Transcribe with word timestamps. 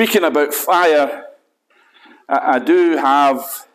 speaking 0.00 0.24
about 0.24 0.54
fire, 0.54 1.26
I, 2.26 2.54
I 2.54 2.58
do 2.58 2.96
have 2.96 3.66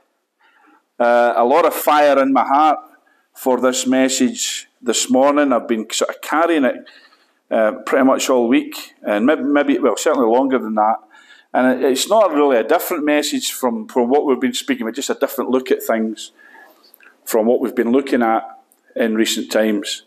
uh, 0.97 1.33
a 1.35 1.45
lot 1.45 1.67
of 1.67 1.73
fire 1.75 2.19
in 2.19 2.33
my 2.33 2.43
heart 2.43 2.79
for 3.35 3.61
this 3.61 3.85
message 3.85 4.67
this 4.81 5.07
morning. 5.11 5.53
I've 5.53 5.67
been 5.67 5.85
sort 5.91 6.09
of 6.09 6.21
carrying 6.21 6.65
it 6.65 6.77
uh, 7.51 7.73
pretty 7.85 8.05
much 8.05 8.27
all 8.31 8.47
week, 8.47 8.95
and 9.03 9.27
maybe, 9.27 9.43
maybe, 9.43 9.77
well, 9.77 9.97
certainly 9.97 10.27
longer 10.27 10.57
than 10.57 10.73
that. 10.73 10.95
And 11.53 11.83
it's 11.83 12.09
not 12.09 12.33
really 12.33 12.57
a 12.57 12.63
different 12.63 13.05
message 13.05 13.51
from, 13.51 13.87
from 13.87 14.09
what 14.09 14.25
we've 14.25 14.41
been 14.41 14.55
speaking, 14.55 14.87
but 14.87 14.95
just 14.95 15.11
a 15.11 15.13
different 15.13 15.51
look 15.51 15.69
at 15.69 15.83
things 15.83 16.31
from 17.23 17.45
what 17.45 17.59
we've 17.59 17.75
been 17.75 17.91
looking 17.91 18.23
at 18.23 18.41
in 18.95 19.13
recent 19.13 19.51
times. 19.51 20.05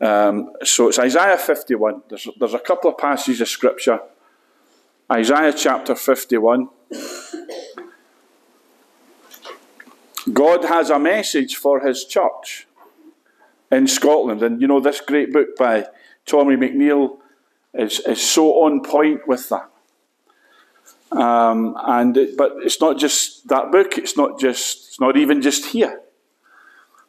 Um, 0.00 0.52
so 0.62 0.90
it's 0.90 1.00
Isaiah 1.00 1.36
51. 1.36 2.02
There's, 2.08 2.28
there's 2.38 2.54
a 2.54 2.60
couple 2.60 2.88
of 2.88 2.98
passages 2.98 3.40
of 3.40 3.48
scripture. 3.48 3.98
Isaiah 5.10 5.52
chapter 5.52 5.96
51. 5.96 6.68
God 10.32 10.64
has 10.64 10.88
a 10.88 11.00
message 11.00 11.56
for 11.56 11.80
his 11.80 12.04
church 12.04 12.68
in 13.72 13.88
Scotland. 13.88 14.40
And 14.44 14.60
you 14.60 14.68
know, 14.68 14.78
this 14.78 15.00
great 15.00 15.32
book 15.32 15.56
by 15.58 15.86
Tommy 16.26 16.54
McNeil 16.54 17.18
is, 17.74 17.98
is 18.00 18.22
so 18.22 18.62
on 18.64 18.84
point 18.84 19.26
with 19.26 19.48
that. 19.48 19.68
Um, 21.10 21.76
and 21.82 22.16
it, 22.16 22.36
but 22.36 22.52
it's 22.62 22.80
not 22.80 22.96
just 22.96 23.48
that 23.48 23.72
book. 23.72 23.98
It's 23.98 24.16
not 24.16 24.38
just. 24.38 24.90
It's 24.90 25.00
not 25.00 25.16
even 25.16 25.42
just 25.42 25.66
here. 25.66 26.02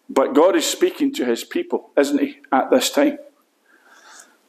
But 0.09 0.33
God 0.33 0.55
is 0.55 0.65
speaking 0.65 1.13
to 1.13 1.25
His 1.25 1.43
people, 1.43 1.91
isn't 1.95 2.19
He, 2.19 2.39
at 2.51 2.71
this 2.71 2.89
time? 2.89 3.19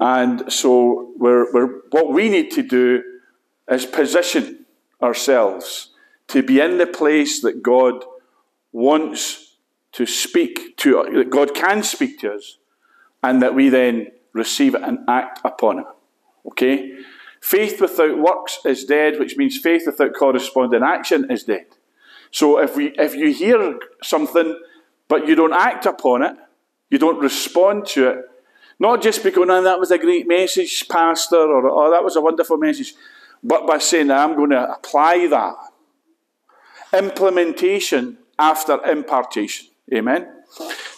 And 0.01 0.51
so, 0.51 1.13
we're, 1.19 1.53
we're, 1.53 1.81
what 1.91 2.13
we 2.13 2.31
need 2.31 2.51
to 2.53 2.63
do 2.63 3.05
is 3.73 3.87
position 3.87 4.65
ourselves 5.03 5.91
to 6.29 6.43
be 6.43 6.61
in 6.61 6.79
the 6.79 6.87
place 6.87 7.41
that 7.43 7.63
God 7.63 8.05
wants 8.73 9.57
to 9.93 10.07
speak 10.07 10.77
to, 10.79 11.07
that 11.15 11.31
God 11.31 11.55
can 11.55 11.83
speak 11.83 12.21
to 12.21 12.35
us, 12.35 12.59
and 13.23 13.43
that 13.43 13.55
we 13.55 13.69
then 13.69 14.09
receive 14.33 14.75
it 14.75 14.83
and 14.83 15.01
act 15.09 15.41
upon 15.45 15.81
it. 15.81 15.87
Okay? 16.47 16.97
Faith 17.41 17.81
without 17.81 18.19
works 18.19 18.61
is 18.65 18.85
dead, 18.85 19.19
which 19.19 19.37
means 19.37 19.59
faith 19.59 19.83
without 19.87 20.15
corresponding 20.15 20.83
action 20.83 21.31
is 21.31 21.45
dead. 21.45 21.67
So 22.31 22.59
if 22.59 22.77
we 22.77 22.93
if 22.97 23.15
you 23.15 23.33
hear 23.33 23.79
something 24.03 24.59
but 25.09 25.29
you 25.29 25.35
don't 25.35 25.53
act 25.53 25.85
upon 25.85 26.23
it, 26.23 26.37
you 26.89 26.99
don't 26.99 27.19
respond 27.19 27.87
to 27.89 28.09
it, 28.09 28.19
not 28.79 29.03
just 29.03 29.23
because 29.23 29.47
oh, 29.51 29.63
that 29.63 29.79
was 29.79 29.91
a 29.91 29.99
great 29.99 30.27
message, 30.27 30.89
Pastor, 30.89 31.37
or 31.37 31.69
oh 31.69 31.91
that 31.91 32.03
was 32.03 32.17
a 32.17 32.21
wonderful 32.21 32.57
message, 32.57 32.95
but 33.43 33.67
by 33.67 33.79
saying 33.79 34.11
I'm 34.11 34.37
going 34.37 34.51
to 34.51 34.73
apply 34.73 35.27
that. 35.29 35.57
Implementation 36.93 38.19
after 38.39 38.83
impartation. 38.85 39.69
Amen. 39.93 40.29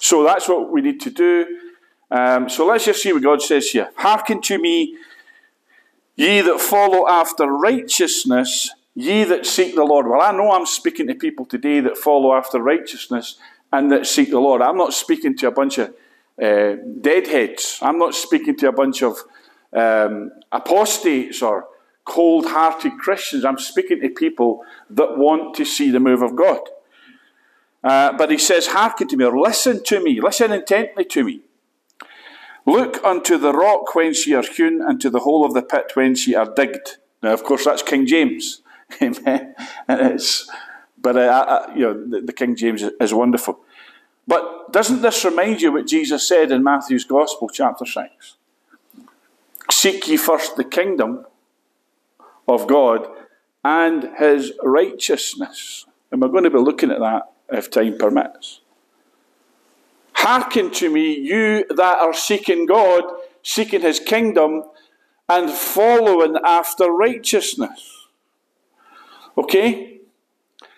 So 0.00 0.24
that's 0.24 0.48
what 0.48 0.70
we 0.70 0.80
need 0.80 1.00
to 1.00 1.10
do. 1.10 1.60
Um, 2.10 2.48
so 2.48 2.66
let's 2.66 2.84
just 2.84 3.02
see 3.02 3.12
what 3.12 3.22
God 3.22 3.42
says 3.42 3.68
here. 3.70 3.90
Hearken 3.96 4.40
to 4.42 4.58
me, 4.58 4.96
ye 6.16 6.40
that 6.40 6.60
follow 6.60 7.08
after 7.08 7.46
righteousness, 7.46 8.70
ye 8.94 9.24
that 9.24 9.46
seek 9.46 9.74
the 9.74 9.84
Lord. 9.84 10.06
Well, 10.06 10.20
I 10.20 10.32
know 10.32 10.52
I'm 10.52 10.66
speaking 10.66 11.06
to 11.08 11.14
people 11.14 11.46
today 11.46 11.80
that 11.80 11.96
follow 11.96 12.34
after 12.34 12.60
righteousness 12.60 13.38
and 13.72 13.90
that 13.90 14.06
seek 14.06 14.30
the 14.30 14.38
Lord. 14.38 14.62
I'm 14.62 14.76
not 14.76 14.94
speaking 14.94 15.36
to 15.38 15.48
a 15.48 15.50
bunch 15.50 15.78
of 15.78 15.94
uh, 16.40 16.76
deadheads. 17.00 17.78
I'm 17.82 17.98
not 17.98 18.14
speaking 18.14 18.56
to 18.58 18.68
a 18.68 18.72
bunch 18.72 19.02
of 19.02 19.18
um, 19.72 20.30
apostates 20.52 21.42
or 21.42 21.66
cold 22.04 22.46
hearted 22.46 22.98
Christians. 22.98 23.44
I'm 23.44 23.58
speaking 23.58 24.00
to 24.00 24.08
people 24.08 24.64
that 24.90 25.16
want 25.16 25.54
to 25.56 25.64
see 25.64 25.90
the 25.90 26.00
move 26.00 26.22
of 26.22 26.36
God. 26.36 26.60
Uh, 27.82 28.12
but 28.16 28.30
he 28.30 28.38
says, 28.38 28.68
Hearken 28.68 29.08
to 29.08 29.16
me, 29.16 29.24
or 29.24 29.38
listen 29.38 29.82
to 29.84 30.02
me, 30.02 30.20
listen 30.20 30.52
intently 30.52 31.04
to 31.06 31.24
me. 31.24 31.42
Look 32.66 33.04
unto 33.04 33.36
the 33.36 33.52
rock 33.52 33.94
whence 33.94 34.26
ye 34.26 34.34
are 34.34 34.42
hewn, 34.42 34.80
and 34.80 35.00
to 35.02 35.10
the 35.10 35.20
hole 35.20 35.44
of 35.44 35.52
the 35.52 35.62
pit 35.62 35.92
whence 35.94 36.26
ye 36.26 36.34
are 36.34 36.50
digged. 36.50 36.96
Now, 37.22 37.34
of 37.34 37.44
course, 37.44 37.64
that's 37.64 37.82
King 37.82 38.06
James. 38.06 38.62
Amen. 39.02 39.54
it's, 39.88 40.50
but 41.00 41.16
uh, 41.16 41.20
uh, 41.20 41.72
you 41.74 41.82
know, 41.82 42.06
the, 42.06 42.20
the, 42.22 42.32
King 42.32 42.56
James 42.56 42.82
is 42.82 43.12
wonderful. 43.12 43.60
But 44.26 44.72
doesn't 44.72 45.02
this 45.02 45.24
remind 45.24 45.60
you 45.60 45.72
what 45.72 45.86
Jesus 45.86 46.26
said 46.26 46.50
in 46.50 46.64
Matthew's 46.64 47.04
Gospel, 47.04 47.50
chapter 47.50 47.84
6? 47.84 48.36
Seek 49.70 50.08
ye 50.08 50.16
first 50.16 50.56
the 50.56 50.64
kingdom 50.64 51.26
of 52.48 52.66
God 52.66 53.06
and 53.64 54.10
his 54.18 54.52
righteousness. 54.62 55.86
And 56.10 56.20
we're 56.20 56.28
going 56.28 56.44
to 56.44 56.50
be 56.50 56.58
looking 56.58 56.90
at 56.90 57.00
that 57.00 57.32
if 57.50 57.70
time 57.70 57.98
permits. 57.98 58.60
Hearken 60.14 60.70
to 60.72 60.90
me, 60.90 61.18
you 61.18 61.64
that 61.68 61.98
are 61.98 62.14
seeking 62.14 62.66
God, 62.66 63.04
seeking 63.42 63.80
his 63.80 64.00
kingdom, 64.00 64.62
and 65.28 65.50
following 65.50 66.36
after 66.44 66.90
righteousness. 66.90 68.08
Okay? 69.36 70.00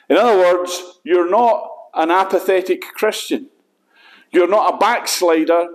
In 0.09 0.17
other 0.17 0.39
words, 0.39 1.01
you're 1.05 1.31
not 1.31 1.69
an 1.95 2.11
apathetic 2.11 2.83
Christian. 2.83 3.49
You're 4.31 4.49
not 4.49 4.75
a 4.75 4.77
backslider. 4.79 5.69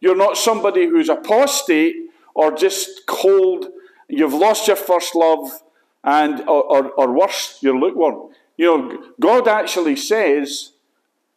You're 0.00 0.16
not 0.16 0.36
somebody 0.36 0.86
who's 0.86 1.08
apostate 1.08 1.96
or 2.34 2.52
just 2.52 3.06
cold. 3.06 3.66
You've 4.10 4.34
lost 4.34 4.66
your 4.66 4.76
first 4.76 5.14
love, 5.14 5.62
and 6.02 6.40
or, 6.42 6.64
or, 6.64 6.90
or 6.90 7.12
worse, 7.12 7.58
you're 7.60 7.78
lukewarm. 7.78 8.32
You 8.56 8.66
know, 8.66 9.04
God 9.18 9.48
actually 9.48 9.96
says, 9.96 10.72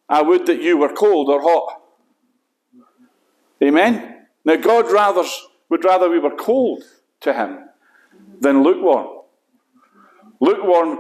I 0.10 0.22
would 0.22 0.46
that 0.48 0.62
you 0.62 0.78
were 0.78 0.92
cold 0.94 1.30
or 1.30 1.42
hot. 1.42 1.82
Amen? 3.64 4.26
Now, 4.44 4.56
God 4.58 4.92
rather, 4.92 5.24
would 5.70 5.86
rather 5.86 6.10
we 6.10 6.20
were 6.20 6.36
cold 6.36 6.84
to 7.22 7.34
Him 7.34 7.70
than 8.40 8.64
lukewarm. 8.64 9.22
Lukewarm, 10.40 11.00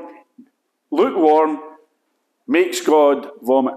lukewarm 0.91 1.59
makes 2.47 2.79
God 2.81 3.27
vomit. 3.41 3.75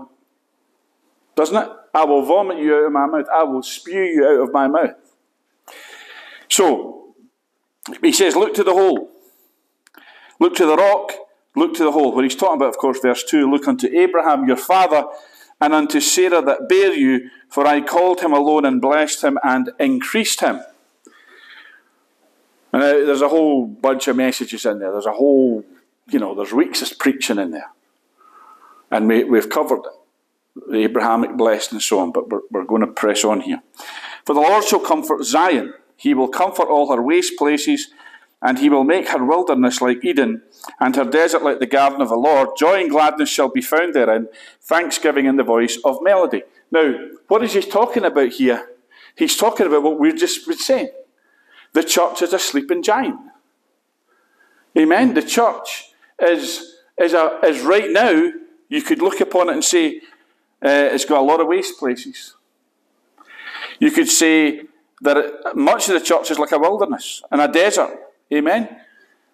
Doesn't 1.34 1.56
it? 1.56 1.68
I 1.92 2.04
will 2.04 2.22
vomit 2.22 2.58
you 2.58 2.74
out 2.76 2.86
of 2.86 2.92
my 2.92 3.06
mouth. 3.06 3.26
I 3.34 3.42
will 3.42 3.62
spew 3.62 4.02
you 4.02 4.24
out 4.26 4.48
of 4.48 4.52
my 4.52 4.68
mouth. 4.68 4.94
So, 6.48 7.05
he 8.02 8.12
says, 8.12 8.36
Look 8.36 8.54
to 8.54 8.64
the 8.64 8.72
hole. 8.72 9.10
Look 10.38 10.54
to 10.56 10.66
the 10.66 10.76
rock. 10.76 11.12
Look 11.54 11.74
to 11.74 11.84
the 11.84 11.92
hole. 11.92 12.14
Where 12.14 12.24
he's 12.24 12.36
talking 12.36 12.56
about, 12.56 12.68
of 12.68 12.78
course, 12.78 12.98
verse 13.00 13.24
2 13.24 13.50
Look 13.50 13.66
unto 13.66 13.88
Abraham 13.88 14.46
your 14.46 14.56
father, 14.56 15.04
and 15.60 15.72
unto 15.72 16.00
Sarah 16.00 16.42
that 16.42 16.68
bare 16.68 16.92
you, 16.92 17.30
for 17.48 17.66
I 17.66 17.80
called 17.80 18.20
him 18.20 18.32
alone 18.32 18.64
and 18.64 18.80
blessed 18.80 19.24
him 19.24 19.38
and 19.42 19.70
increased 19.78 20.40
him. 20.40 20.60
And 22.72 22.82
uh, 22.82 23.06
there's 23.06 23.22
a 23.22 23.28
whole 23.28 23.66
bunch 23.66 24.06
of 24.06 24.16
messages 24.16 24.66
in 24.66 24.80
there. 24.80 24.92
There's 24.92 25.06
a 25.06 25.12
whole, 25.12 25.64
you 26.10 26.18
know, 26.18 26.34
there's 26.34 26.52
weeks 26.52 26.82
of 26.82 26.98
preaching 26.98 27.38
in 27.38 27.50
there. 27.52 27.70
And 28.90 29.08
we, 29.08 29.24
we've 29.24 29.48
covered 29.48 29.80
it, 29.80 30.70
the 30.70 30.84
Abrahamic 30.84 31.36
blessed 31.36 31.72
and 31.72 31.80
so 31.80 32.00
on, 32.00 32.12
but 32.12 32.28
we're, 32.28 32.42
we're 32.50 32.64
going 32.64 32.82
to 32.82 32.86
press 32.86 33.24
on 33.24 33.40
here. 33.40 33.62
For 34.26 34.34
the 34.34 34.40
Lord 34.40 34.64
shall 34.64 34.80
comfort 34.80 35.24
Zion, 35.24 35.72
he 35.96 36.14
will 36.14 36.28
comfort 36.28 36.68
all 36.68 36.94
her 36.94 37.02
waste 37.02 37.36
places 37.36 37.88
and 38.42 38.58
he 38.58 38.68
will 38.68 38.84
make 38.84 39.08
her 39.08 39.24
wilderness 39.24 39.80
like 39.80 40.04
Eden, 40.04 40.42
and 40.78 40.94
her 40.94 41.04
desert 41.04 41.42
like 41.42 41.58
the 41.58 41.66
garden 41.66 42.00
of 42.00 42.10
the 42.10 42.16
Lord. 42.16 42.50
Joy 42.56 42.80
and 42.82 42.90
gladness 42.90 43.30
shall 43.30 43.48
be 43.48 43.62
found 43.62 43.94
therein, 43.94 44.28
thanksgiving 44.60 45.26
in 45.26 45.36
the 45.36 45.42
voice 45.42 45.78
of 45.84 46.02
melody. 46.02 46.42
Now, 46.70 46.94
what 47.28 47.42
is 47.42 47.54
he 47.54 47.62
talking 47.62 48.04
about 48.04 48.28
here? 48.28 48.68
He's 49.16 49.36
talking 49.36 49.66
about 49.66 49.82
what 49.82 49.98
we've 49.98 50.16
just 50.16 50.46
been 50.46 50.58
saying. 50.58 50.90
The 51.72 51.82
church 51.82 52.22
is 52.22 52.32
a 52.32 52.38
sleeping 52.38 52.82
giant. 52.82 53.18
Amen. 54.78 55.14
The 55.14 55.22
church 55.22 55.92
is, 56.20 56.76
is, 57.00 57.14
a, 57.14 57.40
is 57.42 57.62
right 57.62 57.90
now, 57.90 58.32
you 58.68 58.82
could 58.82 59.00
look 59.00 59.20
upon 59.20 59.48
it 59.48 59.54
and 59.54 59.64
say, 59.64 60.02
uh, 60.62 60.92
it's 60.92 61.04
got 61.04 61.20
a 61.20 61.24
lot 61.24 61.40
of 61.40 61.46
waste 61.46 61.78
places. 61.78 62.34
You 63.78 63.90
could 63.90 64.08
say 64.08 64.62
that 65.02 65.54
much 65.54 65.88
of 65.88 65.94
the 65.94 66.04
church 66.04 66.30
is 66.30 66.38
like 66.38 66.52
a 66.52 66.58
wilderness 66.58 67.22
and 67.30 67.40
a 67.40 67.48
desert. 67.48 67.98
Amen? 68.32 68.80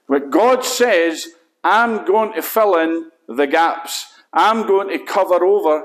But 0.09 0.31
God 0.31 0.65
says, 0.65 1.29
I'm 1.65 2.05
going 2.05 2.35
to 2.35 2.43
fill 2.43 2.77
in 2.77 3.11
the 3.29 3.47
gaps. 3.47 4.13
I'm 4.33 4.67
going 4.67 4.89
to 4.89 5.05
cover 5.05 5.45
over 5.45 5.85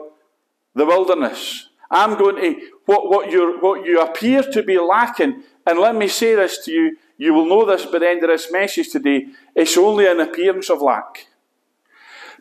the 0.73 0.85
wilderness. 0.85 1.69
I'm 1.89 2.17
going 2.17 2.35
to, 2.37 2.61
what, 2.85 3.09
what, 3.09 3.31
you 3.31 3.57
what 3.61 3.85
you 3.85 4.01
appear 4.01 4.43
to 4.43 4.63
be 4.63 4.77
lacking, 4.77 5.43
and 5.65 5.79
let 5.79 5.95
me 5.95 6.07
say 6.07 6.35
this 6.35 6.63
to 6.65 6.71
you, 6.71 6.97
you 7.17 7.33
will 7.33 7.45
know 7.45 7.65
this 7.65 7.85
by 7.85 7.99
the 7.99 8.09
end 8.09 8.23
of 8.23 8.29
this 8.29 8.51
message 8.51 8.89
today, 8.89 9.27
it's 9.55 9.77
only 9.77 10.05
an 10.05 10.19
appearance 10.19 10.69
of 10.69 10.81
lack. 10.81 11.27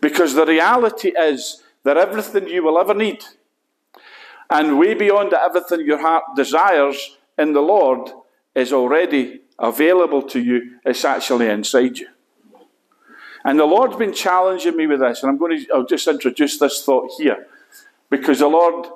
Because 0.00 0.34
the 0.34 0.44
reality 0.44 1.10
is 1.16 1.62
that 1.84 1.96
everything 1.96 2.48
you 2.48 2.64
will 2.64 2.78
ever 2.78 2.94
need, 2.94 3.24
and 4.50 4.78
way 4.78 4.94
beyond 4.94 5.32
everything 5.32 5.86
your 5.86 6.00
heart 6.00 6.24
desires 6.34 7.15
in 7.38 7.52
the 7.52 7.60
Lord, 7.60 8.10
is 8.54 8.72
already 8.72 9.40
available 9.58 10.22
to 10.22 10.40
you, 10.40 10.78
it's 10.84 11.04
actually 11.04 11.48
inside 11.48 11.98
you. 11.98 12.08
And 13.44 13.58
the 13.58 13.64
Lord's 13.64 13.96
been 13.96 14.12
challenging 14.12 14.76
me 14.76 14.86
with 14.86 15.00
this, 15.00 15.22
and 15.22 15.30
I'm 15.30 15.38
going 15.38 15.58
to 15.58 15.72
I'll 15.72 15.86
just 15.86 16.08
introduce 16.08 16.58
this 16.58 16.84
thought 16.84 17.10
here. 17.16 17.46
Because 18.10 18.40
the 18.40 18.48
Lord 18.48 18.86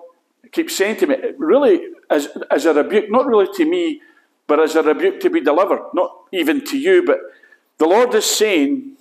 keeps 0.51 0.77
saying 0.77 0.97
to 0.97 1.07
me, 1.07 1.17
really, 1.39 1.81
as, 2.11 2.29
as 2.51 2.67
a 2.67 2.75
rebuke, 2.75 3.11
not 3.11 3.27
really 3.27 3.49
to 3.55 3.65
me, 3.65 4.01
but 4.47 4.59
as 4.59 4.75
a 4.75 4.83
rebuke 4.83 5.21
to 5.21 5.31
be 5.31 5.41
delivered, 5.41 5.81
not 5.95 6.11
even 6.33 6.65
to 6.67 6.79
you, 6.79 7.05
but 7.05 7.19
the 7.79 7.87
Lord 7.87 8.13
is 8.15 8.25
saying, 8.25 8.97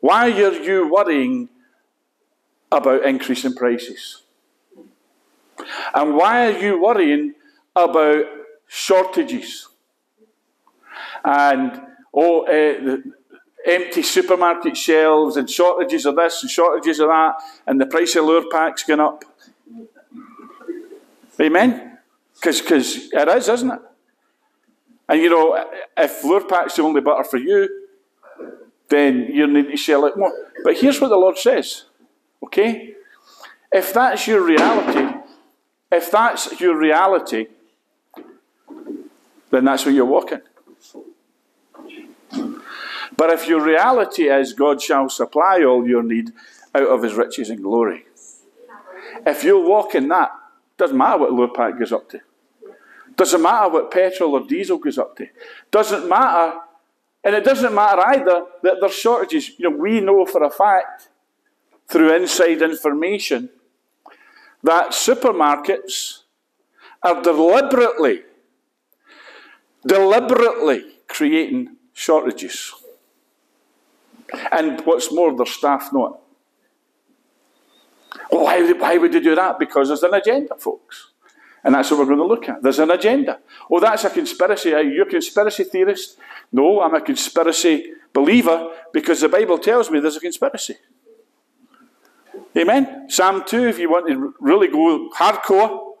why 0.00 0.30
are 0.30 0.50
you 0.50 0.90
worrying 0.90 1.48
about 2.72 3.04
increasing 3.04 3.54
prices? 3.54 4.22
And 5.94 6.16
why 6.16 6.46
are 6.46 6.58
you 6.58 6.82
worrying 6.82 7.34
about 7.76 8.24
shortages? 8.74 9.68
And, 11.24 11.80
oh, 12.12 12.44
uh, 12.46 12.96
empty 13.64 14.02
supermarket 14.02 14.76
shelves 14.76 15.36
and 15.36 15.48
shortages 15.48 16.04
of 16.04 16.16
this 16.16 16.42
and 16.42 16.50
shortages 16.50 17.00
of 17.00 17.08
that, 17.08 17.34
and 17.66 17.80
the 17.80 17.86
price 17.86 18.16
of 18.16 18.24
Lurpaks 18.24 18.86
going 18.86 19.00
up. 19.00 19.24
Amen? 21.40 21.98
Because 22.34 22.60
it 23.12 23.28
is, 23.28 23.48
isn't 23.48 23.70
it? 23.70 23.80
And 25.08 25.20
you 25.20 25.30
know, 25.30 25.64
if 25.96 26.22
Lurpaks 26.22 26.78
are 26.78 26.82
only 26.82 27.00
butter 27.00 27.24
for 27.24 27.38
you, 27.38 27.68
then 28.88 29.28
you 29.32 29.46
need 29.46 29.70
to 29.70 29.76
sell 29.76 30.04
it 30.04 30.16
more. 30.16 30.32
But 30.62 30.76
here's 30.78 31.00
what 31.00 31.08
the 31.08 31.16
Lord 31.16 31.38
says, 31.38 31.84
okay? 32.44 32.94
If 33.72 33.92
that's 33.92 34.26
your 34.26 34.44
reality, 34.44 35.18
if 35.90 36.10
that's 36.10 36.60
your 36.60 36.78
reality, 36.78 37.46
then 39.54 39.64
that's 39.64 39.84
where 39.84 39.94
you're 39.94 40.04
walking. 40.04 40.40
But 43.16 43.30
if 43.30 43.46
your 43.46 43.62
reality 43.62 44.24
is 44.28 44.52
God 44.52 44.82
shall 44.82 45.08
supply 45.08 45.62
all 45.62 45.86
your 45.86 46.02
need 46.02 46.32
out 46.74 46.88
of 46.88 47.02
his 47.02 47.14
riches 47.14 47.50
and 47.50 47.62
glory, 47.62 48.06
if 49.26 49.44
you 49.44 49.60
walk 49.60 49.94
in 49.94 50.08
that, 50.08 50.30
doesn't 50.76 50.96
matter 50.96 51.18
what 51.18 51.30
Lurpak 51.30 51.78
goes 51.78 51.92
up 51.92 52.08
to. 52.10 52.20
Doesn't 53.16 53.40
matter 53.42 53.68
what 53.68 53.92
petrol 53.92 54.32
or 54.32 54.44
diesel 54.44 54.78
goes 54.78 54.98
up 54.98 55.16
to. 55.16 55.28
Doesn't 55.70 56.08
matter, 56.08 56.58
and 57.22 57.36
it 57.36 57.44
doesn't 57.44 57.72
matter 57.72 58.02
either 58.08 58.46
that 58.64 58.78
there's 58.80 58.94
shortages. 58.94 59.50
You 59.56 59.70
know, 59.70 59.76
we 59.76 60.00
know 60.00 60.26
for 60.26 60.42
a 60.42 60.50
fact 60.50 61.10
through 61.86 62.16
inside 62.16 62.60
information 62.60 63.50
that 64.64 64.90
supermarkets 64.90 66.22
are 67.02 67.22
deliberately, 67.22 68.22
deliberately 69.86 70.84
creating 71.08 71.76
shortages. 71.92 72.72
And 74.50 74.80
what's 74.82 75.12
more, 75.12 75.36
their 75.36 75.46
staff 75.46 75.92
know 75.92 76.06
it. 76.06 76.20
Well, 78.30 78.44
why, 78.44 78.72
why 78.72 78.96
would 78.96 79.12
they 79.12 79.20
do 79.20 79.34
that? 79.34 79.58
Because 79.58 79.88
there's 79.88 80.02
an 80.02 80.14
agenda, 80.14 80.56
folks. 80.56 81.10
And 81.62 81.74
that's 81.74 81.90
what 81.90 82.00
we're 82.00 82.06
going 82.06 82.18
to 82.18 82.26
look 82.26 82.48
at. 82.48 82.62
There's 82.62 82.78
an 82.78 82.90
agenda. 82.90 83.40
Oh, 83.70 83.80
that's 83.80 84.04
a 84.04 84.10
conspiracy. 84.10 84.74
Are 84.74 84.82
you 84.82 85.02
a 85.02 85.06
conspiracy 85.06 85.64
theorist? 85.64 86.18
No, 86.52 86.82
I'm 86.82 86.94
a 86.94 87.00
conspiracy 87.00 87.92
believer 88.12 88.70
because 88.92 89.22
the 89.22 89.28
Bible 89.28 89.58
tells 89.58 89.90
me 89.90 89.98
there's 90.00 90.16
a 90.16 90.20
conspiracy. 90.20 90.76
Amen? 92.56 93.08
Psalm 93.08 93.44
2, 93.46 93.68
if 93.68 93.78
you 93.78 93.90
want 93.90 94.08
to 94.08 94.34
really 94.40 94.68
go 94.68 95.10
hardcore, 95.16 95.94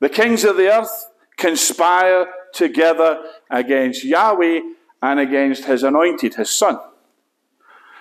the 0.00 0.08
kings 0.08 0.44
of 0.44 0.56
the 0.56 0.68
earth 0.68 1.10
conspire 1.36 2.26
together 2.52 3.22
against 3.50 4.04
Yahweh 4.04 4.60
and 5.02 5.20
against 5.20 5.64
his 5.64 5.82
anointed, 5.82 6.34
his 6.34 6.50
son. 6.50 6.78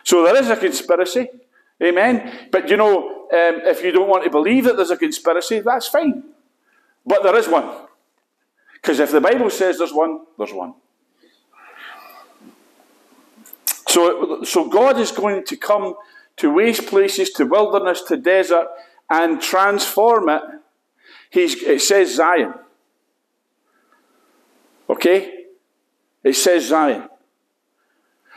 So 0.03 0.23
there 0.23 0.37
is 0.37 0.49
a 0.49 0.55
conspiracy. 0.55 1.29
Amen. 1.83 2.49
But 2.51 2.69
you 2.69 2.77
know, 2.77 3.09
um, 3.25 3.61
if 3.65 3.83
you 3.83 3.91
don't 3.91 4.07
want 4.07 4.23
to 4.23 4.29
believe 4.29 4.63
that 4.65 4.77
there's 4.77 4.91
a 4.91 4.97
conspiracy, 4.97 5.59
that's 5.59 5.87
fine. 5.87 6.23
But 7.05 7.23
there 7.23 7.35
is 7.35 7.47
one. 7.47 7.87
Because 8.73 8.99
if 8.99 9.11
the 9.11 9.21
Bible 9.21 9.49
says 9.49 9.77
there's 9.77 9.93
one, 9.93 10.21
there's 10.37 10.53
one. 10.53 10.75
So, 13.87 14.43
so 14.43 14.67
God 14.67 14.99
is 14.99 15.11
going 15.11 15.43
to 15.45 15.57
come 15.57 15.95
to 16.37 16.53
waste 16.53 16.87
places, 16.87 17.31
to 17.31 17.45
wilderness, 17.45 18.01
to 18.03 18.17
desert, 18.17 18.67
and 19.09 19.41
transform 19.41 20.29
it. 20.29 20.41
He's, 21.29 21.55
it 21.63 21.81
says 21.81 22.15
Zion. 22.15 22.53
Okay? 24.95 25.45
It 26.23 26.35
says 26.35 26.67
Zion. 26.67 27.09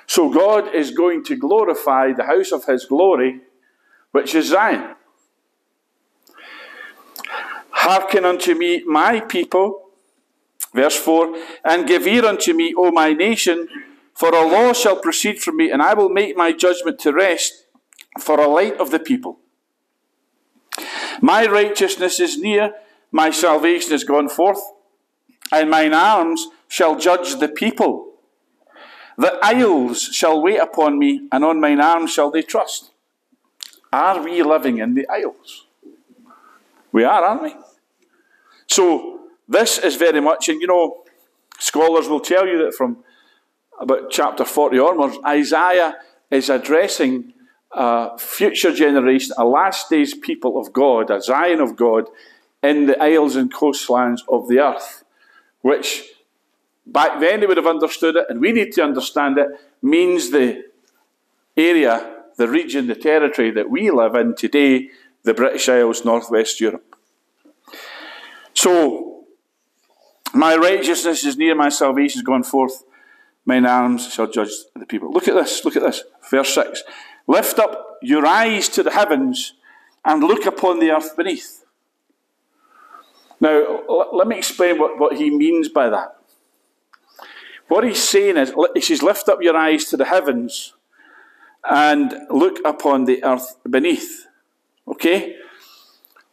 So 0.07 0.29
God 0.29 0.75
is 0.75 0.91
going 0.91 1.23
to 1.25 1.37
glorify 1.37 2.13
the 2.13 2.25
house 2.25 2.51
of 2.53 2.65
his 2.65 2.85
glory, 2.85 3.41
which 4.11 4.35
is 4.35 4.49
Zion. 4.49 4.95
Hearken 7.71 8.25
unto 8.25 8.55
me, 8.55 8.83
my 8.85 9.21
people. 9.21 9.85
Verse 10.75 10.97
4 10.97 11.37
And 11.65 11.87
give 11.87 12.07
ear 12.07 12.25
unto 12.25 12.53
me, 12.53 12.75
O 12.77 12.91
my 12.91 13.13
nation, 13.13 13.69
for 14.15 14.31
a 14.31 14.47
law 14.47 14.73
shall 14.73 14.97
proceed 15.01 15.41
from 15.41 15.57
me, 15.57 15.71
and 15.71 15.81
I 15.81 15.95
will 15.95 16.09
make 16.09 16.37
my 16.37 16.53
judgment 16.53 16.99
to 17.01 17.13
rest 17.13 17.67
for 18.19 18.41
a 18.41 18.49
light 18.49 18.77
of 18.79 18.91
the 18.91 18.99
people. 18.99 19.39
My 21.21 21.47
righteousness 21.47 22.19
is 22.19 22.39
near, 22.39 22.75
my 23.13 23.31
salvation 23.31 23.93
is 23.93 24.05
gone 24.05 24.29
forth, 24.29 24.61
and 25.53 25.71
mine 25.71 25.95
arms 25.95 26.47
shall 26.69 26.99
judge 26.99 27.37
the 27.37 27.49
people. 27.49 28.13
The 29.17 29.39
isles 29.43 30.03
shall 30.03 30.41
wait 30.41 30.59
upon 30.59 30.99
me, 30.99 31.29
and 31.33 31.45
on 31.45 31.61
mine 31.61 31.81
arms 31.81 32.13
shall 32.13 32.31
they 32.31 32.43
trust. 32.43 32.91
Are 33.93 34.23
we 34.23 34.43
living 34.43 34.79
in 34.79 34.95
the 34.95 35.09
isles? 35.09 35.67
We 36.93 37.05
are, 37.05 37.25
aren't 37.25 37.43
we? 37.43 37.57
So, 38.67 39.21
this 39.49 39.79
is 39.79 39.97
very 39.97 40.21
much, 40.21 40.49
and 40.49 40.61
you 40.61 40.67
know, 40.67 41.03
scholars 41.59 42.09
will 42.09 42.21
tell 42.21 42.47
you 42.47 42.59
that 42.65 42.75
from 42.75 42.99
about 43.81 44.11
chapter 44.11 44.45
40 44.45 44.79
onwards, 44.79 45.19
Isaiah 45.25 45.97
is 46.31 46.51
addressing 46.51 47.33
a 47.73 48.19
future 48.19 48.73
generation, 48.73 49.35
a 49.39 49.45
last 49.45 49.91
days 49.91 50.15
people 50.15 50.59
of 50.59 50.73
God, 50.73 51.11
a 51.11 51.21
Zion 51.21 51.61
of 51.61 51.77
God, 51.77 52.05
in 52.63 52.87
the 52.87 53.03
isles 53.03 53.37
and 53.37 53.53
coastlands 53.53 54.25
of 54.29 54.49
the 54.49 54.59
earth, 54.59 54.98
which 55.69 56.03
back 56.87 57.21
then 57.21 57.41
they 57.41 57.47
would 57.47 57.59
have 57.59 57.67
understood 57.67 58.17
it, 58.17 58.25
and 58.31 58.41
we 58.41 58.53
need 58.53 58.73
to 58.73 58.83
understand 58.83 59.37
it, 59.37 59.49
means 59.83 60.31
the 60.31 60.65
area, 61.57 61.95
the 62.37 62.49
region, 62.49 62.87
the 62.87 62.95
territory 62.95 63.51
that 63.51 63.69
we 63.69 63.91
live 63.91 64.15
in 64.15 64.35
today, 64.35 64.89
the 65.25 65.35
British 65.35 65.69
Isles, 65.69 66.05
Northwest 66.07 66.59
Europe. 66.59 66.97
So, 68.55 69.25
my 70.33 70.57
righteousness 70.57 71.25
is 71.25 71.37
near, 71.37 71.55
my 71.55 71.69
salvation 71.69 72.21
is 72.21 72.25
gone 72.25 72.45
forth, 72.45 72.85
mine 73.45 73.67
arms 73.67 74.11
shall 74.13 74.31
judge 74.31 74.53
the 74.75 74.87
people. 74.87 75.13
Look 75.13 75.29
at 75.29 75.35
this, 75.35 75.65
look 75.65 75.77
at 75.77 75.83
this. 75.83 76.03
Verse 76.31 76.55
6 76.55 76.83
Lift 77.27 77.59
up 77.59 77.99
your 78.01 78.25
eyes 78.27 78.69
to 78.71 78.83
the 78.83 78.93
heavens 78.93 79.53
and 80.03 80.23
look 80.23 80.47
upon 80.47 80.81
the 80.81 80.91
earth 80.91 81.15
beneath. 81.15 81.65
Now, 83.41 83.83
let 84.13 84.27
me 84.27 84.37
explain 84.37 84.79
what, 84.79 84.99
what 84.99 85.17
he 85.17 85.31
means 85.31 85.69
by 85.69 85.89
that. 85.91 86.17
What 87.69 87.85
he's 87.85 88.03
saying 88.03 88.37
is, 88.37 88.53
he 88.75 88.81
says, 88.81 89.03
Lift 89.03 89.29
up 89.29 89.43
your 89.43 89.57
eyes 89.57 89.85
to 89.87 89.97
the 89.97 90.07
heavens 90.07 90.75
and 91.69 92.15
look 92.31 92.59
upon 92.65 93.05
the 93.05 93.23
earth 93.23 93.57
beneath. 93.69 94.27
Okay? 94.87 95.37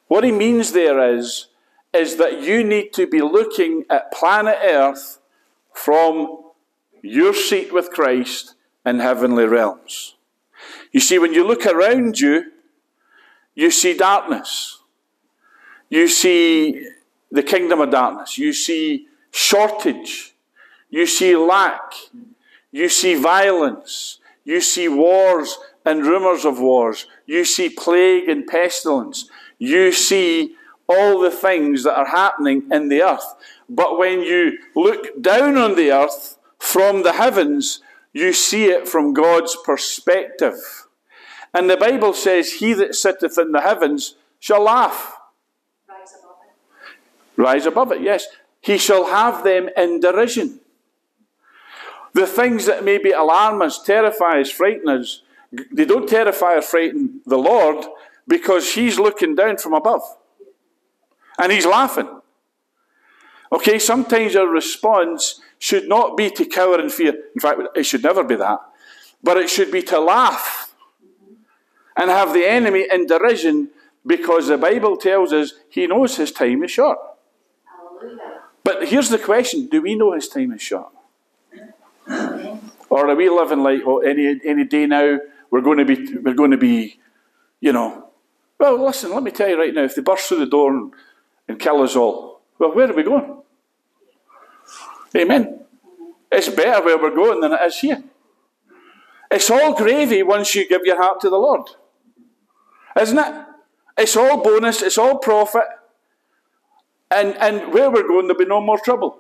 What 0.08 0.24
he 0.24 0.32
means 0.32 0.72
there 0.72 1.16
is, 1.16 1.48
is 1.94 2.18
that 2.18 2.42
you 2.42 2.64
need 2.64 2.94
to 2.94 3.08
be 3.08 3.22
looking 3.22 3.84
at 3.90 4.12
planet 4.12 4.58
Earth 4.64 5.20
from 5.74 6.42
your 7.02 7.34
seat 7.34 7.74
with 7.74 7.90
Christ 7.90 8.56
in 8.86 9.00
heavenly 9.00 9.46
realms. 9.46 10.16
You 10.92 11.00
see, 11.00 11.20
when 11.20 11.34
you 11.34 11.46
look 11.46 11.66
around 11.66 12.20
you, 12.20 12.52
you 13.56 13.72
see 13.72 13.96
darkness. 13.96 14.80
You 15.90 16.08
see 16.08 16.88
the 17.36 17.44
kingdom 17.44 17.82
of 17.82 17.92
darkness. 17.92 18.38
You 18.38 18.54
see 18.54 19.08
shortage. 19.32 20.34
You 20.90 21.06
see 21.06 21.36
lack. 21.36 21.94
You 22.72 22.90
see 22.90 23.16
violence. 23.16 24.20
You 24.44 24.62
see 24.62 24.88
wars 24.88 25.58
and 25.86 26.06
rumors 26.06 26.46
of 26.46 26.60
wars. 26.60 27.08
You 27.26 27.46
see 27.46 27.70
plague 27.70 28.30
and 28.30 28.48
pestilence. 28.48 29.30
You 29.58 29.92
see 29.92 30.56
all 30.88 31.20
the 31.20 31.32
things 31.32 31.84
that 31.84 31.98
are 31.98 32.08
happening 32.08 32.64
in 32.72 32.90
the 32.90 33.02
earth. 33.02 33.36
But 33.68 33.98
when 33.98 34.22
you 34.22 34.58
look 34.76 35.22
down 35.22 35.58
on 35.58 35.76
the 35.76 35.92
earth 35.92 36.38
from 36.60 37.04
the 37.04 37.14
heavens, 37.14 37.82
you 38.14 38.34
see 38.34 38.66
it 38.66 38.88
from 38.88 39.14
God's 39.14 39.58
perspective. 39.66 40.88
And 41.54 41.70
the 41.70 41.78
Bible 41.78 42.14
says, 42.14 42.54
He 42.54 42.74
that 42.74 42.96
sitteth 42.96 43.38
in 43.38 43.52
the 43.52 43.62
heavens 43.62 44.16
shall 44.40 44.64
laugh. 44.64 45.15
Rise 47.38 47.66
above 47.66 47.92
it. 47.92 48.02
Yes. 48.02 48.28
He 48.62 48.78
shall 48.78 49.08
have 49.08 49.44
them 49.44 49.70
in 49.78 50.00
derision. 50.00 50.60
The 52.14 52.26
things 52.26 52.66
that 52.66 52.84
maybe 52.84 53.12
alarm 53.12 53.62
us, 53.62 53.82
terrify 53.82 54.40
us, 54.40 54.50
frighten 54.50 54.88
us, 54.88 55.22
they 55.72 55.86
don't 55.86 56.08
terrify 56.08 56.56
or 56.56 56.62
frighten 56.62 57.22
the 57.26 57.38
Lord 57.38 57.86
because 58.28 58.74
He's 58.74 58.98
looking 58.98 59.36
down 59.36 59.58
from 59.58 59.74
above. 59.74 60.02
And 61.38 61.52
He's 61.52 61.66
laughing. 61.66 62.10
Okay, 63.52 63.80
sometimes 63.80 64.36
our 64.36 64.48
response 64.48 65.42
should 65.60 65.88
not 65.88 66.18
be 66.18 66.30
to 66.32 66.46
cower 66.46 66.80
in 66.80 66.90
fear. 66.90 67.14
In 67.34 67.42
fact, 67.42 67.62
it 67.76 67.84
should 67.84 68.04
never 68.04 68.24
be 68.24 68.36
that. 68.36 68.60
But 69.24 69.38
it 69.38 69.50
should 69.50 69.72
be 69.72 69.82
to 69.84 70.00
laugh 70.00 70.74
and 71.98 72.10
have 72.10 72.34
the 72.34 72.46
enemy 72.46 72.88
in 72.92 73.08
derision 73.08 73.70
because 74.06 74.48
the 74.48 74.58
Bible 74.58 74.98
tells 74.98 75.34
us 75.34 75.54
he 75.70 75.88
knows 75.88 76.18
his 76.18 76.32
time 76.32 76.64
is 76.64 76.72
short. 76.72 76.98
But 78.66 78.88
here's 78.88 79.10
the 79.10 79.20
question 79.20 79.68
do 79.68 79.82
we 79.84 79.94
know 79.94 80.14
his 80.14 80.28
time 80.28 80.52
is 80.52 80.62
short? 80.62 80.92
Or 82.90 83.10
are 83.10 83.16
we 83.16 83.30
living 83.30 83.62
like 83.62 83.82
oh, 83.86 84.00
any, 84.00 84.40
any 84.44 84.64
day 84.64 84.88
now 84.88 85.20
we're 85.52 85.62
going 85.62 85.78
to 85.78 85.86
be 85.86 86.18
we're 86.18 86.34
going 86.34 86.52
to 86.52 86.58
be, 86.58 87.00
you 87.62 87.72
know, 87.72 88.10
well 88.60 88.84
listen, 88.84 89.14
let 89.14 89.22
me 89.22 89.30
tell 89.30 89.48
you 89.48 89.60
right 89.60 89.74
now, 89.74 89.84
if 89.84 89.96
they 89.96 90.02
burst 90.02 90.28
through 90.28 90.40
the 90.40 90.48
door 90.48 90.72
and, 90.72 90.94
and 91.48 91.60
kill 91.60 91.84
us 91.84 91.96
all, 91.96 92.42
well 92.58 92.74
where 92.74 92.90
are 92.90 92.96
we 92.96 93.04
going? 93.04 93.38
Amen. 95.16 95.60
It's 96.32 96.50
better 96.50 96.84
where 96.84 96.98
we're 96.98 97.16
going 97.16 97.42
than 97.42 97.54
it 97.54 97.62
is 97.62 97.80
here. 97.80 98.04
It's 99.30 99.52
all 99.52 99.76
gravy 99.76 100.24
once 100.24 100.56
you 100.56 100.68
give 100.68 100.82
your 100.86 100.98
heart 100.98 101.20
to 101.22 101.30
the 101.30 101.38
Lord. 101.38 101.70
Isn't 103.00 103.20
it? 103.20 103.46
It's 103.96 104.18
all 104.18 104.42
bonus, 104.42 104.82
it's 104.82 104.98
all 104.98 105.20
profit. 105.20 105.66
And, 107.12 107.36
and 107.38 107.74
where 107.74 107.92
we're 107.92 108.08
going, 108.08 108.28
there'll 108.28 108.40
be 108.40 108.46
no 108.46 108.62
more 108.62 108.80
trouble. 108.80 109.20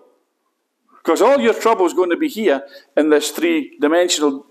Because 1.04 1.22
all 1.22 1.39
your 1.39 1.54
trouble 1.54 1.86
is 1.86 1.94
going 1.94 2.10
to 2.10 2.18
be 2.18 2.27
here 2.27 2.63
in 2.98 3.10
this 3.10 3.30
three 3.30 3.77
dimensional 3.80 4.46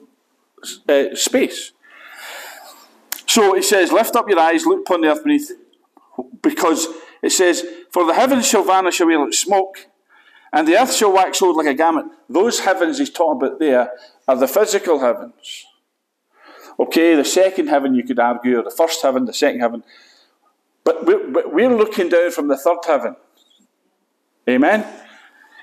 uh, 0.89 1.15
space. 1.15 1.73
So 3.27 3.57
it 3.57 3.65
says, 3.65 3.91
Lift 3.91 4.15
up 4.15 4.29
your 4.29 4.39
eyes, 4.39 4.65
look 4.65 4.81
upon 4.81 5.01
the 5.01 5.09
earth 5.09 5.25
beneath. 5.25 5.51
Because 6.43 6.87
it 7.23 7.31
says, 7.31 7.65
For 7.91 8.07
the 8.07 8.15
heavens 8.15 8.47
shall 8.47 8.63
vanish 8.63 9.01
away 9.01 9.17
like 9.17 9.33
smoke, 9.33 9.89
and 10.53 10.69
the 10.69 10.81
earth 10.81 10.95
shall 10.95 11.13
wax 11.13 11.43
old 11.43 11.57
like 11.57 11.67
a 11.67 11.75
garment. 11.75 12.13
Those 12.29 12.61
heavens 12.61 12.99
he's 12.99 13.11
talking 13.11 13.45
about 13.45 13.59
there 13.59 13.91
are 14.29 14.37
the 14.37 14.47
physical 14.47 15.01
heavens. 15.01 15.65
Okay, 16.79 17.15
the 17.15 17.25
second 17.25 17.69
heaven, 17.69 17.95
you 17.95 18.05
could 18.05 18.19
argue, 18.19 18.59
or 18.59 18.63
the 18.63 18.71
first 18.71 19.03
heaven, 19.03 19.25
the 19.25 19.33
second 19.33 19.61
heaven. 19.61 19.83
But 20.85 21.07
we're, 21.07 21.49
we're 21.49 21.77
looking 21.77 22.09
down 22.09 22.31
from 22.31 22.49
the 22.49 22.57
third 22.57 22.79
heaven. 22.87 23.17
Amen? 24.49 24.87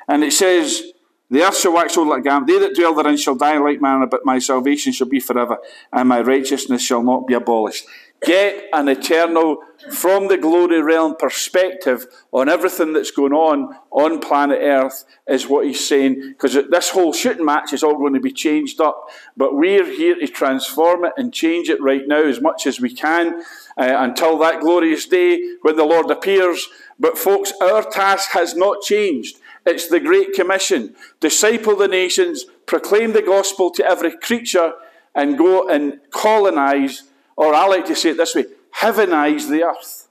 And 0.07 0.23
it 0.23 0.33
says, 0.33 0.91
The 1.29 1.43
earth 1.43 1.57
shall 1.57 1.73
wax 1.73 1.97
old 1.97 2.07
like 2.07 2.23
garment. 2.23 2.47
They 2.47 2.59
that 2.59 2.75
dwell 2.75 2.93
therein 2.93 3.17
shall 3.17 3.35
die 3.35 3.57
like 3.57 3.81
manner, 3.81 4.07
but 4.07 4.25
my 4.25 4.39
salvation 4.39 4.91
shall 4.91 5.07
be 5.07 5.19
forever, 5.19 5.57
and 5.91 6.09
my 6.09 6.21
righteousness 6.21 6.81
shall 6.81 7.03
not 7.03 7.27
be 7.27 7.33
abolished 7.33 7.85
get 8.23 8.65
an 8.71 8.87
eternal, 8.87 9.57
from 9.89 10.27
the 10.27 10.37
glory 10.37 10.81
realm 10.81 11.15
perspective 11.15 12.05
on 12.31 12.47
everything 12.47 12.93
that's 12.93 13.09
going 13.09 13.33
on 13.33 13.75
on 13.89 14.19
planet 14.19 14.59
Earth, 14.61 15.05
is 15.27 15.47
what 15.47 15.65
he's 15.65 15.85
saying. 15.87 16.21
Because 16.29 16.53
this 16.53 16.89
whole 16.89 17.13
shooting 17.13 17.45
match 17.45 17.73
is 17.73 17.83
all 17.83 17.97
going 17.97 18.13
to 18.13 18.19
be 18.19 18.31
changed 18.31 18.79
up. 18.79 19.09
But 19.35 19.55
we're 19.55 19.85
here 19.85 20.15
to 20.15 20.27
transform 20.27 21.05
it 21.05 21.13
and 21.17 21.33
change 21.33 21.69
it 21.69 21.81
right 21.81 22.07
now 22.07 22.23
as 22.23 22.39
much 22.39 22.67
as 22.67 22.79
we 22.79 22.93
can 22.93 23.41
uh, 23.77 23.95
until 23.97 24.37
that 24.39 24.61
glorious 24.61 25.07
day 25.07 25.55
when 25.63 25.75
the 25.75 25.85
Lord 25.85 26.11
appears. 26.11 26.67
But, 26.99 27.17
folks, 27.17 27.51
our 27.59 27.83
task 27.83 28.31
has 28.31 28.55
not 28.55 28.83
changed. 28.83 29.39
It's 29.65 29.87
the 29.87 29.99
Great 29.99 30.33
Commission 30.33 30.95
disciple 31.19 31.75
the 31.75 31.87
nations, 31.87 32.45
proclaim 32.65 33.13
the 33.13 33.21
gospel 33.21 33.71
to 33.71 33.85
every 33.85 34.15
creature, 34.17 34.73
and 35.13 35.37
go 35.37 35.67
and 35.67 35.99
colonize 36.11 37.03
or 37.41 37.55
I 37.55 37.65
like 37.65 37.85
to 37.85 37.95
say 37.95 38.11
it 38.11 38.17
this 38.17 38.35
way 38.35 38.45
heavenize 38.79 39.49
the 39.49 39.63
earth. 39.63 40.07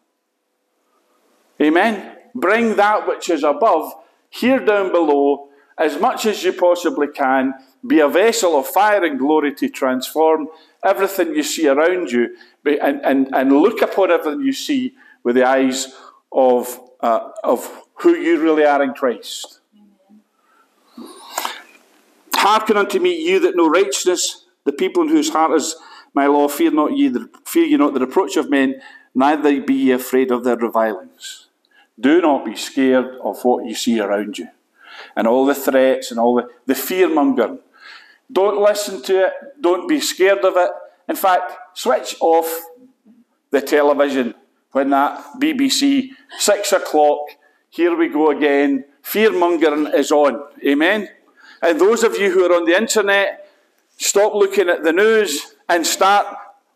Amen? 1.62 2.16
Bring 2.34 2.74
that 2.74 3.06
which 3.06 3.30
is 3.30 3.44
above 3.44 3.92
here 4.28 4.58
down 4.58 4.90
below 4.90 5.48
as 5.78 5.98
much 5.98 6.26
as 6.26 6.42
you 6.42 6.52
possibly 6.52 7.06
can. 7.06 7.54
Be 7.86 8.00
a 8.00 8.08
vessel 8.08 8.58
of 8.58 8.66
fire 8.66 9.04
and 9.04 9.18
glory 9.18 9.54
to 9.54 9.68
transform 9.68 10.48
everything 10.84 11.34
you 11.34 11.44
see 11.44 11.68
around 11.68 12.10
you 12.10 12.36
and, 12.64 13.00
and, 13.04 13.28
and 13.32 13.52
look 13.52 13.80
upon 13.80 14.10
everything 14.10 14.42
you 14.42 14.52
see 14.52 14.94
with 15.22 15.36
the 15.36 15.46
eyes 15.46 15.94
of, 16.32 16.80
uh, 17.00 17.30
of 17.44 17.86
who 17.94 18.16
you 18.16 18.40
really 18.40 18.64
are 18.64 18.82
in 18.82 18.92
Christ. 18.92 19.60
Hearken 22.34 22.76
unto 22.76 22.98
me, 22.98 23.16
you 23.22 23.38
that 23.40 23.56
know 23.56 23.68
righteousness, 23.68 24.46
the 24.64 24.72
people 24.72 25.02
in 25.04 25.08
whose 25.08 25.30
heart 25.30 25.52
is 25.52 25.76
my 26.14 26.26
law, 26.26 26.48
fear 26.48 26.70
not 26.70 26.96
ye, 26.96 27.12
fear 27.44 27.64
ye 27.64 27.76
not 27.76 27.94
the 27.94 28.00
reproach 28.00 28.36
of 28.36 28.50
men, 28.50 28.80
neither 29.14 29.60
be 29.60 29.74
ye 29.74 29.90
afraid 29.92 30.30
of 30.30 30.44
their 30.44 30.56
revilings. 30.56 31.48
Do 31.98 32.20
not 32.20 32.44
be 32.44 32.56
scared 32.56 33.18
of 33.22 33.42
what 33.44 33.66
you 33.66 33.74
see 33.74 34.00
around 34.00 34.38
you. 34.38 34.48
And 35.16 35.26
all 35.26 35.46
the 35.46 35.54
threats 35.54 36.10
and 36.10 36.18
all 36.18 36.34
the, 36.36 36.48
the 36.66 36.74
fear 36.74 37.08
mongering. 37.08 37.58
Don't 38.30 38.62
listen 38.62 39.02
to 39.02 39.26
it. 39.26 39.32
Don't 39.60 39.88
be 39.88 40.00
scared 40.00 40.44
of 40.44 40.56
it. 40.56 40.70
In 41.08 41.16
fact, 41.16 41.52
switch 41.74 42.16
off 42.20 42.64
the 43.50 43.60
television 43.60 44.34
when 44.72 44.90
that 44.90 45.24
BBC, 45.40 46.10
six 46.38 46.72
o'clock, 46.72 47.20
here 47.68 47.96
we 47.96 48.08
go 48.08 48.30
again, 48.30 48.84
fear 49.02 49.32
mongering 49.32 49.88
is 49.94 50.12
on. 50.12 50.42
Amen? 50.64 51.08
And 51.62 51.80
those 51.80 52.04
of 52.04 52.16
you 52.16 52.30
who 52.30 52.44
are 52.44 52.54
on 52.54 52.64
the 52.64 52.76
internet, 52.76 53.39
stop 54.00 54.34
looking 54.34 54.68
at 54.68 54.82
the 54.82 54.92
news 54.92 55.54
and 55.68 55.86
start 55.86 56.26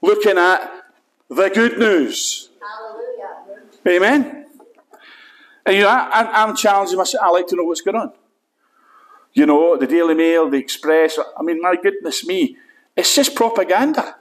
looking 0.03 0.39
at 0.39 0.85
the 1.29 1.49
good 1.49 1.79
news. 1.79 2.51
Hallelujah. 2.61 3.63
Amen. 3.89 4.47
And 5.67 5.77
you 5.77 5.83
know, 5.83 5.89
I, 5.89 6.43
am 6.43 6.55
challenging 6.55 6.99
myself. 6.99 7.25
I 7.25 7.31
like 7.31 7.47
to 7.49 7.57
know 7.57 7.65
what's 7.65 7.81
going 7.81 7.97
on. 7.97 8.13
You 9.33 9.47
know, 9.47 9.77
the 9.77 9.87
Daily 9.87 10.15
Mail, 10.15 10.49
the 10.51 10.59
Express. 10.59 11.19
I 11.19 11.43
mean, 11.43 11.61
my 11.63 11.77
goodness 11.83 12.27
me, 12.27 12.59
it's 12.95 13.15
just 13.15 13.35
propaganda. 13.35 14.17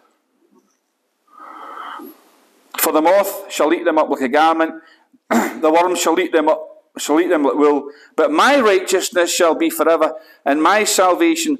For 2.78 2.92
the 2.92 3.02
moth 3.02 3.52
shall 3.52 3.74
eat 3.74 3.84
them 3.84 3.98
up 3.98 4.10
like 4.10 4.22
a 4.22 4.30
garment, 4.30 4.82
the 5.30 5.72
worm 5.72 5.96
shall 5.96 6.20
eat 6.20 6.32
them 6.32 6.48
up, 6.50 6.84
shall 6.98 7.20
eat 7.20 7.28
them 7.28 7.44
like 7.44 7.56
wool. 7.56 7.92
But 8.16 8.32
my 8.32 8.60
righteousness 8.60 9.34
shall 9.34 9.56
be 9.56 9.70
forever, 9.70 10.16
and 10.46 10.64
my 10.64 10.86
salvation 10.86 11.60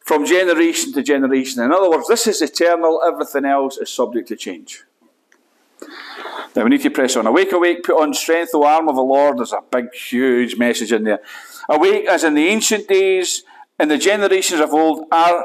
from 0.00 0.26
generation 0.26 0.92
to 0.92 1.02
generation. 1.02 1.62
In 1.62 1.72
other 1.72 1.90
words, 1.90 2.08
this 2.08 2.26
is 2.26 2.42
eternal, 2.42 3.00
everything 3.06 3.44
else 3.44 3.78
is 3.78 3.90
subject 3.90 4.28
to 4.28 4.36
change. 4.36 4.84
Now 6.54 6.64
we 6.64 6.70
need 6.70 6.82
to 6.82 6.90
press 6.90 7.16
on. 7.16 7.26
Awake, 7.26 7.52
awake, 7.52 7.84
put 7.84 8.00
on 8.00 8.12
strength, 8.12 8.50
O 8.54 8.64
arm 8.64 8.88
of 8.88 8.96
the 8.96 9.02
Lord. 9.02 9.38
There's 9.38 9.52
a 9.52 9.62
big, 9.70 9.94
huge 9.94 10.56
message 10.56 10.92
in 10.92 11.04
there. 11.04 11.20
Awake 11.68 12.06
as 12.06 12.24
in 12.24 12.34
the 12.34 12.48
ancient 12.48 12.88
days, 12.88 13.44
in 13.78 13.88
the 13.88 13.98
generations 13.98 14.60
of 14.60 14.74
old, 14.74 15.06
are 15.12 15.44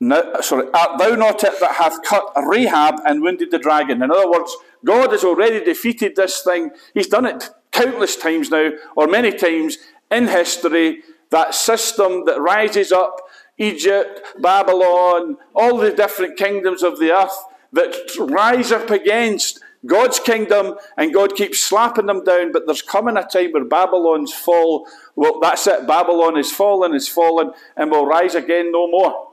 no, 0.00 0.40
sorry, 0.40 0.66
art 0.72 0.98
thou 0.98 1.14
not 1.14 1.44
it 1.44 1.60
that 1.60 1.72
hath 1.72 2.02
cut 2.02 2.32
Rahab 2.36 3.00
and 3.06 3.22
wounded 3.22 3.50
the 3.50 3.58
dragon? 3.58 4.02
In 4.02 4.10
other 4.10 4.30
words, 4.30 4.56
God 4.84 5.12
has 5.12 5.24
already 5.24 5.64
defeated 5.64 6.16
this 6.16 6.42
thing. 6.42 6.70
He's 6.94 7.06
done 7.06 7.26
it 7.26 7.50
countless 7.70 8.16
times 8.16 8.50
now, 8.50 8.70
or 8.96 9.06
many 9.06 9.32
times 9.32 9.78
in 10.10 10.28
history. 10.28 11.02
That 11.30 11.54
system 11.54 12.24
that 12.26 12.40
rises 12.40 12.92
up 12.92 13.20
Egypt, 13.58 14.20
Babylon, 14.40 15.36
all 15.54 15.76
the 15.76 15.92
different 15.92 16.36
kingdoms 16.36 16.82
of 16.82 16.98
the 16.98 17.12
earth 17.12 17.36
that 17.72 17.94
rise 18.18 18.72
up 18.72 18.90
against 18.90 19.60
God's 19.86 20.18
kingdom, 20.18 20.76
and 20.96 21.12
God 21.12 21.34
keeps 21.34 21.60
slapping 21.60 22.06
them 22.06 22.24
down. 22.24 22.52
But 22.52 22.66
there's 22.66 22.82
coming 22.82 23.16
a 23.16 23.22
time 23.22 23.52
where 23.52 23.64
Babylon's 23.64 24.32
fall. 24.32 24.88
Well, 25.14 25.40
that's 25.40 25.66
it. 25.66 25.86
Babylon 25.86 26.38
is 26.38 26.50
fallen, 26.50 26.94
is 26.94 27.08
fallen, 27.08 27.52
and 27.76 27.90
will 27.90 28.06
rise 28.06 28.34
again 28.34 28.72
no 28.72 28.88
more. 28.88 29.28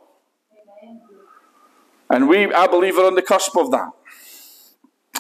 And 2.10 2.28
we, 2.28 2.54
I 2.54 2.68
believe, 2.68 2.98
are 2.98 3.06
on 3.06 3.16
the 3.16 3.22
cusp 3.22 3.56
of 3.56 3.72
that. 3.72 3.92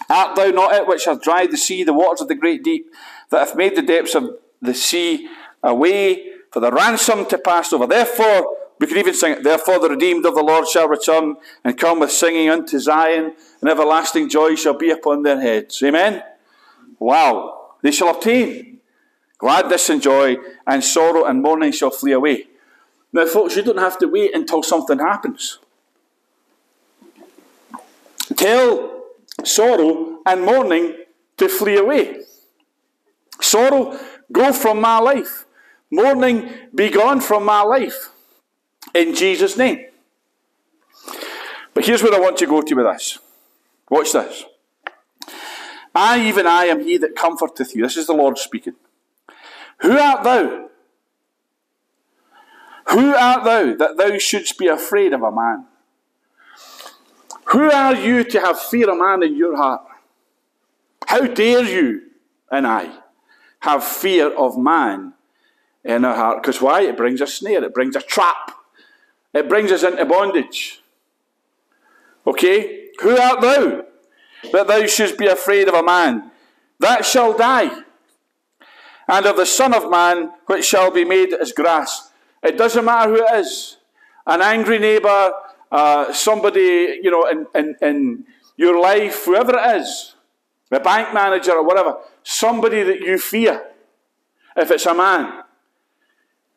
Art 0.09 0.35
thou 0.35 0.49
not 0.49 0.73
it 0.73 0.87
which 0.87 1.05
hath 1.05 1.21
dried 1.21 1.51
the 1.51 1.57
sea, 1.57 1.85
the 1.85 1.93
waters 1.93 2.19
of 2.19 2.27
the 2.27 2.35
great 2.35 2.63
deep, 2.63 2.87
that 3.29 3.39
hath 3.39 3.55
made 3.55 3.77
the 3.77 3.81
depths 3.81 4.13
of 4.13 4.29
the 4.61 4.73
sea 4.73 5.29
a 5.63 5.73
way 5.73 6.25
for 6.51 6.59
the 6.59 6.71
ransom 6.71 7.25
to 7.27 7.37
pass 7.37 7.71
over? 7.71 7.87
Therefore, 7.87 8.57
we 8.81 8.87
could 8.87 8.97
even 8.97 9.13
sing 9.13 9.33
it, 9.33 9.43
Therefore 9.43 9.79
the 9.79 9.89
redeemed 9.89 10.25
of 10.25 10.33
the 10.33 10.41
Lord 10.41 10.67
shall 10.67 10.87
return 10.87 11.35
and 11.63 11.77
come 11.77 11.99
with 11.99 12.11
singing 12.11 12.49
unto 12.49 12.79
Zion, 12.79 13.35
and 13.61 13.69
everlasting 13.69 14.27
joy 14.27 14.55
shall 14.55 14.73
be 14.73 14.89
upon 14.89 15.21
their 15.21 15.39
heads. 15.39 15.81
Amen? 15.83 16.23
Wow. 16.99 17.75
They 17.83 17.91
shall 17.91 18.09
obtain 18.09 18.79
gladness 19.37 19.89
and 19.89 20.01
joy, 20.01 20.37
and 20.65 20.83
sorrow 20.83 21.25
and 21.25 21.43
mourning 21.43 21.71
shall 21.71 21.91
flee 21.91 22.11
away. 22.11 22.47
Now, 23.13 23.27
folks, 23.27 23.55
you 23.55 23.61
don't 23.61 23.77
have 23.77 23.99
to 23.99 24.07
wait 24.07 24.33
until 24.33 24.63
something 24.63 24.97
happens. 24.97 25.59
Tell 28.35 29.03
sorrow 29.43 30.19
and 30.25 30.43
mourning 30.43 30.95
to 31.37 31.49
flee 31.49 31.77
away. 31.77 32.21
Sorrow, 33.41 33.99
go 34.31 34.53
from 34.53 34.81
my 34.81 34.97
life. 34.99 35.45
Mourning, 35.91 36.49
be 36.73 36.89
gone 36.89 37.21
from 37.21 37.45
my 37.45 37.61
life. 37.61 38.09
In 38.93 39.15
Jesus' 39.15 39.57
name. 39.57 39.85
But 41.73 41.85
here's 41.85 42.03
where 42.03 42.13
I 42.13 42.19
want 42.19 42.37
to 42.37 42.47
go 42.47 42.61
to 42.61 42.75
with 42.75 42.85
this. 42.85 43.19
Watch 43.89 44.13
this. 44.13 44.45
I, 45.93 46.25
even 46.27 46.47
I, 46.47 46.65
am 46.65 46.83
he 46.83 46.97
that 46.97 47.15
comforteth 47.15 47.75
you. 47.75 47.83
This 47.83 47.97
is 47.97 48.07
the 48.07 48.13
Lord 48.13 48.37
speaking. 48.37 48.75
Who 49.79 49.97
art 49.97 50.23
thou? 50.23 50.69
Who 52.89 53.13
art 53.13 53.43
thou 53.43 53.75
that 53.75 53.97
thou 53.97 54.17
shouldst 54.17 54.57
be 54.57 54.67
afraid 54.67 55.13
of 55.13 55.21
a 55.23 55.31
man? 55.31 55.65
Who 57.45 57.69
are 57.69 57.95
you 57.95 58.23
to 58.23 58.39
have 58.39 58.59
fear 58.59 58.89
of 58.89 58.97
man 58.97 59.23
in 59.23 59.35
your 59.35 59.57
heart? 59.57 59.81
How 61.07 61.25
dare 61.27 61.63
you 61.63 62.03
and 62.49 62.65
I 62.65 62.89
have 63.59 63.83
fear 63.83 64.33
of 64.33 64.57
man 64.57 65.13
in 65.83 66.05
our 66.05 66.15
heart? 66.15 66.41
Because 66.41 66.61
why? 66.61 66.81
It 66.81 66.95
brings 66.95 67.19
a 67.19 67.27
snare, 67.27 67.63
it 67.63 67.73
brings 67.73 67.95
a 67.95 68.01
trap, 68.01 68.53
it 69.33 69.49
brings 69.49 69.71
us 69.71 69.83
into 69.83 70.05
bondage. 70.05 70.81
Okay? 72.25 72.89
Who 73.01 73.17
art 73.17 73.41
thou 73.41 73.85
that 74.51 74.67
thou 74.67 74.85
shouldst 74.85 75.17
be 75.17 75.27
afraid 75.27 75.67
of 75.67 75.73
a 75.73 75.83
man 75.83 76.31
that 76.79 77.05
shall 77.05 77.37
die, 77.37 77.83
and 79.07 79.25
of 79.25 79.37
the 79.37 79.45
Son 79.45 79.73
of 79.73 79.89
Man 79.89 80.31
which 80.47 80.65
shall 80.65 80.91
be 80.91 81.05
made 81.05 81.33
as 81.33 81.51
grass? 81.51 82.11
It 82.43 82.57
doesn't 82.57 82.85
matter 82.85 83.09
who 83.09 83.23
it 83.23 83.39
is 83.39 83.77
an 84.25 84.41
angry 84.41 84.79
neighbour, 84.79 85.33
uh, 85.71 86.13
somebody, 86.13 86.99
you 87.01 87.11
know, 87.11 87.27
in, 87.27 87.47
in, 87.55 87.75
in 87.81 88.25
your 88.55 88.79
life, 88.79 89.25
whoever 89.25 89.57
it 89.57 89.81
is, 89.81 90.15
the 90.69 90.79
bank 90.79 91.13
manager 91.13 91.53
or 91.53 91.63
whatever, 91.65 91.97
somebody 92.23 92.83
that 92.83 92.99
you 92.99 93.17
fear. 93.17 93.61
If 94.55 94.69
it's 94.71 94.85
a 94.85 94.93
man, 94.93 95.43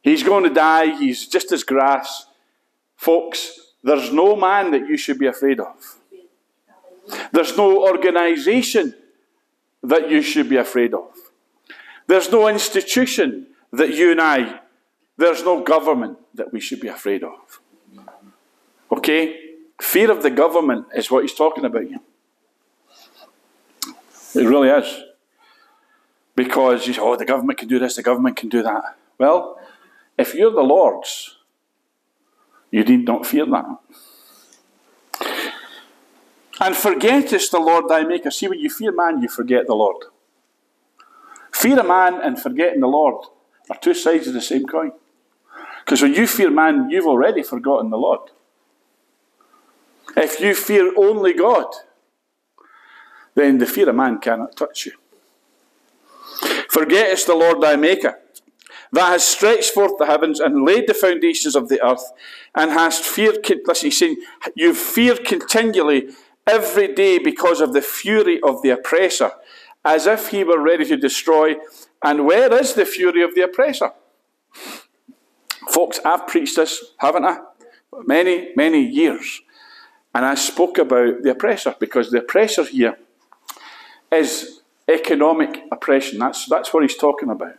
he's 0.02 0.22
going 0.22 0.44
to 0.44 0.50
die, 0.50 0.96
he's 0.98 1.26
just 1.26 1.52
as 1.52 1.62
grass. 1.62 2.26
Folks, 2.96 3.72
there's 3.82 4.12
no 4.12 4.36
man 4.36 4.70
that 4.70 4.88
you 4.88 4.96
should 4.96 5.18
be 5.18 5.26
afraid 5.26 5.60
of. 5.60 5.98
There's 7.32 7.56
no 7.56 7.82
organisation 7.82 8.94
that 9.82 10.10
you 10.10 10.22
should 10.22 10.48
be 10.48 10.56
afraid 10.56 10.94
of. 10.94 11.10
There's 12.06 12.30
no 12.30 12.48
institution 12.48 13.48
that 13.72 13.94
you 13.94 14.10
and 14.10 14.20
I, 14.20 14.60
there's 15.16 15.44
no 15.44 15.62
government 15.62 16.18
that 16.34 16.52
we 16.52 16.60
should 16.60 16.80
be 16.80 16.88
afraid 16.88 17.22
of. 17.22 17.60
Okay? 18.90 19.40
Fear 19.80 20.10
of 20.10 20.22
the 20.22 20.30
government 20.30 20.86
is 20.94 21.10
what 21.10 21.22
he's 21.22 21.34
talking 21.34 21.64
about 21.64 21.84
here. 21.84 22.00
It 24.34 24.48
really 24.48 24.68
is. 24.68 25.02
Because 26.34 26.86
you 26.86 26.94
say, 26.94 27.00
oh, 27.00 27.16
the 27.16 27.24
government 27.24 27.58
can 27.58 27.68
do 27.68 27.78
this, 27.78 27.96
the 27.96 28.02
government 28.02 28.36
can 28.36 28.48
do 28.48 28.62
that. 28.62 28.96
Well, 29.18 29.60
if 30.18 30.34
you're 30.34 30.50
the 30.50 30.62
Lord's, 30.62 31.36
you 32.74 32.82
need 32.82 33.06
not 33.06 33.24
fear 33.24 33.46
that. 33.46 33.78
And 36.60 36.74
forgettest 36.74 37.52
the 37.52 37.60
Lord 37.60 37.88
thy 37.88 38.02
Maker. 38.02 38.32
See, 38.32 38.48
when 38.48 38.58
you 38.58 38.68
fear 38.68 38.90
man, 38.90 39.22
you 39.22 39.28
forget 39.28 39.68
the 39.68 39.76
Lord. 39.76 40.06
Fear 41.52 41.78
a 41.78 41.84
man 41.84 42.20
and 42.20 42.36
forgetting 42.36 42.80
the 42.80 42.88
Lord 42.88 43.26
are 43.70 43.78
two 43.80 43.94
sides 43.94 44.26
of 44.26 44.34
the 44.34 44.40
same 44.40 44.66
coin. 44.66 44.90
Because 45.84 46.02
when 46.02 46.14
you 46.14 46.26
fear 46.26 46.50
man, 46.50 46.90
you've 46.90 47.06
already 47.06 47.44
forgotten 47.44 47.90
the 47.90 47.96
Lord. 47.96 48.30
If 50.16 50.40
you 50.40 50.56
fear 50.56 50.92
only 50.96 51.32
God, 51.32 51.66
then 53.36 53.58
the 53.58 53.66
fear 53.66 53.88
of 53.88 53.94
man 53.94 54.18
cannot 54.18 54.56
touch 54.56 54.86
you. 54.86 54.92
Forgettest 56.68 57.28
the 57.28 57.36
Lord 57.36 57.60
thy 57.60 57.76
Maker, 57.76 58.18
that 58.94 59.08
has 59.08 59.24
stretched 59.24 59.72
forth 59.72 59.98
the 59.98 60.06
heavens 60.06 60.40
and 60.40 60.64
laid 60.64 60.86
the 60.86 60.94
foundations 60.94 61.56
of 61.56 61.68
the 61.68 61.84
earth, 61.84 62.12
and 62.54 62.70
hast 62.70 63.04
feared, 63.04 63.38
listen, 63.66 63.86
he's 63.86 63.98
saying, 63.98 64.16
you've 64.54 64.78
feared 64.78 65.24
continually 65.24 66.10
every 66.46 66.94
day 66.94 67.18
because 67.18 67.60
of 67.60 67.72
the 67.72 67.82
fury 67.82 68.40
of 68.42 68.62
the 68.62 68.70
oppressor, 68.70 69.32
as 69.84 70.06
if 70.06 70.28
he 70.28 70.44
were 70.44 70.60
ready 70.60 70.84
to 70.84 70.96
destroy. 70.96 71.56
And 72.02 72.26
where 72.26 72.52
is 72.52 72.74
the 72.74 72.86
fury 72.86 73.22
of 73.22 73.34
the 73.34 73.42
oppressor? 73.42 73.92
Folks, 75.70 75.98
I've 76.04 76.26
preached 76.26 76.56
this, 76.56 76.92
haven't 76.98 77.24
I? 77.24 77.38
Many, 78.06 78.52
many 78.56 78.82
years. 78.82 79.40
And 80.14 80.24
I 80.24 80.34
spoke 80.34 80.78
about 80.78 81.22
the 81.22 81.30
oppressor 81.30 81.74
because 81.78 82.10
the 82.10 82.18
oppressor 82.18 82.64
here 82.64 82.98
is 84.12 84.60
economic 84.88 85.64
oppression. 85.72 86.18
That's, 86.18 86.46
that's 86.46 86.72
what 86.72 86.82
he's 86.84 86.96
talking 86.96 87.30
about. 87.30 87.56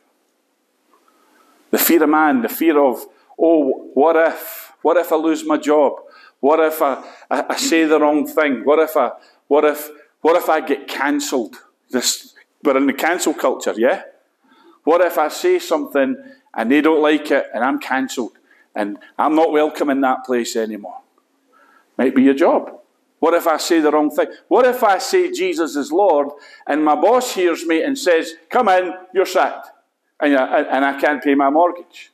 The 1.72 1.78
fear 1.78 2.04
of 2.04 2.10
man, 2.10 2.42
the 2.42 2.50
fear 2.50 2.80
of, 2.80 3.06
oh, 3.40 3.90
what 3.94 4.16
if? 4.16 4.74
What 4.82 4.98
if 4.98 5.12
I 5.12 5.16
lose 5.16 5.46
my 5.46 5.58
job? 5.58 5.94
What 6.40 6.60
if 6.60 6.82
I, 6.82 7.04
I, 7.30 7.46
I 7.50 7.56
say 7.58 7.86
the 7.86 8.00
wrong 8.00 8.28
thing? 8.28 8.62
What 8.64 8.80
if 8.80 8.96
I, 8.96 9.12
what 9.48 9.66
if, 9.66 9.90
what 10.22 10.36
if 10.36 10.50
I 10.50 10.62
get 10.62 10.88
cancelled? 10.88 11.56
This, 11.90 12.34
we're 12.64 12.78
in 12.78 12.88
the 12.88 12.94
cancel 12.94 13.34
culture, 13.34 13.74
yeah? 13.78 14.04
What 14.84 15.02
if 15.02 15.18
I 15.18 15.30
say 15.30 15.60
something 15.60 16.16
and 16.54 16.72
they 16.72 16.82
don't 16.82 17.02
like 17.02 17.32
it 17.32 17.48
and 17.54 17.64
I'm 17.64 17.80
cancelled 17.80 18.38
and 18.76 18.98
I'm 19.18 19.36
not 19.36 19.52
welcome 19.52 19.90
in 19.90 20.02
that 20.02 20.24
place 20.26 20.56
anymore? 20.56 21.02
Might 21.98 22.16
be 22.16 22.24
your 22.24 22.34
job. 22.34 22.80
What 23.20 23.34
if 23.34 23.48
I 23.48 23.58
say 23.58 23.80
the 23.80 23.92
wrong 23.92 24.12
thing? 24.12 24.28
What 24.48 24.66
if 24.66 24.84
I 24.84 25.00
say 25.00 25.32
Jesus 25.32 25.76
is 25.76 25.92
Lord 25.92 26.30
and 26.68 26.86
my 26.86 26.96
boss 26.96 27.34
hears 27.34 27.66
me 27.66 27.82
and 27.82 27.98
says, 27.98 28.34
Come 28.50 28.70
in, 28.70 28.94
you're 29.14 29.26
sacked, 29.26 29.70
and, 30.20 30.36
uh, 30.36 30.42
I, 30.42 30.62
and 30.76 30.86
I 30.86 31.00
can't 31.00 31.24
pay 31.24 31.36
my 31.36 31.50
mortgage? 31.50 32.12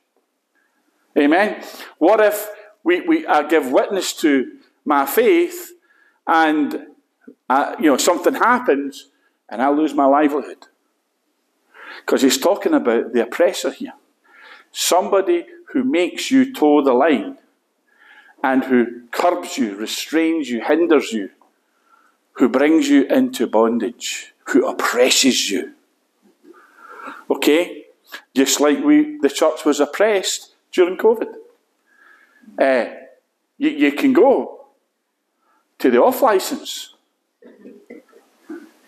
Amen? 1.17 1.63
What 1.97 2.21
if 2.21 2.49
we, 2.83 3.01
we, 3.01 3.27
I 3.27 3.47
give 3.47 3.71
witness 3.71 4.13
to 4.21 4.51
my 4.85 5.05
faith 5.05 5.71
and 6.25 6.87
I, 7.49 7.75
you 7.79 7.87
know, 7.87 7.97
something 7.97 8.33
happens 8.33 9.09
and 9.49 9.61
I 9.61 9.69
lose 9.69 9.93
my 9.93 10.05
livelihood? 10.05 10.67
Because 11.99 12.21
he's 12.21 12.37
talking 12.37 12.73
about 12.73 13.13
the 13.13 13.23
oppressor 13.23 13.71
here. 13.71 13.93
Somebody 14.71 15.45
who 15.73 15.83
makes 15.83 16.31
you 16.31 16.53
toe 16.53 16.81
the 16.81 16.93
line 16.93 17.37
and 18.43 18.63
who 18.63 19.03
curbs 19.11 19.57
you, 19.57 19.75
restrains 19.75 20.49
you, 20.49 20.61
hinders 20.61 21.11
you, 21.11 21.29
who 22.33 22.49
brings 22.49 22.89
you 22.89 23.05
into 23.05 23.45
bondage, 23.45 24.33
who 24.47 24.67
oppresses 24.67 25.51
you. 25.51 25.73
Okay? 27.29 27.80
Just 28.35 28.59
like 28.59 28.83
we, 28.83 29.17
the 29.19 29.29
church 29.29 29.65
was 29.65 29.79
oppressed 29.79 30.55
during 30.71 30.97
COVID. 30.97 31.33
Uh, 32.59 32.85
you, 33.57 33.69
you 33.69 33.91
can 33.91 34.13
go 34.13 34.65
to 35.79 35.91
the 35.91 36.01
off 36.01 36.21
license. 36.21 36.95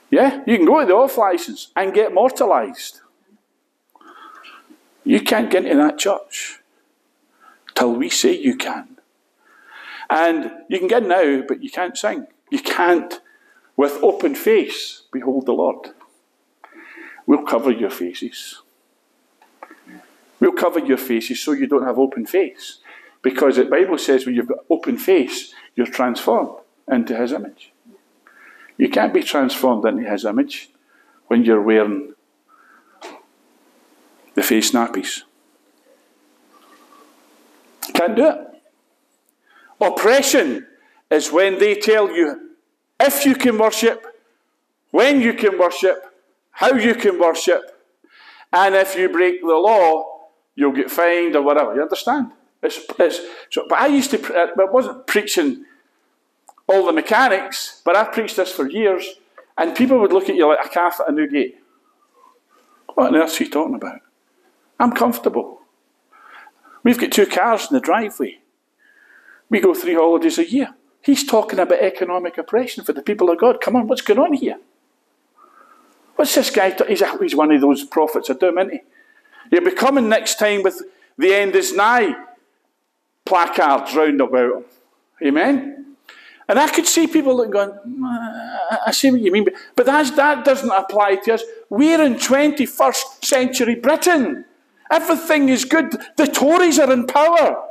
Yeah, 0.10 0.44
you 0.46 0.58
can 0.58 0.66
go 0.66 0.80
to 0.80 0.86
the 0.86 0.94
off 0.94 1.18
license 1.18 1.70
and 1.76 1.94
get 1.94 2.14
mortalised. 2.14 3.02
You 5.04 5.20
can't 5.22 5.52
get 5.52 5.66
into 5.66 5.84
that 5.84 5.98
church 5.98 6.60
till 7.76 7.94
we 7.94 8.10
say 8.10 8.38
you 8.38 8.56
can. 8.56 8.98
And 10.10 10.52
you 10.70 10.80
can 10.80 10.88
get 10.88 11.04
now, 11.04 11.44
but 11.48 11.64
you 11.64 11.70
can't 11.70 11.98
sing. 11.98 12.28
You 12.52 12.60
can't, 12.60 13.20
with 13.76 13.94
open 14.04 14.36
face, 14.36 15.04
behold 15.12 15.46
the 15.46 15.54
Lord. 15.54 15.90
We'll 17.26 17.44
cover 17.44 17.72
your 17.72 17.90
faces. 17.90 18.63
We'll 20.44 20.52
cover 20.52 20.80
your 20.80 20.98
faces 20.98 21.40
so 21.40 21.54
you 21.54 21.68
don't 21.68 21.86
have 21.86 21.98
open 21.98 22.26
face. 22.26 22.80
Because 23.22 23.56
the 23.56 23.64
Bible 23.64 23.98
says 23.98 24.26
when 24.26 24.36
you've 24.36 24.50
got 24.50 24.66
open 24.70 24.98
face, 24.98 25.54
you're 25.74 25.88
transformed 25.88 26.60
into 26.92 27.16
his 27.16 27.32
image. 27.32 27.72
You 28.76 28.90
can't 28.90 29.14
be 29.14 29.24
transformed 29.24 29.86
into 29.86 30.04
his 30.04 30.26
image 30.26 30.70
when 31.28 31.46
you're 31.46 31.62
wearing 31.62 32.14
the 34.36 34.44
face 34.44 34.72
nappies. 34.72 35.22
Can't 37.94 38.18
do 38.18 38.28
it. 38.28 38.40
Oppression 39.80 40.68
is 41.10 41.32
when 41.32 41.58
they 41.58 41.76
tell 41.76 42.12
you 42.12 42.50
if 43.00 43.26
you 43.26 43.36
can 43.36 43.58
worship, 43.58 44.06
when 44.92 45.22
you 45.22 45.36
can 45.36 45.58
worship, 45.58 46.04
how 46.52 46.74
you 46.74 46.96
can 46.96 47.18
worship, 47.18 47.62
and 48.52 48.76
if 48.76 48.98
you 48.98 49.08
break 49.08 49.40
the 49.40 49.48
law, 49.48 50.13
you'll 50.56 50.72
get 50.72 50.92
fined 50.92 51.36
or 51.36 51.42
whatever. 51.42 51.76
You 51.76 51.82
understand? 51.82 52.32
It's, 52.62 52.80
it's, 52.98 53.20
so, 53.50 53.66
but 53.68 53.80
I 53.80 53.88
used 53.88 54.12
to, 54.12 54.52
I 54.58 54.66
wasn't 54.66 55.06
preaching 55.08 55.66
all 56.68 56.86
the 56.86 56.94
mechanics, 56.94 57.82
but 57.84 57.96
I've 57.96 58.14
preached 58.14 58.38
this 58.38 58.52
for 58.52 58.70
years, 58.70 59.06
and 59.58 59.76
people 59.76 60.00
would 60.00 60.14
look 60.14 60.30
at 60.30 60.36
you 60.36 60.48
like 60.48 60.66
a 60.66 60.70
calf 60.70 61.00
at 61.00 61.10
a 61.10 61.12
new 61.12 61.28
gate. 61.28 61.58
What 62.94 63.08
on 63.08 63.16
earth 63.16 63.40
are 63.40 63.44
you 63.44 63.50
talking 63.50 63.76
about? 63.76 64.00
I'm 64.80 64.94
comfortable. 64.94 65.60
We've 66.84 67.00
got 67.00 67.12
two 67.12 67.26
cars 67.26 67.68
in 67.70 67.76
the 67.76 67.82
driveway. 67.82 68.40
We 69.50 69.60
go 69.60 69.74
three 69.74 69.96
holidays 69.96 70.38
a 70.38 70.50
year. 70.50 70.74
He's 71.02 71.26
talking 71.26 71.60
about 71.60 71.80
economic 71.80 72.38
oppression 72.38 72.84
for 72.84 72.94
the 72.94 73.02
people 73.02 73.30
of 73.30 73.40
God. 73.40 73.62
Come 73.62 73.76
on, 73.76 73.88
what's 73.88 74.02
going 74.02 74.20
on 74.20 74.34
here? 74.34 74.58
What's 76.16 76.36
this 76.36 76.50
guy? 76.50 76.72
T- 76.72 76.86
he's, 76.88 77.04
he's 77.20 77.36
one 77.36 77.52
of 77.52 77.62
those 77.62 77.84
prophets 77.84 78.30
of 78.30 78.40
doom, 78.40 78.58
isn't 78.58 78.72
he? 78.72 78.82
You'll 79.52 79.66
be 79.66 79.72
coming 79.72 80.10
next 80.10 80.40
time 80.40 80.64
with 80.64 80.82
the 81.18 81.34
end 81.34 81.56
is 81.56 81.74
nigh. 81.74 82.16
placards 83.26 83.96
round 83.96 84.22
about. 84.22 84.66
Amen? 85.22 85.96
And 86.48 86.60
I 86.60 86.68
could 86.68 86.86
see 86.86 87.08
people 87.08 87.38
that 87.38 87.50
going, 87.50 87.72
ah, 88.04 88.82
I 88.88 88.92
see 88.92 89.12
what 89.12 89.22
you 89.22 89.32
mean, 89.32 89.48
but 89.76 89.86
that's, 89.86 90.12
that 90.12 90.44
doesn't 90.44 90.70
apply 90.70 91.16
to 91.24 91.36
us. 91.36 91.44
We're 91.70 92.02
in 92.02 92.16
21st 92.16 93.24
century 93.24 93.76
Britain. 93.76 94.46
Everything 94.92 95.50
is 95.50 95.64
good. 95.66 95.96
The 96.18 96.28
Tories 96.28 96.80
are 96.80 96.92
in 96.92 97.08
power. 97.08 97.70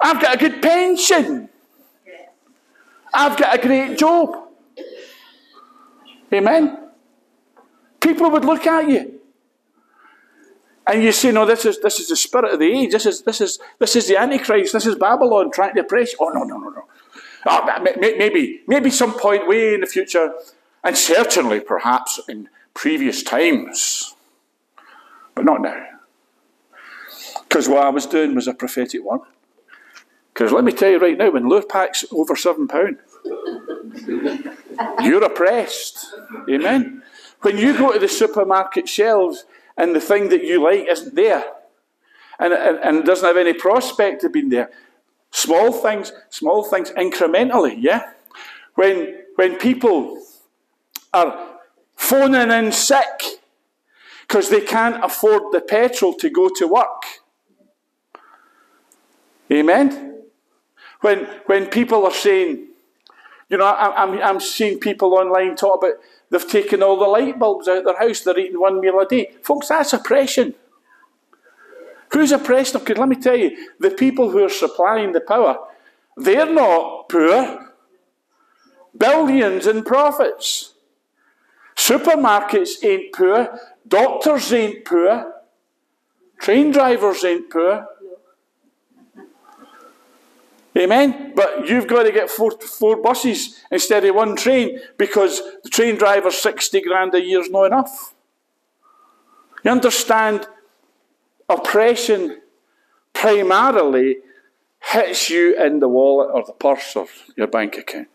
I've 0.00 0.20
got 0.20 0.36
a 0.36 0.38
good 0.38 0.62
pension. 0.62 1.50
I've 3.12 3.36
got 3.36 3.58
a 3.58 3.62
great 3.62 3.98
job. 3.98 4.48
Amen? 6.32 6.85
People 8.06 8.30
would 8.30 8.44
look 8.44 8.64
at 8.68 8.88
you. 8.88 9.20
And 10.86 11.02
you 11.02 11.10
say, 11.10 11.32
no, 11.32 11.44
this 11.44 11.64
is 11.64 11.80
this 11.80 11.98
is 11.98 12.06
the 12.06 12.14
spirit 12.14 12.52
of 12.52 12.60
the 12.60 12.72
age. 12.72 12.92
This 12.92 13.04
is 13.04 13.22
this 13.22 13.40
is 13.40 13.58
this 13.80 13.96
is 13.96 14.06
the 14.06 14.16
Antichrist. 14.16 14.72
This 14.72 14.86
is 14.86 14.94
Babylon 14.94 15.50
trying 15.50 15.74
to 15.74 15.80
oppress. 15.80 16.14
Oh 16.20 16.28
no, 16.28 16.44
no, 16.44 16.56
no, 16.56 16.68
no. 16.68 16.84
Oh, 17.48 17.84
maybe 18.00 18.60
maybe 18.68 18.90
some 18.90 19.12
point 19.12 19.48
way 19.48 19.74
in 19.74 19.80
the 19.80 19.88
future, 19.88 20.34
and 20.84 20.96
certainly 20.96 21.58
perhaps 21.58 22.20
in 22.28 22.48
previous 22.74 23.24
times, 23.24 24.14
but 25.34 25.44
not 25.44 25.60
now. 25.60 25.84
Because 27.48 27.68
what 27.68 27.84
I 27.84 27.90
was 27.90 28.06
doing 28.06 28.36
was 28.36 28.46
a 28.46 28.54
prophetic 28.54 29.04
one. 29.04 29.22
Because 30.32 30.52
let 30.52 30.62
me 30.62 30.70
tell 30.70 30.90
you 30.90 30.98
right 30.98 31.18
now, 31.18 31.30
when 31.30 31.48
Lurpak's 31.48 32.04
over 32.12 32.36
seven 32.36 32.68
pound, 32.68 32.98
you're 35.02 35.24
oppressed. 35.24 36.14
Amen. 36.48 37.02
When 37.46 37.58
you 37.58 37.78
go 37.78 37.92
to 37.92 37.98
the 38.00 38.08
supermarket 38.08 38.88
shelves 38.88 39.44
and 39.76 39.94
the 39.94 40.00
thing 40.00 40.30
that 40.30 40.42
you 40.42 40.60
like 40.60 40.88
isn't 40.90 41.14
there, 41.14 41.44
and, 42.40 42.52
and, 42.52 42.76
and 42.78 43.04
doesn't 43.04 43.24
have 43.24 43.36
any 43.36 43.52
prospect 43.52 44.24
of 44.24 44.32
being 44.32 44.48
there, 44.48 44.68
small 45.30 45.70
things, 45.70 46.10
small 46.28 46.64
things 46.64 46.90
incrementally, 46.90 47.76
yeah? 47.78 48.14
When, 48.74 49.22
when 49.36 49.58
people 49.58 50.20
are 51.12 51.60
phoning 51.94 52.50
in 52.50 52.72
sick 52.72 53.22
because 54.26 54.50
they 54.50 54.62
can't 54.62 55.04
afford 55.04 55.52
the 55.52 55.60
petrol 55.60 56.14
to 56.14 56.28
go 56.28 56.48
to 56.48 56.66
work. 56.66 57.04
Amen? 59.52 60.22
When, 61.00 61.26
when 61.46 61.66
people 61.66 62.06
are 62.06 62.12
saying, 62.12 62.66
you 63.48 63.58
know, 63.58 63.72
I'm, 63.72 64.20
I'm 64.20 64.40
seeing 64.40 64.80
people 64.80 65.14
online 65.14 65.54
talk 65.54 65.84
about 65.84 65.94
they've 66.30 66.48
taken 66.48 66.82
all 66.82 66.98
the 66.98 67.06
light 67.06 67.38
bulbs 67.38 67.68
out 67.68 67.78
of 67.78 67.84
their 67.84 67.98
house, 67.98 68.20
they're 68.20 68.38
eating 68.38 68.60
one 68.60 68.80
meal 68.80 69.00
a 69.00 69.06
day. 69.06 69.32
Folks, 69.42 69.68
that's 69.68 69.92
oppression. 69.92 70.54
Who's 72.12 72.32
oppressed? 72.32 72.74
Because 72.74 72.98
let 72.98 73.08
me 73.08 73.16
tell 73.16 73.36
you, 73.36 73.56
the 73.78 73.90
people 73.90 74.30
who 74.30 74.44
are 74.44 74.48
supplying 74.48 75.12
the 75.12 75.20
power, 75.20 75.58
they're 76.16 76.52
not 76.52 77.08
poor. 77.08 77.72
Billions 78.96 79.66
in 79.66 79.84
profits. 79.84 80.74
Supermarkets 81.76 82.82
ain't 82.82 83.12
poor. 83.12 83.58
Doctors 83.86 84.52
ain't 84.52 84.84
poor. 84.84 85.34
Train 86.38 86.70
drivers 86.70 87.24
ain't 87.24 87.50
poor. 87.50 87.86
Amen? 90.76 91.32
But 91.34 91.68
you've 91.68 91.86
got 91.86 92.02
to 92.02 92.12
get 92.12 92.28
four, 92.28 92.50
four 92.50 92.96
buses 92.96 93.62
instead 93.70 94.04
of 94.04 94.14
one 94.14 94.36
train 94.36 94.78
because 94.98 95.40
the 95.62 95.70
train 95.70 95.96
driver's 95.96 96.36
60 96.36 96.80
grand 96.82 97.14
a 97.14 97.22
year 97.22 97.40
is 97.40 97.50
not 97.50 97.64
enough. 97.64 98.14
You 99.64 99.70
understand? 99.70 100.46
Oppression 101.48 102.40
primarily 103.14 104.18
hits 104.92 105.30
you 105.30 105.60
in 105.60 105.80
the 105.80 105.88
wallet 105.88 106.30
or 106.32 106.44
the 106.44 106.52
purse 106.52 106.94
or 106.94 107.06
your 107.36 107.46
bank 107.46 107.78
account. 107.78 108.08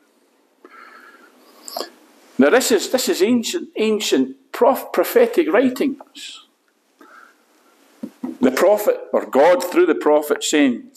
Now, 2.38 2.50
this 2.50 2.72
is, 2.72 2.90
this 2.90 3.10
is 3.10 3.22
ancient, 3.22 3.70
ancient 3.76 4.52
prof, 4.52 4.92
prophetic 4.94 5.52
writings. 5.52 6.46
The 8.40 8.52
prophet, 8.52 9.00
or 9.14 9.26
God 9.26 9.64
through 9.64 9.86
the 9.86 9.96
prophet, 9.96 10.44
saying, 10.44 10.92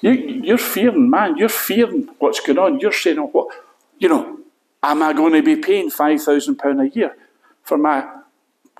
you, 0.00 0.12
you're 0.12 0.58
fearing, 0.58 1.10
man, 1.10 1.36
you're 1.36 1.48
fearing 1.48 2.08
what's 2.18 2.40
going 2.40 2.58
on. 2.58 2.80
You're 2.80 2.92
saying, 2.92 3.18
oh, 3.18 3.26
what, 3.26 3.48
you 3.98 4.08
know, 4.08 4.38
am 4.82 5.02
I 5.02 5.12
going 5.12 5.32
to 5.32 5.42
be 5.42 5.56
paying 5.56 5.90
£5,000 5.90 6.80
a 6.80 6.94
year 6.94 7.16
for 7.62 7.78
my 7.78 8.06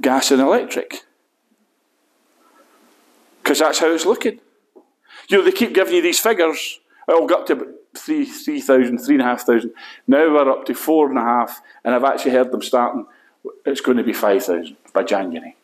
gas 0.00 0.30
and 0.30 0.40
electric? 0.40 1.02
Because 3.42 3.60
that's 3.60 3.78
how 3.78 3.92
it's 3.92 4.06
looking. 4.06 4.40
You 5.28 5.38
know, 5.38 5.44
they 5.44 5.52
keep 5.52 5.74
giving 5.74 5.94
you 5.94 6.02
these 6.02 6.20
figures. 6.20 6.80
It'll 7.08 7.26
go 7.26 7.40
up 7.40 7.46
to 7.46 7.74
three, 7.96 8.24
3,000, 8.24 8.98
3,500. 8.98 9.70
Now 10.06 10.32
we're 10.32 10.50
up 10.50 10.66
to 10.66 10.74
four 10.74 11.08
and 11.08 11.18
a 11.18 11.22
half, 11.22 11.60
and 11.84 11.94
I've 11.94 12.04
actually 12.04 12.32
heard 12.32 12.52
them 12.52 12.62
starting, 12.62 13.06
it's 13.64 13.80
going 13.80 13.96
to 13.96 14.04
be 14.04 14.12
5,000 14.12 14.76
by 14.92 15.02
January. 15.02 15.56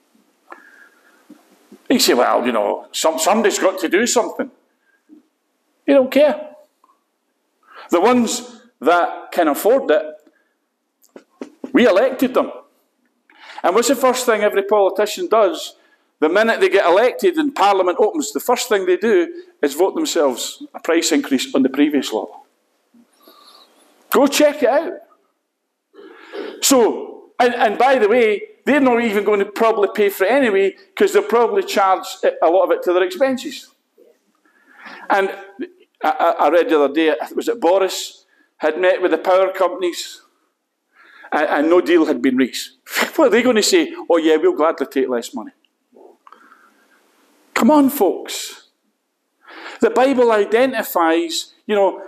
You 1.91 1.99
say, 1.99 2.15
well, 2.15 2.47
you 2.47 2.53
know, 2.53 2.87
some, 2.93 3.19
somebody's 3.19 3.59
got 3.59 3.79
to 3.81 3.89
do 3.89 4.07
something. 4.07 4.51
You 5.87 5.95
don't 5.95 6.11
care. 6.11 6.55
The 7.91 8.01
ones 8.01 8.63
that 8.81 9.33
can 9.33 9.49
afford 9.49 9.91
it, 9.91 10.05
we 11.73 11.87
elected 11.87 12.35
them. 12.35 12.51
And 13.63 13.75
what's 13.75 13.89
the 13.89 13.97
first 13.97 14.27
thing 14.27 14.43
every 14.43 14.63
politician 14.63 15.29
does? 15.29 15.77
The 16.21 16.29
minute 16.29 16.61
they 16.61 16.69
get 16.69 16.87
elected 16.89 17.37
and 17.37 17.55
Parliament 17.55 17.99
opens, 18.01 18.33
the 18.33 18.41
first 18.41 18.69
thing 18.69 18.87
they 18.87 18.97
do 18.97 19.45
is 19.61 19.75
vote 19.75 19.95
themselves 19.95 20.63
a 20.75 20.81
price 20.81 21.11
increase 21.11 21.53
on 21.55 21.63
the 21.63 21.69
previous 21.69 22.13
law. 22.13 22.43
Go 24.11 24.27
check 24.27 24.63
it 24.63 24.69
out. 24.69 24.93
So, 26.61 27.33
and, 27.41 27.55
and 27.55 27.79
by 27.79 27.99
the 27.99 28.09
way, 28.09 28.43
they're 28.65 28.81
not 28.81 29.03
even 29.03 29.25
going 29.25 29.41
to 29.41 29.47
probably 29.47 29.89
pay 29.95 30.11
for 30.11 30.25
it 30.25 30.31
anyway 30.31 30.77
because 30.95 31.13
they'll 31.13 31.23
probably 31.23 31.65
charge 31.65 32.07
a 32.41 32.47
lot 32.49 32.65
of 32.65 32.71
it 32.71 32.83
to 32.85 32.93
their 32.93 33.03
expenses. 33.03 33.72
And 35.11 35.35
I, 36.03 36.49
read 36.53 36.69
the 36.69 36.83
other 36.83 36.95
day, 36.95 37.15
was 37.35 37.49
it 37.49 37.61
Boris 37.61 38.25
had 38.59 38.81
met 38.81 39.03
with 39.03 39.11
the 39.11 39.19
power 39.19 39.53
companies 39.53 40.23
and, 41.33 41.49
and 41.49 41.71
no 41.71 41.81
deal 41.81 42.07
had 42.07 42.23
been 42.23 42.37
reached. 42.37 42.73
what 43.17 43.27
are 43.27 43.31
they 43.31 43.43
going 43.43 43.57
to 43.57 43.63
say? 43.63 43.93
Oh, 44.09 44.19
yeah, 44.19 44.37
we'll 44.37 44.57
gladly 44.57 44.87
take 44.87 45.09
less 45.09 45.35
money. 45.35 45.53
Come 47.55 47.71
on, 47.71 47.91
folks. 47.91 48.69
The 49.81 49.91
Bible 49.91 50.31
identifies, 50.31 51.55
you 51.67 51.75
know, 51.75 52.03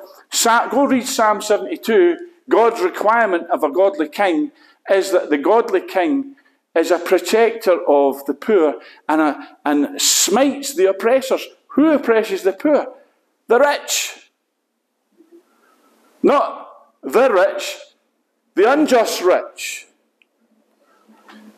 go 0.70 0.84
read 0.84 1.06
Psalm 1.06 1.40
72. 1.40 2.16
God's 2.48 2.80
requirement 2.80 3.48
of 3.50 3.64
a 3.64 3.70
godly 3.70 4.08
king 4.08 4.52
is 4.90 5.12
that 5.12 5.30
the 5.30 5.38
godly 5.38 5.80
king 5.80 6.36
is 6.74 6.90
a 6.90 6.98
protector 6.98 7.78
of 7.88 8.24
the 8.26 8.34
poor 8.34 8.74
and, 9.08 9.20
a, 9.20 9.56
and 9.64 10.00
smites 10.00 10.74
the 10.74 10.86
oppressors. 10.86 11.46
Who 11.74 11.90
oppresses 11.90 12.42
the 12.42 12.52
poor? 12.52 12.94
The 13.48 13.58
rich. 13.58 14.30
Not 16.22 16.70
the 17.02 17.30
rich, 17.30 17.76
the 18.54 18.72
unjust 18.72 19.20
rich. 19.20 19.86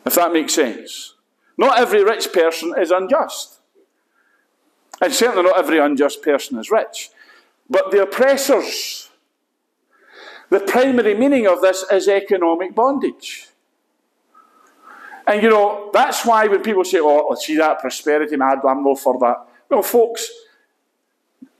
If 0.05 0.15
that 0.15 0.33
makes 0.33 0.53
sense. 0.53 1.13
Not 1.57 1.79
every 1.79 2.03
rich 2.03 2.33
person 2.33 2.73
is 2.77 2.91
unjust. 2.91 3.59
And 5.01 5.13
certainly 5.13 5.43
not 5.43 5.57
every 5.59 5.79
unjust 5.79 6.21
person 6.21 6.57
is 6.57 6.71
rich. 6.71 7.09
But 7.69 7.91
the 7.91 8.01
oppressors, 8.01 9.09
the 10.49 10.59
primary 10.59 11.13
meaning 11.13 11.47
of 11.47 11.61
this 11.61 11.85
is 11.91 12.07
economic 12.07 12.73
bondage. 12.73 13.49
And 15.27 15.43
you 15.43 15.49
know, 15.49 15.91
that's 15.93 16.25
why 16.25 16.47
when 16.47 16.63
people 16.63 16.85
say, 16.85 16.99
oh, 16.99 17.27
oh 17.29 17.35
see 17.35 17.57
that 17.57 17.79
prosperity, 17.79 18.35
man, 18.37 18.61
I'm 18.67 18.83
no 18.83 18.95
for 18.95 19.19
that. 19.19 19.46
Well, 19.69 19.83
folks, 19.83 20.29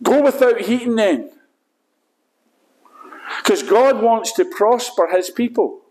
go 0.02 0.22
without 0.22 0.62
heating 0.62 0.96
then. 0.96 1.32
Because 3.38 3.64
God 3.64 4.02
wants 4.02 4.32
to 4.34 4.46
prosper 4.46 5.08
his 5.12 5.30
people. 5.30 5.82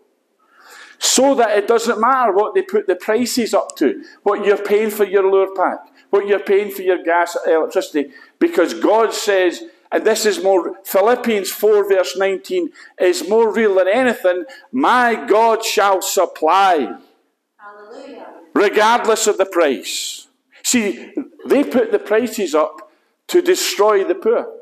So 0.99 1.35
that 1.35 1.57
it 1.57 1.67
doesn't 1.67 2.01
matter 2.01 2.31
what 2.33 2.55
they 2.55 2.63
put 2.63 2.87
the 2.87 2.95
prices 2.95 3.53
up 3.53 3.75
to, 3.77 4.03
what 4.23 4.43
you're 4.43 4.57
paying 4.57 4.89
for 4.89 5.03
your 5.03 5.23
Lurpak, 5.23 5.77
what 6.09 6.25
you're 6.27 6.39
paying 6.39 6.71
for 6.71 6.81
your 6.81 7.03
gas, 7.03 7.37
electricity, 7.45 8.11
because 8.39 8.73
God 8.73 9.13
says, 9.13 9.63
and 9.91 10.05
this 10.05 10.25
is 10.25 10.43
more, 10.43 10.75
Philippians 10.83 11.51
4, 11.51 11.87
verse 11.87 12.17
19, 12.17 12.71
is 12.99 13.29
more 13.29 13.53
real 13.53 13.75
than 13.75 13.87
anything, 13.87 14.45
my 14.71 15.13
God 15.27 15.63
shall 15.63 16.01
supply. 16.01 16.97
Hallelujah. 17.57 18.27
Regardless 18.55 19.27
of 19.27 19.37
the 19.37 19.45
price. 19.45 20.27
See, 20.63 21.13
they 21.49 21.63
put 21.63 21.91
the 21.91 21.99
prices 21.99 22.55
up 22.55 22.91
to 23.27 23.41
destroy 23.41 24.03
the 24.03 24.15
poor. 24.15 24.53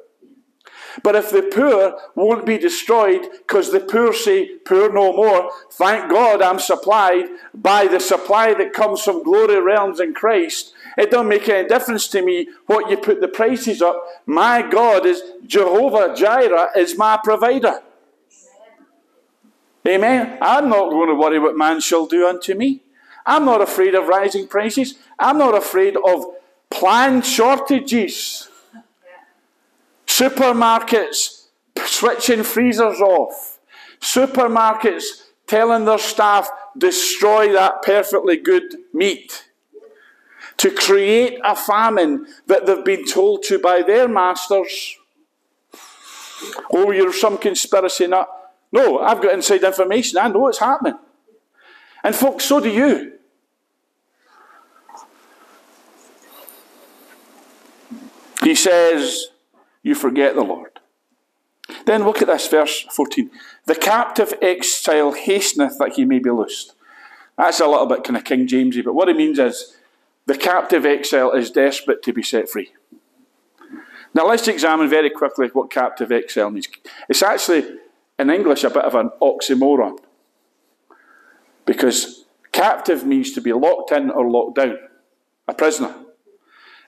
But 1.04 1.16
if 1.16 1.30
the 1.30 1.42
poor 1.42 1.98
won't 2.16 2.46
be 2.46 2.58
destroyed 2.58 3.28
because 3.40 3.72
the 3.72 3.80
poor 3.80 4.14
say, 4.14 4.58
poor 4.66 4.92
no 4.92 5.14
more, 5.14 5.52
thank 5.74 6.10
God 6.10 6.42
I'm 6.42 6.60
supplied 6.60 7.26
by 7.54 7.88
the 7.88 8.00
supply 8.00 8.54
that 8.54 8.74
comes 8.74 9.02
from 9.02 9.24
glory 9.24 9.60
realms 9.60 10.00
in 10.00 10.14
Christ, 10.14 10.74
it 10.98 11.12
don't 11.12 11.28
make 11.28 11.50
any 11.50 11.68
difference 11.68 12.08
to 12.10 12.22
me 12.22 12.48
what 12.68 12.90
you 12.90 12.98
put 12.98 13.20
the 13.20 13.28
prices 13.28 13.82
up. 13.82 14.02
My 14.26 14.62
God 14.62 15.06
is 15.06 15.22
Jehovah 15.46 16.16
Jireh 16.16 16.70
is 16.78 16.98
my 16.98 17.20
provider. 17.22 17.82
Amen. 19.88 20.38
I'm 20.42 20.70
not 20.70 20.90
going 20.90 21.10
to 21.10 21.16
worry 21.16 21.40
what 21.40 21.58
man 21.58 21.80
shall 21.80 22.08
do 22.08 22.28
unto 22.28 22.56
me. 22.56 22.82
I'm 23.26 23.46
not 23.46 23.62
afraid 23.62 23.96
of 23.96 24.08
rising 24.08 24.48
prices. 24.48 24.96
I'm 25.20 25.38
not 25.38 25.56
afraid 25.56 25.96
of 25.98 26.26
planned 26.70 27.26
shortages. 27.26 28.50
Supermarkets 30.08 31.48
switching 31.86 32.44
freezers 32.44 33.02
off. 33.02 33.60
Supermarkets 34.00 35.04
telling 35.48 35.86
their 35.86 35.98
staff, 35.98 36.50
destroy 36.78 37.52
that 37.54 37.82
perfectly 37.82 38.38
good 38.38 38.76
meat. 38.94 39.50
To 40.58 40.72
create 40.72 41.40
a 41.44 41.56
famine 41.56 42.28
that 42.48 42.66
they've 42.66 42.86
been 42.86 43.06
told 43.06 43.44
to 43.44 43.60
by 43.60 43.82
their 43.82 44.08
masters. 44.08 44.96
Oh, 46.72 46.92
you're 46.92 47.12
some 47.12 47.38
conspiracy 47.38 48.08
nut. 48.08 48.30
No, 48.72 49.00
I've 49.00 49.22
got 49.22 49.34
inside 49.34 49.64
information. 49.64 50.18
I 50.18 50.28
know 50.30 50.40
what's 50.40 50.60
happening. 50.60 50.98
And 52.04 52.16
folks, 52.16 52.46
so 52.46 52.60
do 52.60 52.70
you. 52.70 53.14
He 58.46 58.54
says, 58.54 59.30
You 59.82 59.96
forget 59.96 60.36
the 60.36 60.44
Lord. 60.44 60.80
Then 61.88 62.04
look 62.04 62.22
at 62.22 62.28
this, 62.28 62.48
verse 62.48 62.86
14. 62.92 63.32
The 63.66 63.74
captive 63.74 64.36
exile 64.40 65.14
hasteneth 65.14 65.80
that 65.80 65.94
he 65.94 66.06
may 66.06 66.20
be 66.20 66.30
loosed. 66.30 66.76
That's 67.40 67.60
a 67.60 67.66
little 67.66 67.88
bit 67.88 68.04
kind 68.04 68.16
of 68.16 68.24
King 68.24 68.48
Jamesy, 68.48 68.84
but 68.84 68.94
what 68.94 69.10
it 69.10 69.18
means 69.18 69.40
is 69.40 69.76
the 70.28 70.38
captive 70.38 70.86
exile 70.86 71.32
is 71.32 71.50
desperate 71.50 72.04
to 72.04 72.14
be 72.14 72.22
set 72.22 72.48
free. 72.48 72.72
Now 74.14 74.28
let's 74.28 74.48
examine 74.48 74.90
very 74.90 75.10
quickly 75.10 75.48
what 75.48 75.72
captive 75.72 76.12
exile 76.12 76.52
means. 76.52 76.68
It's 77.10 77.24
actually 77.24 77.66
in 78.20 78.30
English 78.30 78.64
a 78.64 78.70
bit 78.70 78.86
of 78.86 78.94
an 78.94 79.10
oxymoron. 79.24 79.98
Because 81.66 82.26
captive 82.52 83.08
means 83.08 83.32
to 83.32 83.42
be 83.42 83.54
locked 83.54 83.92
in 83.92 84.12
or 84.12 84.30
locked 84.30 84.58
down, 84.58 84.78
a 85.48 85.54
prisoner. 85.56 85.96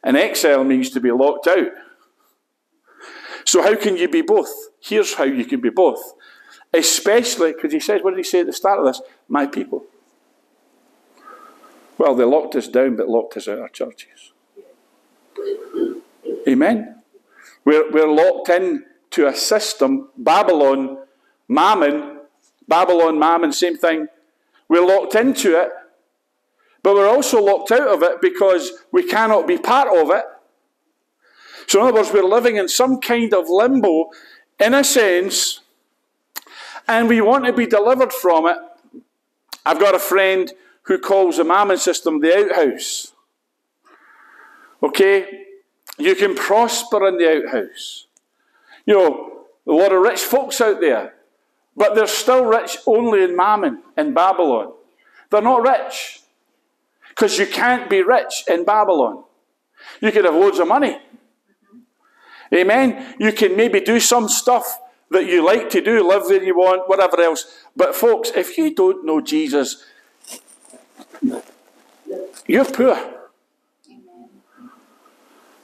And 0.07 0.15
exile 0.15 0.63
means 0.63 0.89
to 0.91 1.01
be 1.01 1.11
locked 1.11 1.47
out. 1.47 1.67
So, 3.43 3.61
how 3.61 3.75
can 3.75 3.97
you 3.97 4.07
be 4.07 4.21
both? 4.21 4.49
Here's 4.79 5.15
how 5.15 5.25
you 5.25 5.43
can 5.43 5.59
be 5.59 5.69
both. 5.69 6.13
Especially, 6.73 7.51
because 7.51 7.73
he 7.73 7.81
says, 7.81 8.01
what 8.01 8.11
did 8.11 8.19
he 8.19 8.23
say 8.23 8.39
at 8.39 8.45
the 8.45 8.53
start 8.53 8.79
of 8.79 8.85
this? 8.85 9.01
My 9.27 9.47
people. 9.47 9.83
Well, 11.97 12.15
they 12.15 12.23
locked 12.23 12.55
us 12.55 12.69
down, 12.69 12.95
but 12.95 13.09
locked 13.09 13.35
us 13.35 13.49
out 13.49 13.57
of 13.57 13.63
our 13.63 13.67
churches. 13.67 14.31
Amen. 16.47 17.01
We're, 17.65 17.91
we're 17.91 18.07
locked 18.07 18.47
in 18.47 18.85
to 19.11 19.27
a 19.27 19.35
system, 19.35 20.07
Babylon, 20.17 20.99
Mammon, 21.49 22.19
Babylon, 22.65 23.19
Mammon, 23.19 23.51
same 23.51 23.75
thing. 23.75 24.07
We're 24.69 24.85
locked 24.85 25.15
into 25.15 25.59
it, 25.61 25.69
but 26.83 26.95
we're 26.95 27.09
also 27.09 27.41
locked 27.41 27.71
out 27.71 27.87
of 27.87 28.03
it 28.03 28.21
because 28.21 28.71
we 28.91 29.03
cannot 29.03 29.47
be 29.47 29.57
part 29.57 29.87
of 29.87 30.09
it. 30.11 30.23
So, 31.67 31.81
in 31.81 31.87
other 31.87 31.97
words, 31.97 32.13
we're 32.13 32.23
living 32.23 32.55
in 32.55 32.67
some 32.67 33.01
kind 33.01 33.33
of 33.33 33.49
limbo, 33.49 34.09
in 34.59 34.73
a 34.73 34.83
sense, 34.83 35.59
and 36.87 37.09
we 37.09 37.19
want 37.21 37.45
to 37.45 37.53
be 37.53 37.65
delivered 37.65 38.13
from 38.13 38.47
it. 38.47 38.57
I've 39.65 39.79
got 39.79 39.95
a 39.95 39.99
friend 39.99 40.51
who 40.83 40.97
calls 40.97 41.37
the 41.37 41.43
Mammon 41.43 41.77
system 41.77 42.21
the 42.21 42.37
outhouse. 42.37 43.11
Okay? 44.81 45.45
You 45.97 46.15
can 46.15 46.35
prosper 46.35 47.05
in 47.07 47.17
the 47.17 47.45
outhouse. 47.45 48.07
You 48.85 48.93
know, 48.93 49.45
a 49.67 49.71
lot 49.71 49.91
of 49.91 50.01
rich 50.01 50.21
folks 50.21 50.61
out 50.61 50.79
there. 50.79 51.15
But 51.75 51.93
they're 51.93 52.07
still 52.07 52.45
rich 52.45 52.77
only 52.87 53.23
in 53.23 53.35
Mammon, 53.35 53.83
in 53.97 54.13
Babylon. 54.13 54.73
They're 55.29 55.41
not 55.41 55.61
rich. 55.61 56.21
Because 57.17 57.39
you 57.39 57.47
can't 57.47 57.89
be 57.89 58.03
rich 58.03 58.43
in 58.47 58.63
Babylon. 58.63 59.23
You 60.01 60.11
could 60.11 60.25
have 60.25 60.35
loads 60.35 60.59
of 60.59 60.67
money. 60.67 60.99
Amen. 62.53 63.15
You 63.19 63.31
can 63.31 63.55
maybe 63.55 63.79
do 63.79 63.99
some 63.99 64.29
stuff 64.29 64.79
that 65.09 65.25
you 65.25 65.43
like 65.43 65.69
to 65.71 65.81
do, 65.81 66.07
live 66.07 66.23
where 66.23 66.43
you 66.43 66.55
want, 66.55 66.87
whatever 66.87 67.19
else. 67.19 67.63
But, 67.75 67.95
folks, 67.95 68.31
if 68.35 68.57
you 68.57 68.73
don't 68.73 69.05
know 69.05 69.21
Jesus, 69.21 69.83
you're 72.45 72.65
poor. 72.65 72.97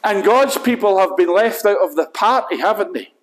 And 0.04 0.24
God's 0.24 0.58
people 0.58 0.98
have 0.98 1.16
been 1.16 1.34
left 1.34 1.66
out 1.66 1.78
of 1.78 1.96
the 1.96 2.08
party, 2.08 2.58
haven't 2.58 2.94
they? 2.94 3.13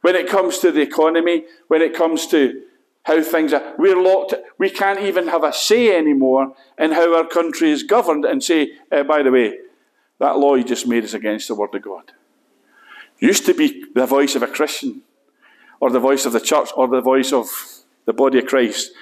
when 0.00 0.14
it 0.14 0.28
comes 0.28 0.58
to 0.58 0.70
the 0.70 0.80
economy, 0.80 1.44
when 1.68 1.82
it 1.82 1.94
comes 1.94 2.26
to 2.28 2.62
how 3.08 3.22
things 3.22 3.52
are. 3.52 3.74
We're 3.78 4.00
locked. 4.00 4.34
We 4.58 4.70
can't 4.70 5.00
even 5.00 5.28
have 5.28 5.42
a 5.42 5.52
say 5.52 5.96
anymore 5.96 6.54
in 6.78 6.92
how 6.92 7.16
our 7.16 7.26
country 7.26 7.70
is 7.70 7.82
governed 7.82 8.24
and 8.24 8.44
say, 8.44 8.72
uh, 8.92 9.02
by 9.02 9.22
the 9.22 9.32
way, 9.32 9.58
that 10.20 10.38
law 10.38 10.54
you 10.54 10.62
just 10.62 10.86
made 10.86 11.04
is 11.04 11.14
against 11.14 11.48
the 11.48 11.54
Word 11.54 11.74
of 11.74 11.82
God. 11.82 12.12
Used 13.18 13.46
to 13.46 13.54
be 13.54 13.84
the 13.94 14.06
voice 14.06 14.34
of 14.36 14.42
a 14.42 14.46
Christian, 14.46 15.02
or 15.80 15.90
the 15.90 15.98
voice 15.98 16.26
of 16.26 16.32
the 16.32 16.40
church, 16.40 16.68
or 16.76 16.86
the 16.86 17.00
voice 17.00 17.32
of 17.32 17.46
the 18.04 18.12
body 18.12 18.38
of 18.38 18.46
Christ. 18.46 18.92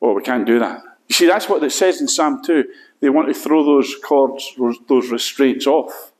Well, 0.00 0.14
we 0.14 0.22
can't 0.22 0.46
do 0.46 0.58
that. 0.58 0.82
You 1.08 1.14
see, 1.14 1.26
that's 1.26 1.48
what 1.48 1.62
it 1.62 1.70
says 1.70 2.00
in 2.00 2.08
Psalm 2.08 2.42
2. 2.44 2.64
They 3.00 3.10
want 3.10 3.28
to 3.28 3.34
throw 3.34 3.64
those 3.64 3.94
cords, 4.04 4.54
those 4.88 5.10
restraints 5.10 5.66
off. 5.66 6.12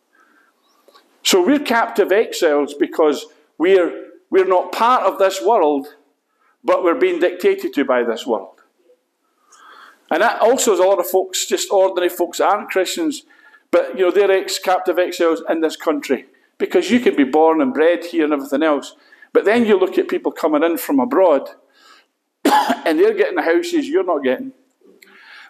So 1.24 1.44
we're 1.44 1.58
captive 1.58 2.12
exiles 2.12 2.72
because 2.72 3.26
we're 3.58 4.04
we're 4.30 4.46
not 4.46 4.72
part 4.72 5.02
of 5.02 5.18
this 5.18 5.42
world, 5.44 5.88
but 6.66 6.82
we're 6.82 6.98
being 6.98 7.20
dictated 7.20 7.72
to 7.74 7.84
by 7.84 8.02
this 8.02 8.26
world. 8.26 8.60
And 10.10 10.22
that 10.22 10.40
also 10.40 10.72
is 10.72 10.78
a 10.78 10.84
lot 10.84 10.98
of 10.98 11.06
folks, 11.06 11.46
just 11.46 11.70
ordinary 11.70 12.08
folks, 12.08 12.40
aren't 12.40 12.70
Christians, 12.70 13.22
but 13.70 13.98
you 13.98 14.04
know, 14.04 14.10
they're 14.10 14.30
ex 14.30 14.58
captive 14.58 14.98
exiles 14.98 15.42
in 15.48 15.60
this 15.60 15.76
country. 15.76 16.26
Because 16.58 16.90
you 16.90 17.00
can 17.00 17.16
be 17.16 17.24
born 17.24 17.60
and 17.60 17.74
bred 17.74 18.04
here 18.04 18.24
and 18.24 18.32
everything 18.32 18.62
else. 18.62 18.94
But 19.32 19.44
then 19.44 19.66
you 19.66 19.78
look 19.78 19.98
at 19.98 20.08
people 20.08 20.32
coming 20.32 20.62
in 20.62 20.78
from 20.78 21.00
abroad, 21.00 21.50
and 22.44 22.98
they're 22.98 23.14
getting 23.14 23.36
the 23.36 23.42
houses 23.42 23.88
you're 23.88 24.04
not 24.04 24.22
getting. 24.22 24.52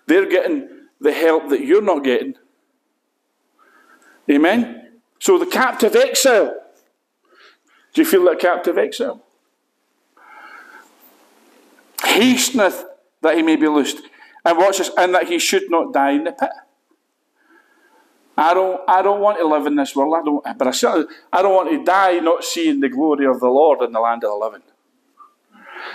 They're 0.07 0.29
getting 0.29 0.69
the 1.01 1.13
help 1.13 1.49
that 1.51 1.65
you're 1.65 1.83
not 1.83 2.03
getting. 2.03 2.35
Amen? 4.31 4.91
So 5.19 5.39
the 5.39 5.47
captive 5.47 5.95
exile 5.95 6.55
do 7.97 8.03
you 8.03 8.07
feel 8.07 8.25
that 8.27 8.39
captive 8.39 8.77
exile? 8.77 9.25
Hasteneth 12.21 12.85
that 13.23 13.37
he 13.37 13.43
may 13.43 13.57
be 13.57 13.69
loosed. 13.69 14.03
And 14.45 14.59
watch 14.59 14.79
this, 14.79 14.91
and 14.97 15.15
that 15.15 15.27
he 15.27 15.39
should 15.39 15.71
not 15.71 15.93
die 15.93 16.13
in 16.13 16.25
the 16.25 16.33
pit. 16.33 16.51
I 18.39 18.55
don't, 18.55 18.81
I 18.87 19.03
don't 19.03 19.21
want 19.21 19.39
to 19.39 19.47
live 19.47 19.67
in 19.67 19.77
this 19.77 19.97
world. 19.97 20.15
I 20.15 20.25
don't, 20.25 20.59
but 20.59 20.69
I, 20.69 20.71
certainly, 20.71 21.07
I 21.33 21.43
don't 21.43 21.55
want 21.55 21.71
to 21.71 21.83
die 21.83 22.19
not 22.21 22.45
seeing 22.45 22.81
the 22.81 22.89
glory 22.89 23.27
of 23.27 23.41
the 23.41 23.49
Lord 23.49 23.83
in 23.83 23.93
the 23.93 24.01
land 24.01 24.23
of 24.25 24.31
the 24.31 24.37
living. 24.37 24.63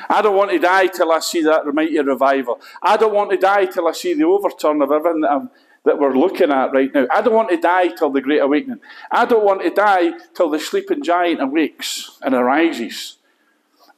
I 0.09 0.21
don't 0.21 0.35
want 0.35 0.51
to 0.51 0.59
die 0.59 0.87
till 0.87 1.11
I 1.11 1.19
see 1.19 1.41
that 1.43 1.65
mighty 1.67 1.99
revival. 1.99 2.59
I 2.81 2.97
don't 2.97 3.13
want 3.13 3.31
to 3.31 3.37
die 3.37 3.65
till 3.65 3.87
I 3.87 3.91
see 3.91 4.13
the 4.13 4.23
overturn 4.23 4.81
of 4.81 4.91
everything 4.91 5.21
that 5.21 5.49
that 5.83 5.99
we're 5.99 6.15
looking 6.15 6.51
at 6.51 6.71
right 6.73 6.93
now. 6.93 7.07
I 7.13 7.21
don't 7.21 7.33
want 7.33 7.49
to 7.49 7.57
die 7.57 7.87
till 7.89 8.11
the 8.11 8.21
Great 8.21 8.41
Awakening. 8.41 8.79
I 9.09 9.25
don't 9.25 9.43
want 9.43 9.63
to 9.63 9.69
die 9.71 10.11
till 10.35 10.49
the 10.49 10.59
sleeping 10.59 11.03
giant 11.03 11.41
awakes 11.41 12.19
and 12.21 12.35
arises. 12.35 13.17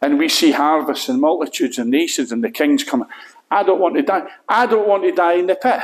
And 0.04 0.20
we 0.20 0.28
see 0.28 0.52
harvests 0.52 1.08
and 1.08 1.22
multitudes 1.22 1.78
and 1.78 1.90
nations 1.90 2.34
and 2.34 2.44
the 2.44 2.52
kings 2.52 2.84
coming. 2.84 3.08
I 3.50 3.64
don't 3.64 3.80
want 3.80 3.96
to 3.96 4.02
die. 4.02 4.28
I 4.50 4.66
don't 4.66 4.86
want 4.86 5.04
to 5.04 5.14
die 5.14 5.36
in 5.36 5.48
the 5.48 5.56
pit. 5.56 5.80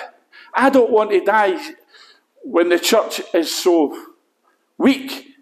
I 0.54 0.70
don't 0.70 0.92
want 0.92 1.12
to 1.12 1.22
die 1.24 1.58
when 2.44 2.68
the 2.68 2.80
church 2.80 3.22
is 3.34 3.50
so 3.56 3.98
weak 4.78 5.36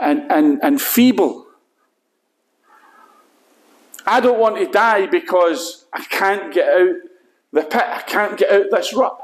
and, 0.00 0.22
and, 0.32 0.58
and 0.62 0.80
feeble. 0.80 1.48
I 4.06 4.20
don't 4.20 4.40
want 4.40 4.56
to 4.56 4.66
die 4.66 5.04
because 5.04 5.84
I 5.92 6.02
can't 6.04 6.54
get 6.54 6.66
out 6.66 6.94
the 7.52 7.62
pit. 7.62 7.84
I 7.86 8.00
can't 8.06 8.38
get 8.38 8.50
out 8.50 8.70
this 8.70 8.94
rut 8.94 9.20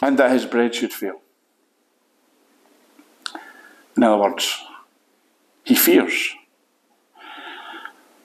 and 0.00 0.18
that 0.18 0.30
his 0.30 0.46
bread 0.46 0.74
should 0.74 0.94
fail. 0.94 1.20
In 3.94 4.04
other 4.04 4.16
words, 4.22 4.64
he 5.64 5.74
fears. 5.74 6.34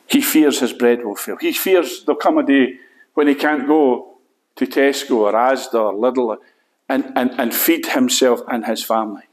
He 0.08 0.22
fears 0.22 0.60
his 0.60 0.74
bread 0.74 1.04
will 1.04 1.16
fail. 1.16 1.38
He 1.38 1.54
fears 1.54 2.04
there'll 2.06 2.20
come 2.20 2.38
a 2.38 2.44
day 2.44 2.80
when 3.14 3.28
he 3.28 3.36
can't 3.36 3.68
go 3.68 4.18
to 4.56 4.66
Tesco 4.66 5.18
or 5.18 5.34
Asda 5.34 5.76
or 5.76 5.94
Lidl 5.94 6.38
and, 6.90 7.12
and, 7.16 7.32
and 7.40 7.54
feed 7.54 7.88
himself 7.88 8.42
and 8.48 8.66
his 8.66 8.84
family. 8.84 9.24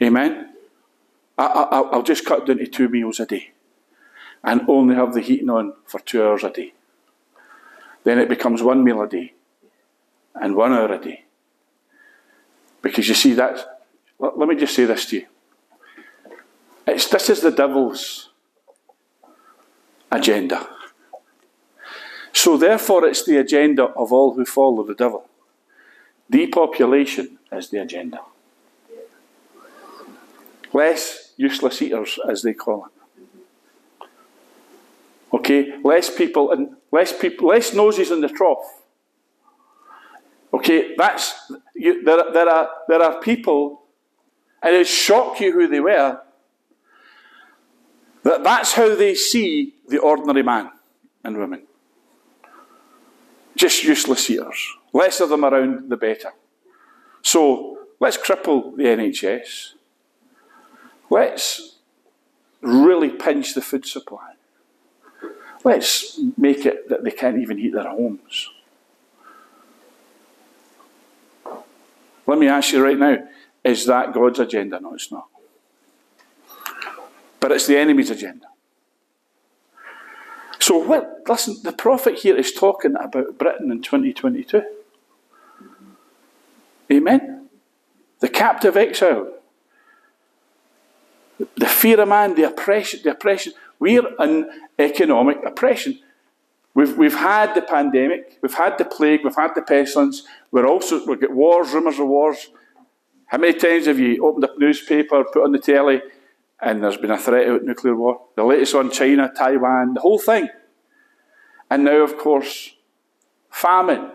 Amen? 0.00 0.54
I, 1.36 1.44
I, 1.44 1.80
I'll 1.92 2.02
just 2.02 2.24
cut 2.24 2.46
down 2.46 2.58
to 2.58 2.66
two 2.66 2.88
meals 2.88 3.18
a 3.18 3.26
day 3.26 3.52
and 4.44 4.62
only 4.68 4.94
have 4.94 5.14
the 5.14 5.20
heating 5.20 5.50
on 5.50 5.74
for 5.86 6.00
two 6.00 6.22
hours 6.22 6.44
a 6.44 6.50
day. 6.50 6.74
Then 8.04 8.18
it 8.18 8.28
becomes 8.28 8.62
one 8.62 8.84
meal 8.84 9.02
a 9.02 9.08
day 9.08 9.34
and 10.34 10.54
one 10.54 10.72
hour 10.72 10.92
a 10.92 10.98
day. 10.98 11.24
Because 12.82 13.08
you 13.08 13.14
see, 13.14 13.32
that. 13.34 13.82
let 14.18 14.48
me 14.48 14.54
just 14.54 14.74
say 14.74 14.84
this 14.84 15.06
to 15.06 15.16
you. 15.16 15.26
It's, 16.98 17.06
this 17.06 17.30
is 17.30 17.42
the 17.42 17.52
devil's 17.52 18.30
agenda. 20.10 20.66
So, 22.32 22.56
therefore, 22.56 23.06
it's 23.06 23.24
the 23.24 23.36
agenda 23.36 23.84
of 23.84 24.12
all 24.12 24.34
who 24.34 24.44
follow 24.44 24.82
the 24.82 24.96
devil. 24.96 25.24
Depopulation 26.28 27.38
is 27.52 27.70
the 27.70 27.80
agenda. 27.82 28.18
Less 30.72 31.34
useless 31.36 31.80
eaters, 31.80 32.18
as 32.28 32.42
they 32.42 32.52
call 32.52 32.86
it. 32.86 34.06
Okay, 35.32 35.78
less 35.84 36.12
people 36.12 36.50
and 36.50 36.74
less 36.90 37.16
people, 37.16 37.46
less 37.46 37.72
noses 37.72 38.10
in 38.10 38.22
the 38.22 38.28
trough. 38.28 38.82
Okay, 40.52 40.96
that's 40.96 41.52
you, 41.76 42.02
there. 42.02 42.32
There 42.32 42.48
are 42.48 42.68
there 42.88 43.02
are 43.02 43.20
people, 43.20 43.82
and 44.60 44.74
it 44.74 44.88
shock 44.88 45.38
you 45.38 45.52
who 45.52 45.68
they 45.68 45.78
were. 45.78 46.22
That 48.28 48.44
that's 48.44 48.74
how 48.74 48.94
they 48.94 49.14
see 49.14 49.72
the 49.88 49.96
ordinary 49.96 50.42
man 50.42 50.70
and 51.24 51.38
woman. 51.38 51.62
Just 53.56 53.82
useless 53.82 54.28
eaters. 54.28 54.68
Less 54.92 55.20
of 55.20 55.30
them 55.30 55.46
around, 55.46 55.88
the 55.88 55.96
better. 55.96 56.32
So 57.22 57.78
let's 57.98 58.18
cripple 58.18 58.76
the 58.76 58.82
NHS. 58.82 59.72
Let's 61.08 61.76
really 62.60 63.08
pinch 63.08 63.54
the 63.54 63.62
food 63.62 63.86
supply. 63.86 64.34
Let's 65.64 66.20
make 66.36 66.66
it 66.66 66.90
that 66.90 67.04
they 67.04 67.12
can't 67.12 67.38
even 67.38 67.56
heat 67.56 67.72
their 67.72 67.88
homes. 67.88 68.50
Let 72.26 72.38
me 72.38 72.46
ask 72.46 72.72
you 72.72 72.84
right 72.84 72.98
now 72.98 73.26
is 73.64 73.86
that 73.86 74.12
God's 74.12 74.38
agenda? 74.38 74.78
No, 74.80 74.92
it's 74.92 75.10
not. 75.10 75.28
But 77.40 77.52
it's 77.52 77.66
the 77.66 77.78
enemy's 77.78 78.10
agenda. 78.10 78.46
So, 80.58 80.78
what, 80.78 81.22
listen, 81.28 81.56
the 81.62 81.72
prophet 81.72 82.18
here 82.18 82.36
is 82.36 82.52
talking 82.52 82.94
about 82.96 83.38
Britain 83.38 83.70
in 83.70 83.80
2022. 83.80 84.62
Amen? 86.90 87.48
The 88.20 88.28
captive 88.28 88.76
exile. 88.76 89.34
The 91.56 91.66
fear 91.66 92.00
of 92.00 92.08
man, 92.08 92.34
the 92.34 92.44
oppression, 92.44 93.00
the 93.04 93.12
oppression. 93.12 93.52
We're 93.78 94.02
in 94.20 94.50
economic 94.78 95.38
oppression. 95.46 96.00
We've, 96.74 96.96
we've 96.96 97.14
had 97.14 97.54
the 97.54 97.62
pandemic, 97.62 98.38
we've 98.40 98.54
had 98.54 98.78
the 98.78 98.84
plague, 98.84 99.24
we've 99.24 99.34
had 99.34 99.54
the 99.54 99.62
pestilence, 99.62 100.22
we're 100.52 100.66
also, 100.66 101.04
we've 101.06 101.20
got 101.20 101.32
wars, 101.32 101.72
rumours 101.72 101.98
of 101.98 102.06
wars. 102.06 102.50
How 103.26 103.38
many 103.38 103.58
times 103.58 103.86
have 103.86 103.98
you 103.98 104.24
opened 104.24 104.44
up 104.44 104.58
newspaper, 104.58 105.24
put 105.24 105.44
on 105.44 105.52
the 105.52 105.58
telly, 105.58 106.02
and 106.60 106.82
there's 106.82 106.96
been 106.96 107.10
a 107.10 107.18
threat 107.18 107.48
of 107.48 107.62
nuclear 107.62 107.94
war? 107.94 108.20
The 108.36 108.44
latest 108.44 108.74
on 108.74 108.90
China, 108.90 109.30
Taiwan, 109.36 109.94
the 109.94 110.00
whole 110.00 110.18
thing. 110.18 110.48
And 111.70 111.84
now, 111.84 112.02
of 112.02 112.16
course, 112.16 112.74
famine, 113.50 114.10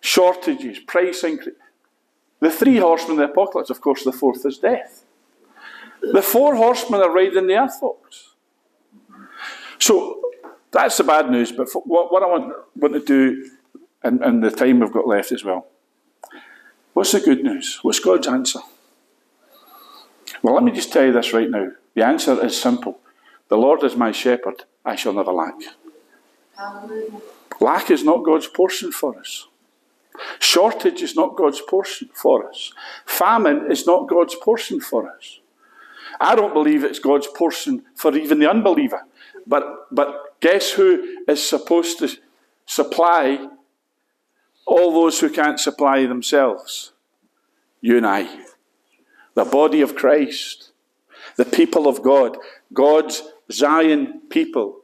shortages, 0.00 0.78
price 0.80 1.22
increase. 1.24 1.54
The 2.40 2.50
three 2.50 2.76
horsemen 2.76 3.12
of 3.12 3.28
the 3.28 3.32
apocalypse, 3.32 3.70
of 3.70 3.80
course, 3.80 4.04
the 4.04 4.12
fourth 4.12 4.44
is 4.44 4.58
death. 4.58 5.04
The 6.02 6.20
four 6.20 6.56
horsemen 6.56 7.00
are 7.00 7.10
riding 7.10 7.46
the 7.46 7.56
earth, 7.56 7.80
folks. 7.80 8.34
So 9.78 10.20
that's 10.70 10.98
the 10.98 11.04
bad 11.04 11.30
news. 11.30 11.52
But 11.52 11.68
what, 11.86 12.12
what 12.12 12.22
I 12.22 12.26
want, 12.26 12.52
want 12.76 12.94
to 12.94 13.00
do, 13.00 13.50
and, 14.02 14.20
and 14.22 14.42
the 14.42 14.50
time 14.50 14.80
we've 14.80 14.92
got 14.92 15.06
left 15.06 15.32
as 15.32 15.44
well, 15.44 15.66
what's 16.92 17.12
the 17.12 17.20
good 17.20 17.42
news? 17.42 17.78
What's 17.82 18.00
God's 18.00 18.26
answer? 18.26 18.60
Well, 20.44 20.52
let 20.52 20.62
me 20.62 20.72
just 20.72 20.92
tell 20.92 21.06
you 21.06 21.12
this 21.12 21.32
right 21.32 21.48
now. 21.48 21.70
The 21.94 22.04
answer 22.04 22.44
is 22.44 22.60
simple. 22.60 22.98
The 23.48 23.56
Lord 23.56 23.82
is 23.82 23.96
my 23.96 24.12
shepherd, 24.12 24.64
I 24.84 24.94
shall 24.94 25.14
never 25.14 25.32
lack. 25.32 25.54
Hallelujah. 26.54 27.22
Lack 27.60 27.90
is 27.90 28.04
not 28.04 28.26
God's 28.26 28.46
portion 28.46 28.92
for 28.92 29.18
us. 29.18 29.48
Shortage 30.38 31.00
is 31.00 31.16
not 31.16 31.34
God's 31.34 31.62
portion 31.62 32.10
for 32.12 32.46
us. 32.46 32.74
Famine 33.06 33.72
is 33.72 33.86
not 33.86 34.06
God's 34.06 34.34
portion 34.34 34.82
for 34.82 35.10
us. 35.10 35.40
I 36.20 36.34
don't 36.34 36.52
believe 36.52 36.84
it's 36.84 36.98
God's 36.98 37.26
portion 37.26 37.82
for 37.94 38.14
even 38.14 38.38
the 38.38 38.50
unbeliever. 38.50 39.00
But, 39.46 39.86
but 39.90 40.38
guess 40.40 40.72
who 40.72 41.22
is 41.26 41.48
supposed 41.48 42.00
to 42.00 42.10
supply 42.66 43.48
all 44.66 44.92
those 44.92 45.20
who 45.20 45.30
can't 45.30 45.58
supply 45.58 46.04
themselves? 46.04 46.92
You 47.80 47.96
and 47.96 48.06
I. 48.06 48.28
The 49.34 49.44
body 49.44 49.80
of 49.80 49.94
Christ. 49.94 50.70
The 51.36 51.44
people 51.44 51.88
of 51.88 52.02
God. 52.02 52.38
God's 52.72 53.22
Zion 53.50 54.22
people. 54.30 54.80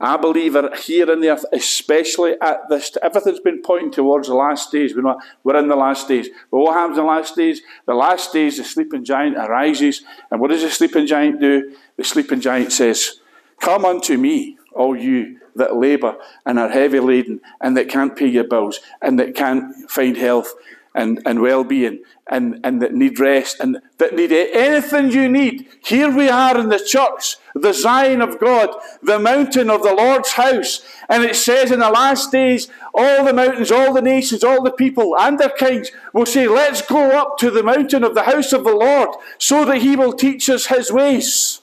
I 0.00 0.16
believe 0.16 0.56
are 0.56 0.74
here 0.74 1.10
in 1.10 1.20
the 1.20 1.30
earth, 1.30 1.44
especially 1.52 2.34
at 2.40 2.68
this. 2.68 2.96
Everything's 3.00 3.40
been 3.40 3.62
pointing 3.62 3.92
towards 3.92 4.28
the 4.28 4.34
last 4.34 4.72
days. 4.72 4.94
We're, 4.94 5.14
we're 5.44 5.56
in 5.56 5.68
the 5.68 5.76
last 5.76 6.08
days. 6.08 6.28
But 6.50 6.58
what 6.58 6.74
happens 6.74 6.98
in 6.98 7.04
the 7.04 7.10
last 7.10 7.36
days? 7.36 7.62
The 7.86 7.94
last 7.94 8.32
days, 8.32 8.58
the 8.58 8.64
sleeping 8.64 9.04
giant 9.04 9.36
arises. 9.36 10.02
And 10.30 10.40
what 10.40 10.50
does 10.50 10.62
the 10.62 10.70
sleeping 10.70 11.06
giant 11.06 11.40
do? 11.40 11.76
The 11.96 12.04
sleeping 12.04 12.40
giant 12.40 12.72
says, 12.72 13.20
Come 13.60 13.84
unto 13.84 14.18
me, 14.18 14.58
all 14.74 14.96
you 14.96 15.38
that 15.56 15.76
labour 15.76 16.16
and 16.44 16.58
are 16.58 16.68
heavy 16.68 17.00
laden, 17.00 17.40
and 17.60 17.76
that 17.76 17.88
can't 17.88 18.16
pay 18.16 18.26
your 18.26 18.44
bills, 18.44 18.80
and 19.00 19.18
that 19.18 19.34
can't 19.34 19.88
find 19.88 20.16
health 20.16 20.52
and, 20.94 21.20
and 21.26 21.40
well 21.40 21.64
being, 21.64 22.02
and, 22.30 22.60
and 22.62 22.80
that 22.80 22.94
need 22.94 23.18
rest, 23.18 23.58
and 23.60 23.78
that 23.98 24.14
need 24.14 24.32
anything 24.32 25.10
you 25.10 25.28
need. 25.28 25.68
Here 25.84 26.14
we 26.14 26.28
are 26.28 26.56
in 26.56 26.68
the 26.68 26.78
church, 26.78 27.36
the 27.54 27.72
Zion 27.72 28.22
of 28.22 28.38
God, 28.38 28.70
the 29.02 29.18
mountain 29.18 29.70
of 29.70 29.82
the 29.82 29.94
Lord's 29.94 30.32
house. 30.32 30.86
And 31.08 31.24
it 31.24 31.36
says 31.36 31.70
in 31.70 31.80
the 31.80 31.90
last 31.90 32.30
days, 32.30 32.68
all 32.94 33.24
the 33.24 33.32
mountains, 33.32 33.72
all 33.72 33.92
the 33.92 34.02
nations, 34.02 34.44
all 34.44 34.62
the 34.62 34.70
people, 34.70 35.16
and 35.18 35.38
their 35.38 35.50
kings 35.50 35.90
will 36.12 36.26
say, 36.26 36.46
Let's 36.46 36.82
go 36.82 37.10
up 37.10 37.38
to 37.38 37.50
the 37.50 37.62
mountain 37.62 38.04
of 38.04 38.14
the 38.14 38.22
house 38.22 38.52
of 38.52 38.64
the 38.64 38.74
Lord, 38.74 39.08
so 39.38 39.64
that 39.64 39.78
he 39.78 39.96
will 39.96 40.12
teach 40.12 40.48
us 40.48 40.66
his 40.66 40.92
ways 40.92 41.60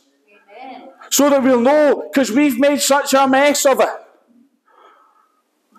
so 1.11 1.29
that 1.29 1.43
we'll 1.43 1.59
know, 1.59 2.07
because 2.11 2.31
we've 2.31 2.57
made 2.57 2.79
such 2.79 3.13
a 3.13 3.27
mess 3.27 3.65
of 3.65 3.81
it. 3.81 3.89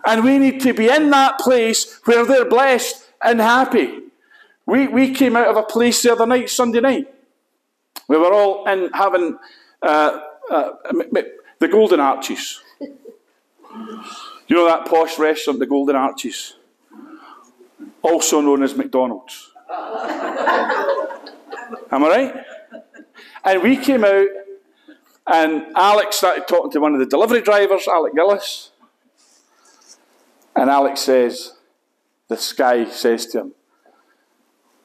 And 0.04 0.24
we 0.24 0.38
need 0.38 0.60
to 0.60 0.74
be 0.74 0.88
in 0.88 1.10
that 1.10 1.38
place 1.38 2.00
where 2.04 2.26
they're 2.26 2.48
blessed 2.48 3.02
and 3.24 3.40
happy. 3.40 4.00
We, 4.66 4.88
we 4.88 5.14
came 5.14 5.36
out 5.36 5.48
of 5.48 5.56
a 5.56 5.62
place 5.62 6.02
the 6.02 6.12
other 6.12 6.26
night, 6.26 6.50
Sunday 6.50 6.80
night. 6.80 7.12
We 8.08 8.16
were 8.16 8.32
all 8.32 8.66
in 8.68 8.90
having 8.92 9.38
uh, 9.82 10.20
uh, 10.50 10.72
the 11.58 11.68
Golden 11.68 12.00
Arches. 12.00 12.60
You 14.48 14.56
know 14.56 14.66
that 14.66 14.86
posh 14.86 15.18
restaurant, 15.18 15.58
the 15.58 15.66
Golden 15.66 15.96
Arches? 15.96 16.56
Also 18.02 18.40
known 18.40 18.62
as 18.62 18.76
McDonald's. 18.76 19.50
Am 19.70 19.78
I 22.04 22.08
right? 22.08 22.34
And 23.44 23.62
we 23.62 23.76
came 23.76 24.04
out 24.04 24.26
and 25.26 25.66
Alex 25.76 26.16
started 26.16 26.48
talking 26.48 26.70
to 26.72 26.80
one 26.80 26.94
of 26.94 27.00
the 27.00 27.06
delivery 27.06 27.40
drivers, 27.40 27.86
Alec 27.86 28.14
Gillis. 28.14 28.70
And 30.54 30.68
Alex 30.68 31.00
says, 31.00 31.54
this 32.32 32.52
guy 32.52 32.84
says 32.86 33.26
to 33.26 33.40
him, 33.40 33.52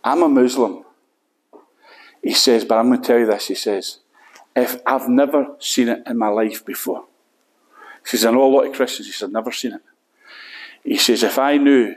I'm 0.04 0.24
a 0.24 0.30
Muslim. 0.30 0.84
He 2.22 2.34
says, 2.34 2.66
but 2.66 2.78
I'm 2.78 2.88
going 2.88 3.02
to 3.02 3.08
tell 3.08 3.20
you 3.20 3.26
this. 3.26 3.48
He 3.48 3.56
says, 3.56 4.00
if 4.56 4.82
I've 4.86 5.08
never 5.08 5.56
seen 5.60 5.90
it 5.90 6.04
in 6.06 6.18
my 6.18 6.28
life 6.28 6.66
before. 6.66 7.06
He 8.04 8.10
says, 8.10 8.26
I 8.26 8.32
know 8.32 8.46
a 8.46 8.54
lot 8.54 8.68
of 8.68 8.74
Christians. 8.74 9.08
He 9.08 9.14
said, 9.14 9.32
never 9.32 9.52
seen 9.52 9.74
it. 9.74 9.82
He 10.84 10.98
says, 10.98 11.24
if 11.24 11.38
I 11.38 11.58
knew 11.58 11.96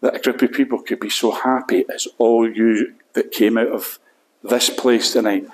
that 0.00 0.16
a 0.16 0.20
group 0.20 0.42
of 0.42 0.52
people 0.52 0.80
could 0.82 1.00
be 1.00 1.10
so 1.10 1.30
happy 1.30 1.84
as 1.92 2.06
all 2.18 2.48
you 2.48 2.94
that 3.14 3.32
came 3.32 3.58
out 3.58 3.68
of 3.68 3.98
this 4.42 4.70
place 4.70 5.12
tonight, 5.12 5.46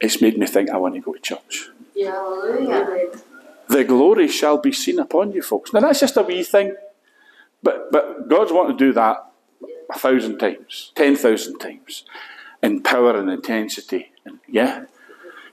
it's 0.00 0.20
made 0.20 0.36
me 0.38 0.46
think 0.46 0.70
I 0.70 0.76
want 0.76 0.94
to 0.94 1.00
go 1.00 1.12
to 1.14 1.20
church. 1.20 1.68
Yeah, 1.94 2.12
Hallelujah. 2.12 3.10
The 3.68 3.84
glory 3.84 4.28
shall 4.28 4.58
be 4.58 4.72
seen 4.72 4.98
upon 4.98 5.32
you, 5.32 5.42
folks. 5.42 5.72
Now 5.72 5.80
that's 5.80 6.00
just 6.00 6.16
a 6.16 6.22
wee 6.22 6.44
thing, 6.44 6.74
but 7.66 7.90
but 7.90 8.28
God's 8.28 8.52
wanting 8.52 8.78
to 8.78 8.84
do 8.84 8.92
that 8.92 9.26
a 9.90 9.98
thousand 9.98 10.38
times, 10.38 10.92
ten 10.94 11.16
thousand 11.16 11.58
times, 11.58 12.04
in 12.62 12.82
power 12.82 13.16
and 13.18 13.28
intensity, 13.28 14.12
yeah, 14.48 14.84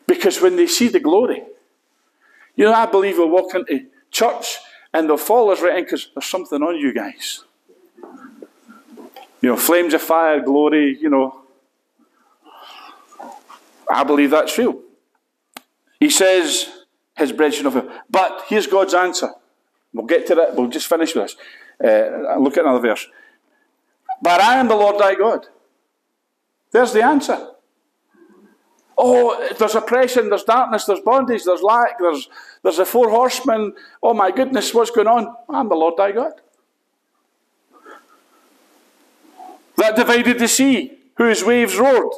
because 0.06 0.40
when 0.40 0.56
they 0.56 0.68
see 0.68 0.90
the 0.90 1.00
glory, 1.00 1.44
you 2.56 2.66
know, 2.66 2.74
I 2.74 2.86
believe 2.86 3.18
we'll 3.18 3.30
walk 3.30 3.56
into 3.56 3.88
church 4.12 4.60
and 4.94 5.10
they'll 5.10 5.18
fall 5.18 5.50
us 5.50 5.62
right 5.62 5.78
in 5.80 5.86
because 5.86 6.10
there's 6.14 6.28
something 6.28 6.62
on 6.62 6.78
you 6.78 6.94
guys. 6.94 7.44
You 9.42 9.50
know, 9.50 9.58
flames 9.58 9.94
of 9.96 10.02
fire, 10.02 10.40
glory, 10.40 10.98
you 11.02 11.10
know, 11.10 11.42
I 13.90 14.04
believe 14.04 14.30
that's 14.30 14.56
real. 14.58 14.80
He 16.00 16.10
says, 16.10 16.70
his 17.18 17.32
brethren 17.32 17.66
of 17.66 17.76
him. 17.76 17.90
But 18.10 18.44
here's 18.48 18.68
God's 18.68 18.94
answer. 18.94 19.32
We'll 19.94 20.06
get 20.06 20.28
to 20.28 20.36
that. 20.36 20.56
We'll 20.56 20.70
just 20.70 20.88
finish 20.88 21.16
with 21.16 21.26
this. 21.26 21.36
Uh, 21.84 22.38
look 22.40 22.58
at 22.58 22.64
another 22.64 22.80
verse. 22.80 23.08
But 24.22 24.40
I 24.40 24.58
am 24.58 24.70
the 24.70 24.76
Lord 24.76 25.00
thy 25.00 25.16
God. 25.16 25.48
There's 26.72 26.94
the 26.94 27.04
answer. 27.04 27.50
Oh, 28.98 29.50
there's 29.58 29.76
oppression, 29.76 30.30
there's 30.30 30.44
darkness, 30.44 30.86
there's 30.86 31.00
bondage, 31.00 31.44
there's 31.44 31.62
lack, 31.62 32.00
there's, 32.00 32.30
there's 32.62 32.78
the 32.78 32.86
four 32.86 33.10
horsemen. 33.10 33.74
Oh 34.02 34.14
my 34.14 34.32
goodness, 34.32 34.74
what's 34.74 34.92
going 34.92 35.08
on? 35.08 35.36
I'm 35.50 35.68
the 35.68 35.76
Lord 35.76 35.96
thy 35.98 36.12
God. 36.12 36.34
That 39.78 39.96
divided 39.96 40.40
the 40.40 40.48
sea, 40.48 41.00
whose 41.18 41.44
waves 41.44 41.78
roared. 41.78 42.14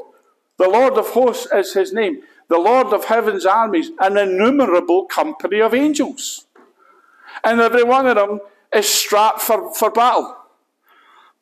The 0.57 0.69
Lord 0.69 0.93
of 0.93 1.09
hosts 1.09 1.47
is 1.53 1.73
his 1.73 1.93
name. 1.93 2.21
The 2.49 2.59
Lord 2.59 2.87
of 2.87 3.05
heaven's 3.05 3.45
armies, 3.45 3.91
an 3.99 4.17
innumerable 4.17 5.05
company 5.05 5.61
of 5.61 5.73
angels. 5.73 6.45
And 7.43 7.59
every 7.59 7.83
one 7.83 8.05
of 8.05 8.15
them 8.15 8.39
is 8.75 8.87
strapped 8.87 9.41
for, 9.41 9.73
for 9.73 9.89
battle. 9.89 10.35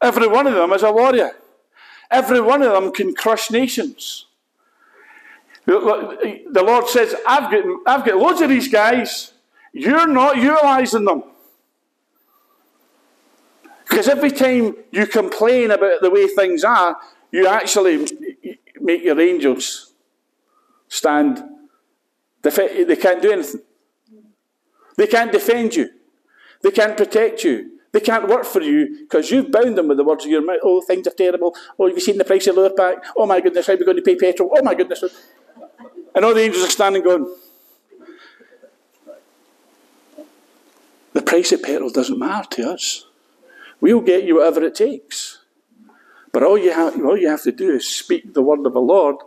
Every 0.02 0.28
one 0.28 0.48
of 0.48 0.54
them 0.54 0.72
is 0.74 0.84
a 0.84 0.92
warrior. 0.92 1.32
Every 2.12 2.42
one 2.42 2.62
of 2.62 2.72
them 2.72 2.92
can 2.92 3.16
crush 3.16 3.50
nations. 3.50 4.26
The 5.66 6.64
Lord 6.66 6.88
says, 6.90 7.16
I've 7.28 7.50
got, 7.50 7.64
I've 7.88 8.06
got 8.06 8.18
loads 8.18 8.42
of 8.42 8.50
these 8.50 8.68
guys. 8.68 9.34
You're 9.72 10.08
not 10.08 10.38
utilizing 10.38 11.06
them. 11.06 11.24
Because 13.90 14.08
every 14.08 14.32
time 14.32 14.76
you 14.92 15.08
complain 15.08 15.72
about 15.72 16.02
the 16.02 16.10
way 16.10 16.28
things 16.28 16.64
are, 16.64 16.98
you 17.32 17.48
actually 17.48 18.08
make 18.80 19.04
your 19.04 19.20
angels 19.20 19.94
stand. 20.88 21.44
They 22.42 22.96
can't 22.96 23.22
do 23.22 23.32
anything. 23.32 23.62
They 24.98 25.08
can't 25.08 25.32
defend 25.32 25.76
you. 25.76 25.90
They 26.64 26.72
can't 26.72 26.98
protect 26.98 27.44
you. 27.44 27.80
They 27.92 28.00
can't 28.00 28.28
work 28.28 28.46
for 28.46 28.62
you 28.62 29.02
because 29.02 29.30
you've 29.30 29.52
bound 29.52 29.78
them 29.78 29.88
with 29.88 29.98
the 29.98 30.04
words 30.04 30.26
of 30.26 30.32
your 30.32 30.44
mouth. 30.44 30.58
Oh, 30.64 30.82
things 30.82 31.06
are 31.06 31.12
terrible. 31.12 31.56
Oh, 31.78 31.88
have 31.88 31.96
you 31.96 32.02
seen 32.02 32.18
the 32.18 32.26
price 32.26 32.48
of 32.48 32.56
Lurpak? 32.56 33.04
Oh 33.16 33.28
my 33.28 33.40
goodness, 33.40 33.68
how 33.68 33.74
are 33.74 33.78
we 33.78 33.86
going 33.86 33.98
to 33.98 34.02
pay 34.02 34.16
petrol? 34.16 34.50
Oh 34.52 34.64
my 34.64 34.74
goodness. 34.74 35.04
And 36.16 36.26
all 36.26 36.34
the 36.34 36.42
angels 36.42 36.64
are 36.64 36.72
standing 36.72 37.04
going, 37.04 37.32
the 41.14 41.22
price 41.22 41.52
of 41.52 41.62
petrol 41.62 41.92
doesn't 41.92 42.18
matter 42.18 42.50
to 42.56 42.72
us. 42.72 43.06
We'll 43.80 44.02
get 44.02 44.24
you 44.24 44.38
whatever 44.38 44.64
it 44.64 44.74
takes. 44.74 45.40
But 46.32 46.42
all 46.42 46.58
you 46.58 46.72
have, 46.72 47.00
all 47.06 47.18
you 47.18 47.30
have 47.30 47.44
to 47.44 47.52
do 47.52 47.74
is 47.74 47.88
speak 47.88 48.34
the 48.34 48.42
word 48.42 48.66
of 48.66 48.74
the 48.74 48.82
Lord. 48.82 49.18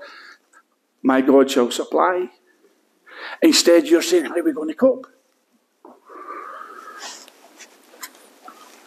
My 1.03 1.21
God 1.21 1.51
shall 1.51 1.71
supply. 1.71 2.31
Instead, 3.43 3.87
you're 3.87 4.03
saying, 4.03 4.25
how 4.25 4.37
are 4.37 4.43
we 4.43 4.53
going 4.53 4.69
to 4.69 4.75
cope? 4.75 5.07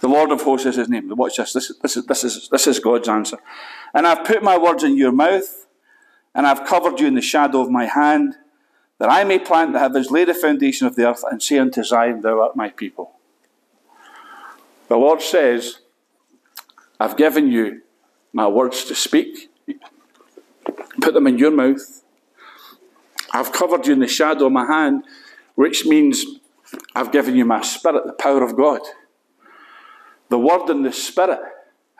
The 0.01 0.07
Lord 0.07 0.31
of 0.31 0.41
hosts 0.41 0.65
is 0.65 0.75
his 0.77 0.89
name. 0.89 1.09
Watch 1.15 1.37
this. 1.37 1.53
This, 1.53 1.71
this, 1.81 1.97
is, 1.97 2.05
this, 2.05 2.23
is, 2.23 2.49
this 2.49 2.67
is 2.67 2.79
God's 2.79 3.09
answer. 3.09 3.37
And 3.93 4.07
I've 4.07 4.25
put 4.25 4.41
my 4.41 4.57
words 4.57 4.83
in 4.83 4.95
your 4.97 5.11
mouth 5.11 5.67
and 6.33 6.47
I've 6.47 6.65
covered 6.65 6.99
you 6.99 7.07
in 7.07 7.15
the 7.15 7.21
shadow 7.21 7.61
of 7.61 7.69
my 7.69 7.85
hand, 7.85 8.35
that 8.99 9.09
I 9.09 9.23
may 9.23 9.39
plant 9.39 9.73
the 9.73 9.79
heavens, 9.79 10.11
lay 10.11 10.25
the 10.25 10.33
foundation 10.33 10.87
of 10.87 10.95
the 10.95 11.07
earth, 11.07 11.23
and 11.29 11.41
say 11.41 11.57
unto 11.57 11.83
Zion, 11.83 12.21
Thou 12.21 12.41
art 12.41 12.55
my 12.55 12.69
people. 12.69 13.11
The 14.87 14.97
Lord 14.97 15.21
says, 15.21 15.79
I've 16.99 17.17
given 17.17 17.51
you 17.51 17.81
my 18.33 18.47
words 18.47 18.83
to 18.85 18.95
speak, 18.95 19.49
put 21.01 21.13
them 21.13 21.27
in 21.27 21.37
your 21.37 21.51
mouth. 21.51 22.03
I've 23.31 23.51
covered 23.51 23.85
you 23.87 23.93
in 23.93 23.99
the 23.99 24.07
shadow 24.07 24.47
of 24.47 24.51
my 24.51 24.65
hand, 24.65 25.03
which 25.55 25.85
means 25.85 26.25
I've 26.95 27.11
given 27.11 27.35
you 27.35 27.45
my 27.45 27.61
spirit, 27.61 28.05
the 28.05 28.13
power 28.13 28.43
of 28.43 28.55
God. 28.55 28.81
The 30.29 30.39
word 30.39 30.69
and 30.69 30.85
the 30.85 30.93
spirit. 30.93 31.39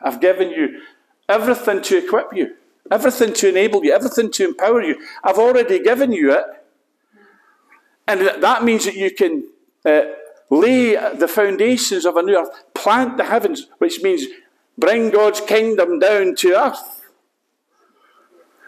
I've 0.02 0.20
given 0.20 0.50
you 0.50 0.80
everything 1.28 1.82
to 1.82 1.98
equip 1.98 2.32
you 2.32 2.56
everything 2.90 3.32
to 3.32 3.48
enable 3.48 3.84
you, 3.84 3.92
everything 3.92 4.30
to 4.32 4.48
empower 4.48 4.82
you. 4.82 5.00
I've 5.22 5.38
already 5.38 5.82
given 5.82 6.12
you 6.12 6.32
it. 6.32 6.44
And 8.06 8.42
that 8.42 8.64
means 8.64 8.84
that 8.86 8.96
you 8.96 9.10
can 9.12 9.44
uh, 9.84 10.02
lay 10.50 10.94
the 11.14 11.28
foundations 11.28 12.04
of 12.04 12.16
a 12.16 12.22
new 12.22 12.36
earth, 12.36 12.50
plant 12.74 13.16
the 13.16 13.24
heavens, 13.24 13.68
which 13.78 14.02
means 14.02 14.24
bring 14.76 15.10
God's 15.10 15.40
kingdom 15.40 16.00
down 16.00 16.34
to 16.36 16.54
earth. 16.54 17.06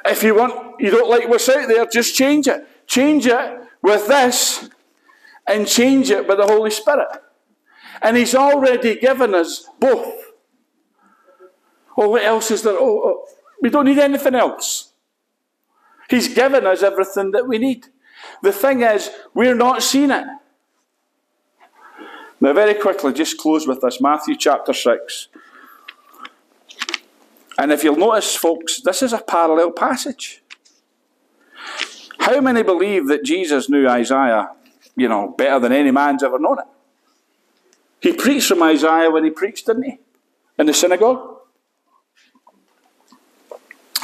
If 0.04 0.22
you 0.22 0.34
want, 0.36 0.80
you 0.80 0.90
don't 0.90 1.10
like 1.10 1.28
what's 1.28 1.48
out 1.48 1.68
there, 1.68 1.86
just 1.86 2.14
change 2.14 2.46
it. 2.46 2.66
Change 2.86 3.26
it 3.26 3.60
with 3.82 4.06
this 4.06 4.68
and 5.46 5.66
change 5.66 6.10
it 6.10 6.28
with 6.28 6.38
the 6.38 6.46
Holy 6.46 6.70
Spirit. 6.70 7.08
And 8.03 8.16
He's 8.16 8.34
already 8.34 8.96
given 8.96 9.34
us 9.34 9.68
both. 9.78 10.32
Well, 11.96 12.11
what 12.11 12.24
else 12.24 12.50
is 12.50 12.62
there? 12.62 12.74
Oh, 12.74 13.03
oh 13.05 13.26
we 13.61 13.70
don't 13.70 13.84
need 13.84 13.98
anything 13.98 14.34
else. 14.34 14.92
He's 16.11 16.28
given 16.28 16.66
us 16.66 16.82
everything 16.82 17.30
that 17.30 17.46
we 17.46 17.59
need. 17.59 17.86
The 18.42 18.53
thing 18.53 18.82
is, 18.82 19.11
we're 19.34 19.55
not 19.55 19.82
seeing 19.82 20.11
it. 20.11 20.26
Now, 22.40 22.53
very 22.53 22.74
quickly, 22.74 23.12
just 23.12 23.38
close 23.38 23.68
with 23.68 23.80
this 23.80 24.00
Matthew 24.00 24.36
chapter 24.36 24.72
6. 24.72 25.28
And 27.57 27.70
if 27.70 27.84
you'll 27.84 27.96
notice, 27.96 28.34
folks, 28.34 28.80
this 28.80 29.00
is 29.00 29.12
a 29.12 29.18
parallel 29.18 29.70
passage. 29.70 30.42
How 32.18 32.40
many 32.40 32.62
believe 32.62 33.07
that 33.07 33.24
Jesus 33.24 33.70
knew 33.70 33.88
Isaiah, 33.88 34.50
you 34.96 35.09
know, 35.09 35.28
better 35.38 35.61
than 35.61 35.72
any 35.72 35.92
man's 35.92 36.24
ever 36.24 36.38
known 36.38 36.59
it? 36.59 36.72
He 38.03 38.12
preached 38.12 38.48
from 38.48 38.62
Isaiah 38.64 39.11
when 39.11 39.24
he 39.24 39.30
preached, 39.30 39.66
didn't 39.66 39.84
he? 39.84 39.98
In 40.59 40.66
the 40.66 40.74
synagogue. 40.74 41.38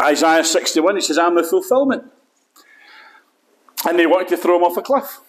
Isaiah 0.01 0.45
61, 0.45 0.95
he 0.95 1.01
says, 1.01 1.19
I'm 1.19 1.35
the 1.35 1.43
fulfillment. 1.43 2.05
And 3.87 3.99
they 3.99 4.07
wanted 4.07 4.29
to 4.29 4.37
throw 4.37 4.57
him 4.57 4.63
off 4.63 4.77
a 4.77 4.83
cliff. 4.83 5.21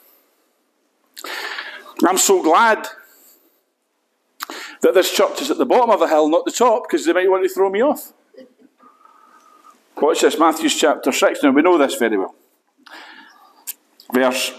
I'm 2.08 2.18
so 2.18 2.44
glad 2.44 2.88
that 4.82 4.94
this 4.94 5.12
church 5.12 5.42
is 5.42 5.52
at 5.52 5.58
the 5.58 5.66
bottom 5.66 5.90
of 5.90 6.00
the 6.00 6.08
hill, 6.08 6.30
not 6.30 6.46
the 6.46 6.52
top, 6.52 6.84
because 6.88 7.06
they 7.06 7.14
might 7.14 7.30
want 7.30 7.44
to 7.44 7.50
throw 7.50 7.70
me 7.70 7.82
off. 7.82 8.14
Watch 9.98 10.22
this, 10.22 10.38
Matthew 10.38 10.70
chapter 10.70 11.12
6. 11.12 11.44
Now, 11.44 11.52
we 11.52 11.64
know 11.64 11.78
this 11.78 11.96
very 11.96 12.18
well. 12.18 12.36
Verse 14.14 14.54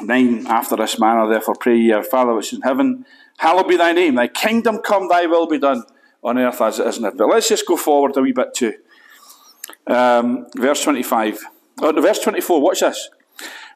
9 0.00 0.46
After 0.46 0.76
this 0.76 0.98
manner, 0.98 1.28
therefore, 1.28 1.56
pray 1.58 1.76
ye, 1.76 1.92
our 1.92 2.04
Father 2.04 2.34
which 2.34 2.52
is 2.52 2.58
in 2.58 2.62
heaven, 2.62 3.04
hallowed 3.40 3.68
be 3.68 3.76
thy 3.76 3.92
name. 3.92 4.14
Thy 4.16 4.28
kingdom 4.28 4.78
come, 4.78 5.08
thy 5.08 5.26
will 5.26 5.46
be 5.46 5.58
done 5.58 5.82
on 6.22 6.38
earth 6.38 6.60
as 6.60 6.78
it 6.78 6.86
is 6.86 6.98
in 6.98 7.04
heaven. 7.04 7.16
But 7.16 7.28
let's 7.28 7.48
just 7.48 7.66
go 7.66 7.76
forward 7.76 8.16
a 8.16 8.20
wee 8.20 8.32
bit 8.32 8.52
too. 8.54 8.74
Um, 9.86 10.46
verse 10.56 10.82
25. 10.84 11.40
Oh, 11.80 11.92
verse 11.92 12.18
24, 12.18 12.60
watch 12.60 12.80
this. 12.80 13.08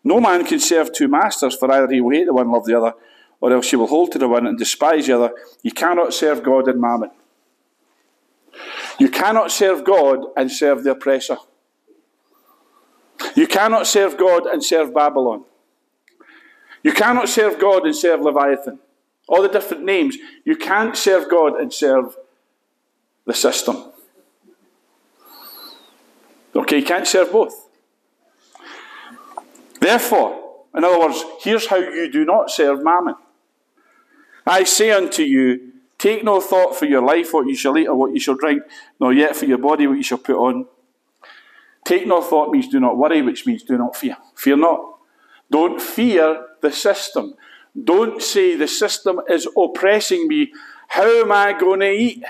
No 0.04 0.20
man 0.20 0.44
can 0.44 0.60
serve 0.60 0.92
two 0.92 1.08
masters, 1.08 1.56
for 1.56 1.72
either 1.72 1.90
he 1.90 2.02
will 2.02 2.14
hate 2.14 2.26
the 2.26 2.34
one 2.34 2.50
love 2.50 2.66
the 2.66 2.76
other, 2.76 2.92
or 3.40 3.52
else 3.52 3.70
he 3.70 3.76
will 3.76 3.86
hold 3.86 4.12
to 4.12 4.18
the 4.18 4.28
one 4.28 4.46
and 4.46 4.58
despise 4.58 5.06
the 5.06 5.14
other. 5.14 5.32
You 5.62 5.72
cannot 5.72 6.12
serve 6.12 6.42
God 6.42 6.68
and 6.68 6.78
mammon. 6.78 7.10
You 8.98 9.08
cannot 9.08 9.50
serve 9.50 9.82
God 9.82 10.26
and 10.36 10.52
serve 10.52 10.84
the 10.84 10.90
oppressor. 10.90 11.38
You 13.34 13.46
cannot 13.46 13.86
serve 13.86 14.18
God 14.18 14.44
and 14.44 14.62
serve 14.62 14.92
Babylon. 14.92 15.44
You 16.82 16.92
cannot 16.92 17.30
serve 17.30 17.58
God 17.58 17.86
and 17.86 17.96
serve 17.96 18.20
Leviathan. 18.20 18.78
All 19.26 19.42
the 19.42 19.48
different 19.48 19.84
names. 19.84 20.16
You 20.44 20.56
can't 20.56 20.96
serve 20.96 21.30
God 21.30 21.58
and 21.58 21.72
serve 21.72 22.16
the 23.26 23.34
system. 23.34 23.92
Okay, 26.54 26.78
you 26.78 26.84
can't 26.84 27.06
serve 27.06 27.32
both. 27.32 27.68
Therefore, 29.80 30.44
in 30.76 30.84
other 30.84 30.98
words, 30.98 31.22
here's 31.40 31.66
how 31.66 31.76
you 31.76 32.10
do 32.10 32.24
not 32.24 32.50
serve 32.50 32.82
mammon. 32.82 33.14
I 34.46 34.64
say 34.64 34.90
unto 34.90 35.22
you, 35.22 35.72
take 35.98 36.22
no 36.22 36.40
thought 36.40 36.76
for 36.76 36.84
your 36.84 37.02
life, 37.02 37.32
what 37.32 37.46
you 37.46 37.56
shall 37.56 37.76
eat 37.78 37.86
or 37.86 37.94
what 37.94 38.12
you 38.12 38.20
shall 38.20 38.34
drink, 38.34 38.62
nor 39.00 39.12
yet 39.12 39.36
for 39.36 39.46
your 39.46 39.58
body, 39.58 39.86
what 39.86 39.96
you 39.96 40.02
shall 40.02 40.18
put 40.18 40.36
on. 40.36 40.66
Take 41.84 42.06
no 42.06 42.22
thought 42.22 42.50
means 42.50 42.68
do 42.68 42.80
not 42.80 42.96
worry, 42.96 43.22
which 43.22 43.46
means 43.46 43.62
do 43.62 43.76
not 43.76 43.96
fear. 43.96 44.16
Fear 44.34 44.56
not. 44.56 44.98
Don't 45.50 45.80
fear 45.80 46.46
the 46.60 46.72
system. 46.72 47.34
Don't 47.82 48.22
say 48.22 48.54
the 48.54 48.68
system 48.68 49.20
is 49.28 49.48
oppressing 49.56 50.28
me. 50.28 50.52
How 50.88 51.06
am 51.20 51.32
I 51.32 51.52
going 51.52 51.80
to 51.80 51.90
eat? 51.90 52.24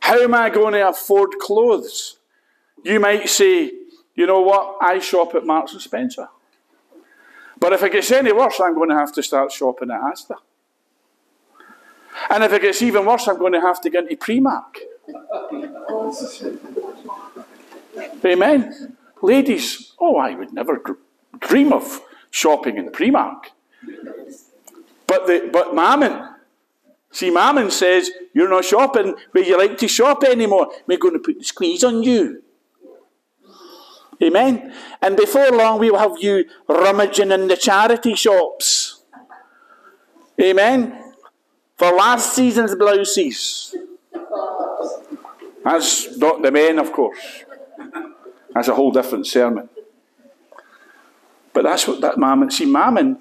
How 0.00 0.18
am 0.20 0.34
I 0.34 0.50
going 0.50 0.72
to 0.74 0.88
afford 0.88 1.38
clothes? 1.38 2.18
You 2.82 2.98
might 3.00 3.28
say, 3.28 3.70
you 4.14 4.26
know 4.26 4.40
what, 4.40 4.78
I 4.80 4.98
shop 4.98 5.34
at 5.34 5.44
Marks 5.44 5.72
and 5.72 5.80
Spencer. 5.80 6.28
But 7.58 7.72
if 7.72 7.82
it 7.82 7.92
gets 7.92 8.10
any 8.10 8.32
worse, 8.32 8.60
I'm 8.60 8.74
going 8.74 8.88
to 8.88 8.96
have 8.96 9.12
to 9.12 9.22
start 9.22 9.52
shopping 9.52 9.90
at 9.90 10.00
Asda. 10.00 10.36
And 12.28 12.42
if 12.44 12.52
it 12.52 12.62
gets 12.62 12.82
even 12.82 13.06
worse, 13.06 13.28
I'm 13.28 13.38
going 13.38 13.52
to 13.52 13.60
have 13.60 13.80
to 13.82 13.90
get 13.90 14.10
into 14.10 14.16
Primark. 14.16 14.78
Amen. 18.24 18.96
Ladies, 19.22 19.92
oh, 20.00 20.16
I 20.16 20.34
would 20.34 20.52
never 20.52 20.82
dream 21.38 21.72
of 21.72 22.00
shopping 22.30 22.76
in 22.78 22.90
Primark. 22.90 23.46
But, 25.06 25.26
the, 25.26 25.50
but 25.52 25.74
Mammon, 25.74 26.28
see, 27.10 27.30
Mammon 27.30 27.70
says, 27.70 28.10
You're 28.32 28.48
not 28.48 28.64
shopping 28.64 29.14
where 29.32 29.44
you 29.44 29.58
like 29.58 29.78
to 29.78 29.88
shop 29.88 30.24
anymore. 30.24 30.70
We're 30.86 30.98
going 30.98 31.14
to 31.14 31.20
put 31.20 31.38
the 31.38 31.44
squeeze 31.44 31.84
on 31.84 32.02
you. 32.02 32.42
Amen. 34.22 34.72
And 35.00 35.16
before 35.16 35.50
long, 35.50 35.80
we 35.80 35.90
will 35.90 35.98
have 35.98 36.22
you 36.22 36.44
rummaging 36.68 37.32
in 37.32 37.48
the 37.48 37.56
charity 37.56 38.14
shops. 38.14 39.02
Amen. 40.40 41.14
For 41.76 41.90
last 41.92 42.34
season's 42.34 42.74
blouses. 42.76 43.74
That's 45.64 46.16
not 46.16 46.42
the 46.42 46.50
men, 46.50 46.78
of 46.78 46.92
course. 46.92 47.44
That's 48.54 48.68
a 48.68 48.74
whole 48.74 48.92
different 48.92 49.26
sermon. 49.26 49.68
But 51.52 51.64
that's 51.64 51.86
what 51.86 52.00
that 52.00 52.18
mammon. 52.18 52.50
See, 52.50 52.66
mammon, 52.66 53.18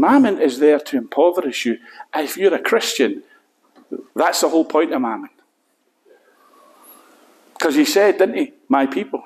mammon 0.00 0.40
is 0.40 0.58
there 0.58 0.80
to 0.80 0.96
impoverish 0.96 1.66
you. 1.66 1.78
If 2.14 2.36
you're 2.36 2.54
a 2.54 2.58
Christian, 2.58 3.22
that's 4.14 4.40
the 4.40 4.48
whole 4.48 4.64
point 4.64 4.92
of 4.92 5.00
mammon. 5.02 5.30
Because 7.52 7.74
he 7.74 7.84
said, 7.84 8.18
didn't 8.18 8.36
he, 8.36 8.52
my 8.68 8.86
people. 8.86 9.22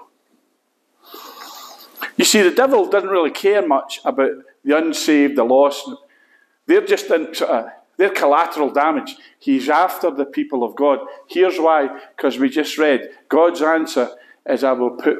You 2.16 2.24
see, 2.24 2.42
the 2.42 2.50
devil 2.50 2.88
doesn't 2.88 3.08
really 3.08 3.30
care 3.30 3.66
much 3.66 4.00
about 4.04 4.32
the 4.64 4.76
unsaved, 4.76 5.36
the 5.36 5.44
lost. 5.44 5.88
They're 6.66 6.86
just 6.86 7.10
in 7.10 7.34
sort 7.34 7.50
of 7.50 7.66
they're 7.96 8.10
collateral 8.10 8.70
damage. 8.70 9.16
He's 9.38 9.68
after 9.68 10.10
the 10.10 10.24
people 10.24 10.64
of 10.64 10.74
God. 10.74 10.98
Here's 11.28 11.58
why, 11.58 12.00
because 12.16 12.38
we 12.38 12.48
just 12.48 12.76
read 12.76 13.10
God's 13.28 13.62
answer 13.62 14.10
is 14.46 14.64
I 14.64 14.72
will 14.72 14.90
put 14.90 15.18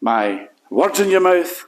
my 0.00 0.48
words 0.70 1.00
in 1.00 1.10
your 1.10 1.20
mouth 1.20 1.66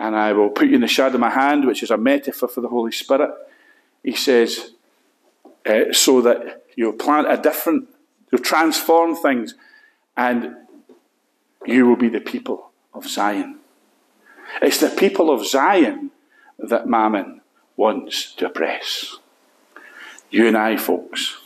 and 0.00 0.16
I 0.16 0.32
will 0.32 0.48
put 0.48 0.68
you 0.68 0.76
in 0.76 0.80
the 0.80 0.88
shadow 0.88 1.16
of 1.16 1.20
my 1.20 1.28
hand, 1.28 1.66
which 1.66 1.82
is 1.82 1.90
a 1.90 1.98
metaphor 1.98 2.48
for 2.48 2.62
the 2.62 2.68
Holy 2.68 2.90
Spirit. 2.90 3.30
He 4.02 4.16
says, 4.16 4.70
uh, 5.66 5.92
so 5.92 6.22
that 6.22 6.64
you'll 6.74 6.94
plant 6.94 7.30
a 7.30 7.36
different, 7.36 7.86
you'll 8.32 8.40
transform 8.40 9.14
things, 9.14 9.54
and 10.16 10.56
you 11.66 11.86
will 11.86 11.96
be 11.96 12.08
the 12.08 12.20
people 12.20 12.70
of 12.94 13.06
Zion. 13.06 13.58
It's 14.62 14.80
the 14.80 14.88
people 14.88 15.30
of 15.30 15.46
Zion 15.46 16.10
that 16.58 16.88
Mammon 16.88 17.42
wants 17.76 18.32
to 18.36 18.46
oppress. 18.46 19.18
You 20.30 20.48
and 20.48 20.56
I, 20.56 20.78
folks. 20.78 21.36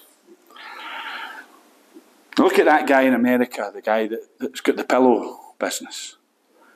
Look 2.38 2.60
at 2.60 2.66
that 2.66 2.86
guy 2.86 3.02
in 3.02 3.14
America, 3.14 3.72
the 3.74 3.82
guy 3.82 4.06
that, 4.06 4.38
that's 4.38 4.60
got 4.60 4.76
the 4.76 4.84
pillow 4.84 5.40
business. 5.58 6.16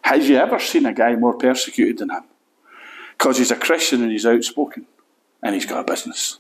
Has 0.09 0.27
you 0.27 0.37
ever 0.37 0.59
seen 0.59 0.87
a 0.87 0.95
guy 0.95 1.17
more 1.17 1.37
persecuted 1.37 1.99
than 1.99 2.09
him? 2.09 2.25
Because 3.13 3.37
he's 3.37 3.51
a 3.51 3.57
Christian 3.57 4.03
and 4.03 4.11
he's 4.11 4.25
outspoken 4.25 4.87
and 5.43 5.55
he's 5.55 5.67
got 5.67 5.81
a 5.81 5.85
business. 5.85 6.39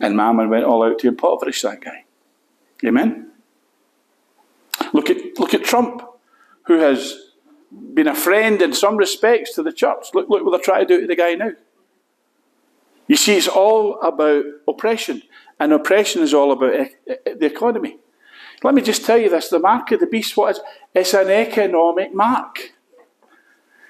And 0.00 0.16
Mammon 0.16 0.48
went 0.48 0.64
all 0.64 0.82
out 0.82 1.00
to 1.00 1.08
impoverish 1.08 1.60
that 1.60 1.82
guy. 1.82 2.06
Amen? 2.82 3.30
Look 4.94 5.10
at, 5.10 5.38
look 5.38 5.52
at 5.52 5.64
Trump, 5.64 6.02
who 6.62 6.78
has 6.78 7.14
been 7.92 8.08
a 8.08 8.14
friend 8.14 8.62
in 8.62 8.72
some 8.72 8.96
respects 8.96 9.52
to 9.56 9.62
the 9.62 9.72
church. 9.72 10.06
Look, 10.14 10.30
look 10.30 10.42
what 10.42 10.52
they're 10.52 10.60
trying 10.60 10.88
to 10.88 10.94
do 10.94 11.02
to 11.02 11.06
the 11.06 11.16
guy 11.16 11.34
now. 11.34 11.50
You 13.06 13.16
see, 13.16 13.36
it's 13.36 13.48
all 13.48 14.00
about 14.00 14.44
oppression, 14.66 15.24
and 15.58 15.74
oppression 15.74 16.22
is 16.22 16.32
all 16.32 16.52
about 16.52 16.74
e- 16.74 16.88
the 17.06 17.44
economy. 17.44 17.98
Let 18.62 18.74
me 18.74 18.82
just 18.82 19.04
tell 19.04 19.18
you 19.18 19.30
this 19.30 19.48
the 19.48 19.58
mark 19.58 19.90
of 19.92 20.00
the 20.00 20.06
beast, 20.06 20.36
what 20.36 20.56
is 20.56 20.62
it's 20.94 21.14
an 21.14 21.30
economic 21.30 22.14
mark. 22.14 22.72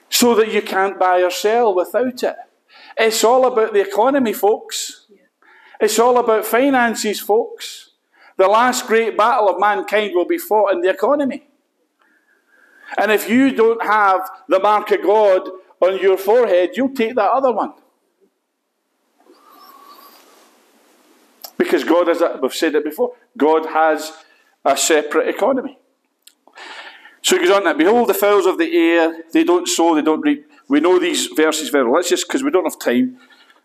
So 0.09 0.35
that 0.35 0.53
you 0.53 0.63
can't 0.63 0.99
buy 0.99 1.23
or 1.23 1.31
sell 1.31 1.75
without 1.75 2.23
it. 2.23 2.37
It's 2.97 3.25
all 3.25 3.47
about 3.47 3.73
the 3.73 3.81
economy, 3.81 4.33
folks. 4.33 5.07
It's 5.81 5.99
all 5.99 6.19
about 6.19 6.45
finances, 6.45 7.21
folks. 7.21 7.91
The 8.37 8.49
last 8.49 8.87
great 8.87 9.17
battle 9.17 9.49
of 9.49 9.61
mankind 9.61 10.13
will 10.15 10.27
be 10.27 10.39
fought 10.39 10.73
in 10.73 10.81
the 10.81 10.91
economy. 10.91 11.47
And 12.99 13.13
if 13.13 13.29
you 13.29 13.53
don't 13.53 13.83
have 13.85 14.29
the 14.49 14.59
mark 14.59 14.91
of 14.91 15.03
God 15.03 15.49
on 15.81 15.99
your 15.99 16.17
forehead, 16.17 16.71
you'll 16.75 16.95
take 16.95 17.15
that 17.15 17.31
other 17.31 17.53
one. 17.53 17.73
Because 21.57 21.85
God 21.85 22.09
has, 22.09 22.23
we've 22.43 22.53
said 22.53 22.75
it 22.75 22.85
before, 22.85 23.13
God 23.37 23.67
has 23.67 24.13
a 24.65 24.77
separate 24.77 25.29
economy. 25.29 25.79
So 27.23 27.37
he 27.37 27.45
goes 27.45 27.55
on 27.55 27.65
that, 27.65 27.79
behold 27.79 28.09
the 28.09 28.15
fowls 28.15 28.47
of 28.47 28.59
the 28.59 28.77
air, 28.77 29.25
they 29.33 29.45
don't 29.45 29.69
sow, 29.69 29.95
they 29.95 30.03
don't 30.03 30.23
reap. 30.23 30.47
We 30.69 30.81
know 30.81 30.99
these 30.99 31.27
verses 31.27 31.69
very 31.69 31.85
well. 31.85 31.95
Let's 31.95 32.09
just, 32.09 32.27
because 32.27 32.43
we 32.43 32.51
don't 32.51 32.65
have 32.65 32.79
time, 32.79 33.19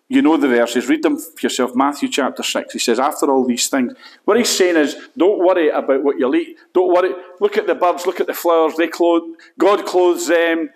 you 0.07 0.21
know 0.21 0.37
the 0.37 0.47
verses, 0.47 0.87
read 0.87 1.03
them 1.03 1.17
for 1.17 1.39
yourself. 1.41 1.73
Matthew 1.73 2.09
chapter 2.09 2.43
6, 2.43 2.73
he 2.73 2.79
says, 2.79 2.99
after 2.99 3.31
all 3.31 3.45
these 3.45 3.67
things, 3.69 3.93
what 4.25 4.37
he's 4.37 4.49
saying 4.49 4.75
is, 4.75 4.95
don't 5.17 5.39
worry 5.39 5.69
about 5.69 6.03
what 6.03 6.19
you'll 6.19 6.35
eat. 6.35 6.57
Don't 6.73 6.93
worry. 6.93 7.11
Look 7.39 7.57
at 7.57 7.65
the 7.65 7.75
birds, 7.75 8.05
look 8.05 8.19
at 8.19 8.27
the 8.27 8.33
flowers, 8.33 8.75
they 8.75 8.87
clothe, 8.87 9.35
God 9.57 9.85
clothes 9.85 10.27
them. 10.27 10.69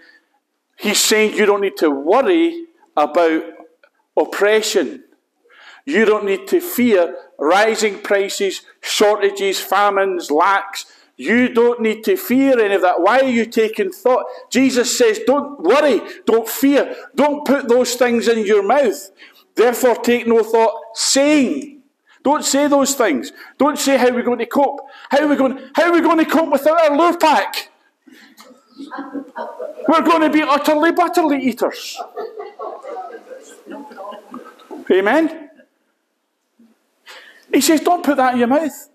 He's 0.77 0.99
saying 0.99 1.35
you 1.35 1.45
don't 1.45 1.61
need 1.61 1.77
to 1.77 1.91
worry 1.91 2.65
about 2.95 3.43
oppression. 4.17 5.03
You 5.85 6.05
don't 6.05 6.25
need 6.25 6.47
to 6.47 6.61
fear 6.61 7.15
rising 7.39 8.01
prices, 8.01 8.61
shortages, 8.81 9.59
famines, 9.59 10.31
lacks. 10.31 10.85
You 11.17 11.49
don't 11.49 11.81
need 11.81 12.03
to 12.05 12.15
fear 12.15 12.59
any 12.59 12.75
of 12.75 12.81
that. 12.81 13.01
Why 13.01 13.19
are 13.19 13.29
you 13.29 13.45
taking 13.45 13.91
thought? 13.91 14.25
Jesus 14.49 14.97
says, 14.97 15.19
Don't 15.25 15.59
worry, 15.61 16.01
don't 16.25 16.47
fear, 16.47 16.95
don't 17.15 17.45
put 17.45 17.67
those 17.67 17.95
things 17.95 18.27
in 18.27 18.45
your 18.45 18.63
mouth. 18.63 19.11
Therefore, 19.55 19.95
take 19.95 20.25
no 20.25 20.43
thought, 20.43 20.73
saying. 20.93 21.81
Don't 22.23 22.43
say 22.43 22.67
those 22.67 22.95
things. 22.95 23.31
Don't 23.57 23.77
say 23.77 23.97
how 23.97 24.13
we're 24.13 24.23
going 24.23 24.39
to 24.39 24.45
cope. 24.45 24.81
How 25.09 25.19
are 25.21 25.27
we 25.27 25.35
going, 25.35 25.59
how 25.73 25.89
are 25.89 25.93
we 25.93 26.01
going 26.01 26.17
to 26.17 26.25
cope 26.25 26.51
without 26.51 26.79
our 26.79 26.97
Lurpak? 26.97 27.67
We're 29.87 30.01
going 30.01 30.21
to 30.21 30.29
be 30.29 30.41
utterly 30.41 30.91
butterly 30.91 31.41
eaters. 31.41 31.99
Amen? 34.91 35.48
He 37.53 37.61
says, 37.61 37.81
don't 37.81 38.03
put 38.03 38.17
that 38.17 38.33
in 38.33 38.39
your 38.39 38.47
mouth. 38.47 38.89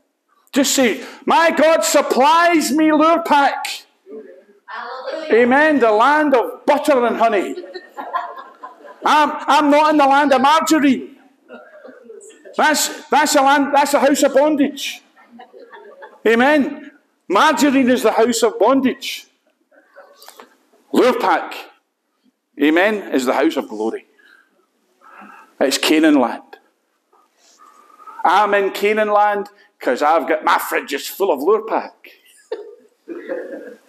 Just 0.52 0.74
say, 0.74 1.04
My 1.26 1.50
God 1.50 1.82
supplies 1.82 2.70
me 2.70 2.90
Lurpak. 2.90 3.84
Amen. 5.32 5.80
The 5.80 5.90
land 5.90 6.34
of 6.34 6.64
butter 6.64 7.04
and 7.06 7.16
honey. 7.16 7.56
I'm, 9.04 9.32
I'm 9.32 9.70
not 9.70 9.90
in 9.90 9.96
the 9.98 10.06
land 10.06 10.32
of 10.32 10.40
margarine. 10.40 11.16
That's, 12.56 13.08
that's, 13.08 13.34
a 13.34 13.42
land, 13.42 13.74
that's 13.74 13.94
a 13.94 14.00
house 14.00 14.22
of 14.22 14.32
bondage. 14.34 15.02
Amen. 16.26 16.92
Margarine 17.28 17.90
is 17.90 18.02
the 18.02 18.12
house 18.12 18.42
of 18.42 18.58
bondage. 18.58 19.26
Lurpak, 20.92 21.54
amen, 22.62 23.12
is 23.12 23.26
the 23.26 23.32
house 23.32 23.56
of 23.56 23.68
glory. 23.68 24.06
It's 25.60 25.78
Canaan 25.78 26.20
land. 26.20 26.53
I'm 28.24 28.54
in 28.54 28.70
Canaan 28.70 29.10
land 29.10 29.48
because 29.78 30.00
I've 30.02 30.26
got 30.26 30.44
my 30.44 30.58
fridge 30.58 30.94
is 30.94 31.06
full 31.06 31.30
of 31.30 31.40
Lurpak. 31.40 31.92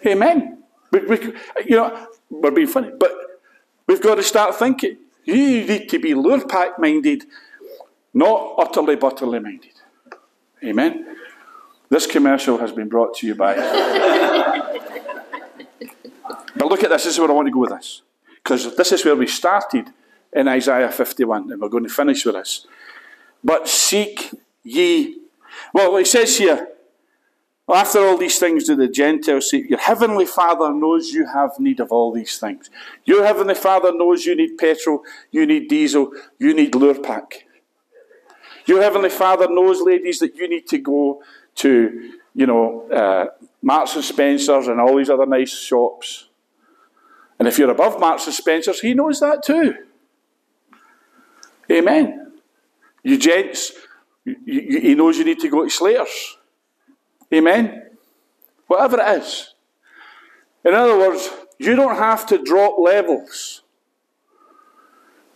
Amen. 0.06 0.62
We, 0.92 1.34
you 1.66 1.76
know, 1.76 2.06
we're 2.30 2.50
being 2.50 2.68
funny, 2.68 2.90
but 2.98 3.12
we've 3.86 4.02
got 4.02 4.16
to 4.16 4.22
start 4.22 4.54
thinking. 4.54 4.98
You 5.24 5.34
need 5.34 5.88
to 5.88 5.98
be 5.98 6.12
Lurpak 6.12 6.78
minded, 6.78 7.24
not 8.14 8.54
utterly 8.58 8.96
butterly 8.96 9.40
minded. 9.40 9.72
Amen. 10.62 11.16
This 11.88 12.06
commercial 12.06 12.58
has 12.58 12.72
been 12.72 12.88
brought 12.88 13.16
to 13.18 13.26
you 13.26 13.34
by. 13.34 13.54
but 16.56 16.68
look 16.68 16.84
at 16.84 16.90
this. 16.90 17.04
This 17.04 17.14
is 17.14 17.18
where 17.18 17.30
I 17.30 17.32
want 17.32 17.46
to 17.46 17.52
go 17.52 17.60
with 17.60 17.70
this. 17.70 18.02
Because 18.36 18.76
this 18.76 18.92
is 18.92 19.04
where 19.04 19.16
we 19.16 19.26
started 19.26 19.90
in 20.32 20.46
Isaiah 20.48 20.90
51, 20.90 21.50
and 21.50 21.60
we're 21.60 21.68
going 21.68 21.84
to 21.84 21.90
finish 21.90 22.24
with 22.24 22.34
this. 22.34 22.66
But 23.42 23.68
seek 23.68 24.32
ye. 24.62 25.18
Well, 25.72 25.96
it 25.96 26.06
says 26.06 26.36
here, 26.38 26.68
after 27.68 27.98
all 27.98 28.16
these 28.16 28.38
things 28.38 28.64
do 28.64 28.76
the 28.76 28.88
Gentiles 28.88 29.50
seek. 29.50 29.68
Your 29.68 29.80
heavenly 29.80 30.26
Father 30.26 30.72
knows 30.72 31.10
you 31.10 31.26
have 31.26 31.58
need 31.58 31.80
of 31.80 31.90
all 31.90 32.12
these 32.12 32.38
things. 32.38 32.70
Your 33.04 33.24
heavenly 33.24 33.56
Father 33.56 33.92
knows 33.92 34.24
you 34.24 34.36
need 34.36 34.56
petrol, 34.56 35.02
you 35.32 35.46
need 35.46 35.68
diesel, 35.68 36.12
you 36.38 36.54
need 36.54 36.72
Lurpak. 36.72 37.42
Your 38.66 38.82
heavenly 38.82 39.10
Father 39.10 39.48
knows, 39.48 39.80
ladies, 39.80 40.18
that 40.20 40.36
you 40.36 40.48
need 40.48 40.66
to 40.68 40.78
go 40.78 41.22
to, 41.56 42.12
you 42.34 42.46
know, 42.46 42.88
uh, 42.90 43.26
Marks 43.62 43.94
and 43.94 44.04
Spencers 44.04 44.68
and 44.68 44.80
all 44.80 44.96
these 44.96 45.10
other 45.10 45.26
nice 45.26 45.56
shops. 45.56 46.28
And 47.38 47.46
if 47.46 47.58
you're 47.58 47.70
above 47.70 48.00
Marks 48.00 48.26
and 48.26 48.34
Spencers, 48.34 48.80
he 48.80 48.94
knows 48.94 49.20
that 49.20 49.42
too. 49.42 49.74
Amen. 51.70 52.25
You 53.06 53.16
gents, 53.18 53.70
you, 54.24 54.34
you, 54.44 54.80
he 54.80 54.94
knows 54.96 55.16
you 55.16 55.24
need 55.24 55.38
to 55.38 55.48
go 55.48 55.62
to 55.62 55.70
Slaters. 55.70 56.38
Amen? 57.32 57.90
Whatever 58.66 59.00
it 59.00 59.22
is. 59.22 59.54
In 60.64 60.74
other 60.74 60.98
words, 60.98 61.30
you 61.56 61.76
don't 61.76 61.94
have 61.94 62.26
to 62.26 62.42
drop 62.42 62.80
levels 62.80 63.62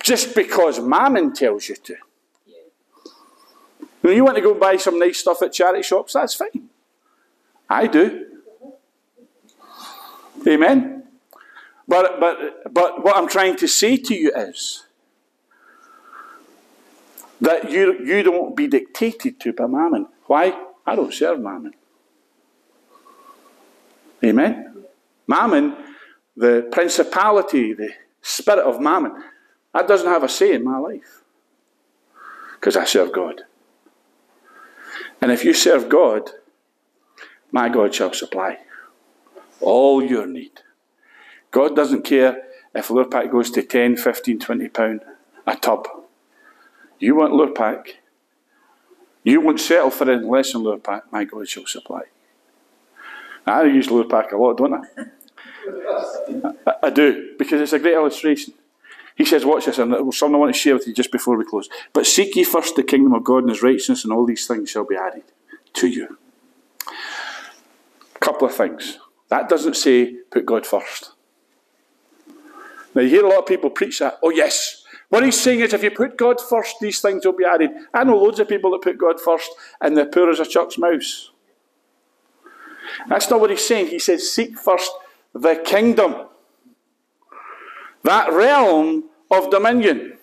just 0.03 0.35
because 0.35 0.81
mammon 0.81 1.33
tells 1.33 1.68
you 1.68 1.77
to. 1.77 1.95
You 4.03 4.25
want 4.25 4.35
to 4.35 4.43
go 4.43 4.55
buy 4.55 4.77
some 4.77 4.99
nice 4.99 5.18
stuff 5.18 5.41
at 5.41 5.53
charity 5.53 5.85
shops, 5.85 6.14
that's 6.14 6.35
fine. 6.35 6.71
I 7.68 7.87
do. 7.87 8.27
Amen. 10.45 11.05
But 11.87 12.18
but 12.18 12.75
but 12.75 13.05
what 13.05 13.16
I'm 13.16 13.29
trying 13.29 13.55
to 13.59 13.68
say 13.68 13.97
to 13.97 14.14
you 14.14 14.33
is 14.35 14.87
that 17.41 17.70
you 17.70 18.05
you 18.05 18.22
don't 18.22 18.57
be 18.57 18.66
dictated 18.66 19.41
to 19.41 19.53
by 19.53 19.66
mammon. 19.66 20.07
Why? 20.26 20.53
I 20.86 20.97
don't 20.97 21.12
serve 21.12 21.41
mammon. 21.41 21.74
Amen. 24.24 24.84
Mammon, 25.26 25.76
the 26.36 26.68
principality, 26.70 27.72
the 27.72 27.91
spirit 28.20 28.64
of 28.64 28.80
mammon, 28.80 29.22
that 29.72 29.88
doesn't 29.88 30.09
have 30.09 30.24
a 30.24 30.28
say 30.28 30.55
in 30.55 30.64
my 30.64 30.78
life. 30.78 31.22
Because 32.55 32.76
I 32.76 32.84
serve 32.84 33.12
God. 33.12 33.43
And 35.22 35.30
if 35.30 35.45
you 35.45 35.55
serve 35.55 35.88
God, 35.88 36.30
my 37.53 37.68
God 37.68 37.95
shall 37.95 38.12
supply 38.12 38.59
all 39.61 40.03
your 40.03 40.26
need. 40.26 40.61
God 41.51 41.76
doesn't 41.76 42.03
care 42.03 42.43
if 42.74 42.88
Lurpak 42.88 43.30
goes 43.30 43.51
to 43.53 43.62
10, 43.62 43.97
15, 43.97 44.38
20 44.38 44.68
pound 44.68 45.01
a 45.47 45.57
tub. 45.57 45.86
You 47.01 47.16
want 47.16 47.32
Lurpak. 47.32 47.94
You 49.24 49.40
won't 49.40 49.61
settle 49.61 49.90
for 49.90 50.09
anything 50.11 50.30
less 50.30 50.53
than 50.53 50.62
Lurpak. 50.62 51.03
My 51.11 51.24
God 51.24 51.48
shall 51.48 51.66
supply. 51.66 52.03
I 53.46 53.64
use 53.64 53.88
Lurpak 53.88 54.32
a 54.32 54.36
lot, 54.36 54.59
don't 54.59 54.74
I? 54.74 54.84
I? 56.66 56.74
I 56.84 56.90
do, 56.90 57.34
because 57.38 57.61
it's 57.61 57.72
a 57.72 57.78
great 57.78 57.94
illustration. 57.94 58.55
He 59.16 59.24
says, 59.24 59.44
watch 59.44 59.66
this, 59.66 59.78
and 59.78 59.92
something 60.14 60.34
I 60.34 60.38
want 60.38 60.55
to 60.55 60.59
share 60.59 60.74
with 60.74 60.86
you 60.86 60.94
just 60.94 61.11
before 61.12 61.36
we 61.36 61.44
close. 61.44 61.68
But 61.92 62.07
seek 62.07 62.36
ye 62.36 62.44
first 62.44 62.76
the 62.76 62.82
kingdom 62.82 63.12
of 63.12 63.24
God 63.24 63.38
and 63.38 63.51
his 63.51 63.62
righteousness, 63.62 64.05
and 64.05 64.12
all 64.12 64.24
these 64.24 64.46
things 64.46 64.70
shall 64.70 64.86
be 64.86 64.96
added 64.96 65.24
to 65.74 65.88
you. 65.88 66.18
A 68.14 68.18
Couple 68.18 68.46
of 68.46 68.55
things. 68.55 68.98
That 69.28 69.48
doesn't 69.48 69.76
say 69.76 70.14
put 70.30 70.46
God 70.46 70.66
first. 70.66 71.12
Now, 72.94 73.03
you 73.03 73.09
hear 73.09 73.24
a 73.24 73.28
lot 73.28 73.40
of 73.40 73.46
people 73.46 73.70
preach 73.70 73.98
that. 73.98 74.18
Oh, 74.22 74.30
yes. 74.30 74.80
What 75.11 75.25
he's 75.25 75.41
saying 75.41 75.61
is 75.61 75.73
if 75.73 75.83
you 75.83 75.91
put 75.91 76.17
God 76.17 76.41
first, 76.41 76.77
these 76.81 77.01
things 77.01 77.27
will 77.27 77.35
be 77.37 77.45
added. 77.45 77.71
I 77.93 78.05
know 78.05 78.17
loads 78.17 78.39
of 78.39 78.49
people 78.49 78.71
that 78.71 78.83
put 78.83 78.97
God 78.97 79.21
first, 79.21 79.51
and 79.81 79.97
they're 79.97 80.07
poor 80.07 80.31
as 80.31 80.41
a 80.41 80.47
church 80.47 80.79
mouse. 80.79 81.33
That's 83.09 83.29
not 83.29 83.41
what 83.41 83.51
he's 83.51 83.67
saying. 83.67 83.89
He 83.89 83.99
says, 83.99 84.31
seek 84.33 84.59
first 84.59 84.91
the 85.35 85.57
kingdom, 85.57 86.29
that 88.05 88.33
realm 88.33 89.05
of 89.31 89.51
dominion 89.51 90.17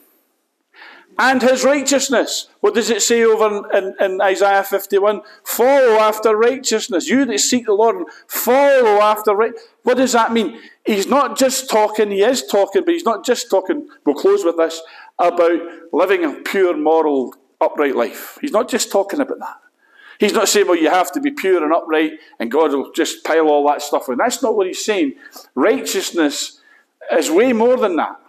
and 1.20 1.42
his 1.42 1.64
righteousness. 1.64 2.48
What 2.60 2.76
does 2.76 2.90
it 2.90 3.02
say 3.02 3.24
over 3.24 3.68
in, 3.76 3.96
in, 4.00 4.22
Isaiah 4.22 4.64
51? 4.64 5.22
Follow 5.44 6.00
after 6.00 6.36
righteousness. 6.36 7.08
You 7.08 7.26
that 7.26 7.40
seek 7.40 7.66
the 7.66 7.74
Lord, 7.74 8.06
follow 8.28 9.02
after 9.02 9.36
right. 9.36 9.54
What 9.84 9.98
does 9.98 10.12
that 10.14 10.32
mean? 10.32 10.60
He's 10.86 11.08
not 11.08 11.38
just 11.38 11.70
talking, 11.70 12.12
he 12.12 12.22
is 12.22 12.46
talking, 12.46 12.84
but 12.86 12.94
he's 12.94 13.06
not 13.06 13.26
just 13.26 13.50
talking, 13.50 13.88
we'll 14.06 14.16
close 14.16 14.44
with 14.44 14.58
this, 14.58 14.82
about 15.18 15.60
living 15.92 16.24
a 16.24 16.34
pure, 16.34 16.78
moral, 16.78 17.34
upright 17.60 17.96
life. 17.96 18.38
He's 18.42 18.52
not 18.52 18.70
just 18.70 18.92
talking 18.92 19.20
about 19.20 19.40
that. 19.40 19.58
He's 20.20 20.34
not 20.34 20.48
saying, 20.48 20.68
well, 20.68 20.76
you 20.76 20.90
have 20.90 21.12
to 21.12 21.22
be 21.22 21.32
pure 21.32 21.64
and 21.64 21.74
upright 21.74 22.14
and 22.40 22.52
God 22.52 22.72
will 22.72 22.92
just 22.92 23.24
pile 23.24 23.48
all 23.48 23.68
that 23.68 23.82
stuff 23.82 24.10
in. 24.10 24.18
That's 24.18 24.42
not 24.42 24.56
what 24.56 24.68
he's 24.68 24.84
saying. 24.84 25.14
Righteousness 25.54 26.60
is 27.12 27.30
way 27.30 27.54
more 27.54 27.78
than 27.78 27.96
that. 27.98 28.20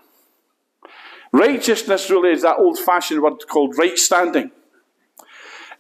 Righteousness 1.32 2.10
really 2.10 2.30
is 2.30 2.42
that 2.42 2.58
old 2.58 2.78
fashioned 2.78 3.22
word 3.22 3.46
called 3.48 3.76
right 3.78 3.98
standing. 3.98 4.50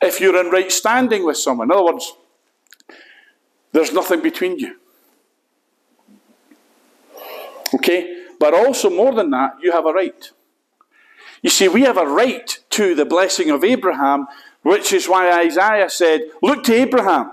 If 0.00 0.20
you're 0.20 0.38
in 0.40 0.50
right 0.50 0.70
standing 0.70 1.24
with 1.24 1.36
someone, 1.36 1.68
in 1.68 1.72
other 1.72 1.92
words, 1.92 2.12
there's 3.72 3.92
nothing 3.92 4.20
between 4.20 4.58
you. 4.58 4.76
Okay? 7.74 8.26
But 8.38 8.54
also, 8.54 8.90
more 8.90 9.12
than 9.12 9.30
that, 9.30 9.56
you 9.62 9.72
have 9.72 9.86
a 9.86 9.92
right. 9.92 10.30
You 11.42 11.50
see, 11.50 11.68
we 11.68 11.82
have 11.82 11.96
a 11.96 12.06
right 12.06 12.58
to 12.70 12.94
the 12.94 13.04
blessing 13.04 13.50
of 13.50 13.64
Abraham, 13.64 14.26
which 14.62 14.92
is 14.92 15.08
why 15.08 15.44
Isaiah 15.44 15.90
said, 15.90 16.22
Look 16.42 16.64
to 16.64 16.74
Abraham, 16.74 17.32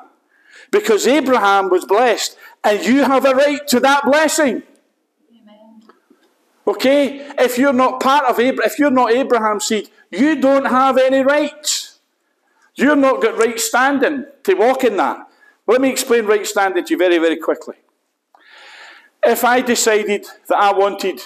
because 0.72 1.08
Abraham 1.08 1.70
was 1.70 1.86
blessed, 1.86 2.38
and 2.64 2.84
you 2.84 3.04
have 3.04 3.26
a 3.26 3.36
right 3.36 3.68
to 3.68 3.80
that 3.82 4.04
blessing. 4.06 4.64
Okay? 6.68 7.32
If 7.38 7.58
you're 7.58 7.74
not 7.74 8.00
part 8.00 8.26
of 8.26 8.40
Abraham, 8.40 8.72
if 8.72 8.80
you're 8.80 8.92
not 8.92 9.12
Abraham's 9.12 9.66
seed, 9.66 9.90
you 10.12 10.40
don't 10.40 10.66
have 10.66 10.98
any 10.98 11.20
rights. 11.20 12.00
You're 12.76 12.96
not 12.96 13.22
got 13.22 13.38
right 13.38 13.60
standing 13.60 14.26
to 14.44 14.54
walk 14.56 14.84
in 14.84 14.98
that. 14.98 15.28
Let 15.68 15.82
me 15.82 15.90
explain 15.90 16.26
right 16.26 16.46
standing 16.46 16.84
to 16.84 16.94
you 16.94 16.98
very, 16.98 17.18
very 17.18 17.38
quickly. 17.38 17.76
If 19.24 19.44
I 19.44 19.62
decided 19.62 20.26
that 20.48 20.58
I 20.58 20.74
wanted 20.74 21.22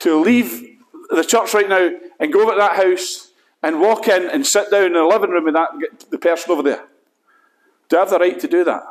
to 0.00 0.20
leave 0.20 0.76
the 1.10 1.24
church 1.24 1.54
right 1.54 1.68
now 1.68 1.90
and 2.18 2.32
go 2.32 2.42
over 2.42 2.52
to 2.52 2.58
that 2.58 2.76
house 2.76 3.32
and 3.62 3.80
walk 3.80 4.08
in 4.08 4.28
and 4.28 4.46
sit 4.46 4.70
down 4.70 4.86
in 4.86 4.92
the 4.94 5.04
living 5.04 5.30
room 5.30 5.44
with 5.44 5.54
that 5.54 5.70
the 6.10 6.18
person 6.18 6.52
over 6.52 6.62
there, 6.62 6.84
do 7.88 7.96
I 7.96 8.00
have 8.00 8.10
the 8.10 8.18
right 8.18 8.38
to 8.40 8.48
do 8.48 8.64
that? 8.64 8.82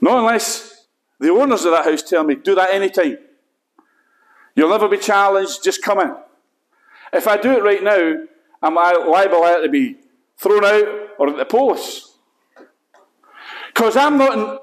Not 0.00 0.18
unless 0.18 0.86
the 1.20 1.30
owners 1.30 1.64
of 1.64 1.72
that 1.72 1.84
house 1.84 2.02
tell 2.02 2.24
me, 2.24 2.34
do 2.34 2.54
that 2.54 2.74
anytime. 2.74 3.18
You'll 4.54 4.70
never 4.70 4.88
be 4.88 4.98
challenged, 4.98 5.64
just 5.64 5.82
come 5.82 6.00
in. 6.00 6.14
If 7.12 7.26
I 7.26 7.36
do 7.36 7.52
it 7.52 7.62
right 7.62 7.82
now, 7.82 8.26
I'm 8.62 8.74
liable 8.74 9.42
to 9.42 9.68
be 9.68 9.96
thrown 10.36 10.64
out 10.64 10.88
or 11.18 11.28
at 11.28 11.36
the 11.36 11.44
police. 11.44 12.16
Because 13.68 13.96
I'm 13.96 14.18
not 14.18 14.38
in 14.38 14.58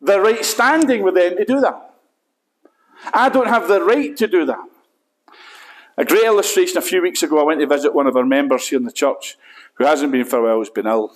the 0.00 0.20
right 0.20 0.44
standing 0.44 1.02
with 1.02 1.14
them 1.14 1.36
to 1.36 1.44
do 1.44 1.60
that. 1.60 1.94
I 3.12 3.28
don't 3.28 3.48
have 3.48 3.68
the 3.68 3.82
right 3.82 4.16
to 4.16 4.26
do 4.26 4.44
that. 4.46 4.58
A 5.96 6.04
great 6.04 6.24
illustration 6.24 6.78
a 6.78 6.82
few 6.82 7.02
weeks 7.02 7.22
ago, 7.22 7.40
I 7.40 7.44
went 7.44 7.60
to 7.60 7.66
visit 7.66 7.94
one 7.94 8.06
of 8.06 8.16
our 8.16 8.24
members 8.24 8.68
here 8.68 8.78
in 8.78 8.84
the 8.84 8.92
church 8.92 9.36
who 9.74 9.84
hasn't 9.84 10.12
been 10.12 10.24
for 10.24 10.38
a 10.38 10.42
while, 10.42 10.58
has 10.58 10.70
been 10.70 10.86
ill. 10.86 11.14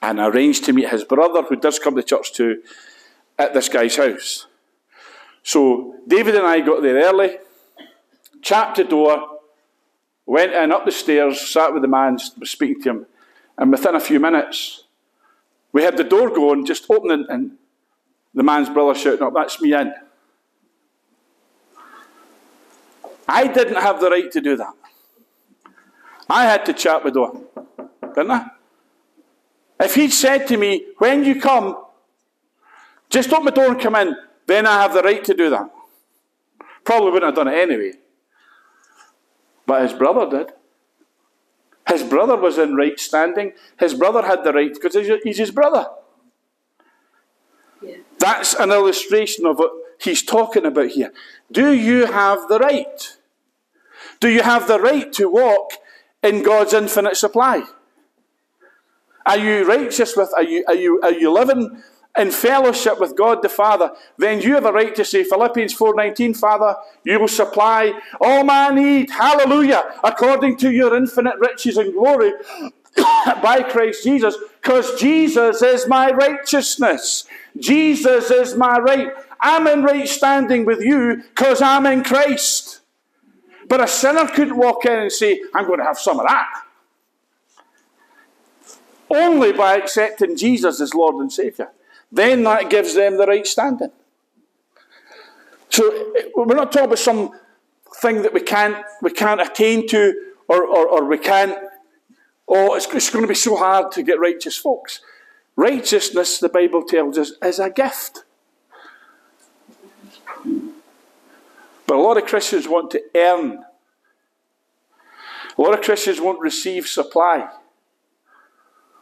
And 0.00 0.20
I 0.20 0.28
arranged 0.28 0.64
to 0.64 0.72
meet 0.72 0.88
his 0.88 1.04
brother, 1.04 1.42
who 1.42 1.56
does 1.56 1.78
come 1.78 1.94
to 1.94 2.02
church 2.02 2.32
too, 2.32 2.62
at 3.38 3.54
this 3.54 3.68
guy's 3.68 3.96
house. 3.96 4.46
So 5.42 5.96
David 6.06 6.36
and 6.36 6.46
I 6.46 6.60
got 6.60 6.82
there 6.82 7.02
early, 7.02 7.38
chapped 8.40 8.76
the 8.76 8.84
door, 8.84 9.40
went 10.26 10.52
in 10.52 10.72
up 10.72 10.84
the 10.84 10.92
stairs, 10.92 11.40
sat 11.40 11.72
with 11.72 11.82
the 11.82 11.88
man, 11.88 12.18
speaking 12.18 12.80
to 12.82 12.90
him, 12.90 13.06
and 13.58 13.70
within 13.70 13.94
a 13.94 14.00
few 14.00 14.20
minutes, 14.20 14.84
we 15.72 15.82
had 15.82 15.96
the 15.96 16.04
door 16.04 16.30
going, 16.30 16.64
just 16.64 16.86
opening, 16.90 17.26
and 17.28 17.52
the 18.34 18.42
man's 18.42 18.68
brother 18.68 18.98
shouting 18.98 19.22
up, 19.22 19.34
That's 19.34 19.60
me 19.60 19.74
in. 19.74 19.92
I 23.28 23.46
didn't 23.46 23.76
have 23.76 24.00
the 24.00 24.10
right 24.10 24.30
to 24.30 24.40
do 24.40 24.56
that. 24.56 24.74
I 26.28 26.44
had 26.44 26.64
to 26.66 26.72
chat 26.72 27.04
with 27.04 27.14
door, 27.14 27.40
didn't 28.14 28.30
I? 28.30 28.50
If 29.80 29.94
he'd 29.94 30.12
said 30.12 30.46
to 30.48 30.56
me, 30.56 30.86
When 30.98 31.24
you 31.24 31.40
come, 31.40 31.84
just 33.10 33.32
open 33.32 33.46
the 33.46 33.50
door 33.50 33.72
and 33.72 33.80
come 33.80 33.94
in, 33.96 34.16
then 34.46 34.66
I 34.66 34.82
have 34.82 34.94
the 34.94 35.02
right 35.02 35.24
to 35.24 35.34
do 35.34 35.50
that. 35.50 35.70
Probably 36.84 37.12
wouldn't 37.12 37.36
have 37.36 37.44
done 37.44 37.52
it 37.52 37.58
anyway. 37.58 37.92
But 39.66 39.82
his 39.82 39.92
brother 39.92 40.28
did. 40.28 40.52
His 41.88 42.02
brother 42.02 42.36
was 42.36 42.58
in 42.58 42.74
right 42.74 42.98
standing. 42.98 43.52
His 43.78 43.94
brother 43.94 44.22
had 44.22 44.44
the 44.44 44.52
right 44.52 44.72
because 44.72 44.94
he's 44.94 45.38
his 45.38 45.50
brother. 45.50 45.86
Yeah. 47.82 47.96
That's 48.18 48.54
an 48.54 48.70
illustration 48.70 49.46
of 49.46 49.58
what 49.58 49.72
he's 50.00 50.22
talking 50.22 50.64
about 50.64 50.90
here. 50.90 51.12
Do 51.50 51.72
you 51.72 52.06
have 52.06 52.48
the 52.48 52.58
right? 52.58 53.16
Do 54.20 54.28
you 54.28 54.42
have 54.42 54.68
the 54.68 54.80
right 54.80 55.12
to 55.14 55.28
walk 55.28 55.72
in 56.22 56.42
God's 56.42 56.72
infinite 56.72 57.16
supply? 57.16 57.64
Are 59.26 59.38
you 59.38 59.66
righteous 59.66 60.16
with, 60.16 60.32
are 60.36 60.42
you, 60.42 60.64
are 60.66 60.74
you, 60.74 61.00
are 61.02 61.12
you 61.12 61.32
living 61.32 61.82
in 62.16 62.30
fellowship 62.30 63.00
with 63.00 63.16
God 63.16 63.42
the 63.42 63.48
Father, 63.48 63.92
then 64.18 64.40
you 64.40 64.54
have 64.54 64.66
a 64.66 64.72
right 64.72 64.94
to 64.94 65.04
say, 65.04 65.24
Philippians 65.24 65.74
4.19, 65.74 66.36
Father, 66.36 66.76
you 67.04 67.18
will 67.18 67.28
supply 67.28 67.98
all 68.20 68.44
my 68.44 68.68
need, 68.68 69.10
hallelujah, 69.10 69.94
according 70.04 70.58
to 70.58 70.70
your 70.70 70.94
infinite 70.94 71.36
riches 71.38 71.78
and 71.78 71.94
glory 71.94 72.32
by 73.42 73.64
Christ 73.68 74.04
Jesus, 74.04 74.36
because 74.62 75.00
Jesus 75.00 75.62
is 75.62 75.88
my 75.88 76.10
righteousness. 76.10 77.24
Jesus 77.58 78.30
is 78.30 78.56
my 78.56 78.78
right. 78.78 79.12
I'm 79.40 79.66
in 79.66 79.82
right 79.82 80.06
standing 80.06 80.64
with 80.64 80.82
you 80.82 81.22
because 81.34 81.62
I'm 81.62 81.86
in 81.86 82.04
Christ. 82.04 82.80
But 83.68 83.80
a 83.80 83.88
sinner 83.88 84.28
couldn't 84.28 84.56
walk 84.56 84.84
in 84.84 84.92
and 84.92 85.12
say, 85.12 85.40
I'm 85.54 85.66
going 85.66 85.78
to 85.78 85.84
have 85.84 85.98
some 85.98 86.20
of 86.20 86.26
that. 86.26 86.46
Only 89.08 89.52
by 89.52 89.76
accepting 89.76 90.36
Jesus 90.36 90.80
as 90.80 90.94
Lord 90.94 91.16
and 91.16 91.32
Saviour. 91.32 91.70
Then 92.12 92.44
that 92.44 92.68
gives 92.68 92.94
them 92.94 93.16
the 93.16 93.26
right 93.26 93.46
standing. 93.46 93.90
So 95.70 96.12
we're 96.36 96.54
not 96.54 96.70
talking 96.70 96.86
about 96.86 96.98
some 96.98 97.30
thing 97.96 98.22
that 98.22 98.34
we 98.34 98.40
can't 98.40 98.76
we 99.00 99.10
can't 99.10 99.40
attain 99.40 99.88
to 99.88 100.12
or, 100.48 100.64
or, 100.64 100.86
or 100.86 101.04
we 101.06 101.16
can't 101.18 101.56
oh 102.46 102.74
it's, 102.74 102.86
it's 102.92 103.08
going 103.08 103.24
to 103.24 103.28
be 103.28 103.34
so 103.34 103.56
hard 103.56 103.90
to 103.92 104.02
get 104.02 104.20
righteous 104.20 104.56
folks. 104.56 105.00
Righteousness, 105.56 106.38
the 106.38 106.48
Bible 106.48 106.82
tells 106.82 107.18
us, 107.18 107.32
is 107.42 107.58
a 107.58 107.70
gift. 107.70 108.24
But 111.86 111.96
a 111.96 112.00
lot 112.00 112.16
of 112.16 112.24
Christians 112.24 112.66
want 112.66 112.90
to 112.92 113.02
earn. 113.14 113.64
A 115.58 115.60
lot 115.60 115.74
of 115.74 115.82
Christians 115.84 116.20
won't 116.20 116.40
receive 116.40 116.86
supply. 116.86 117.50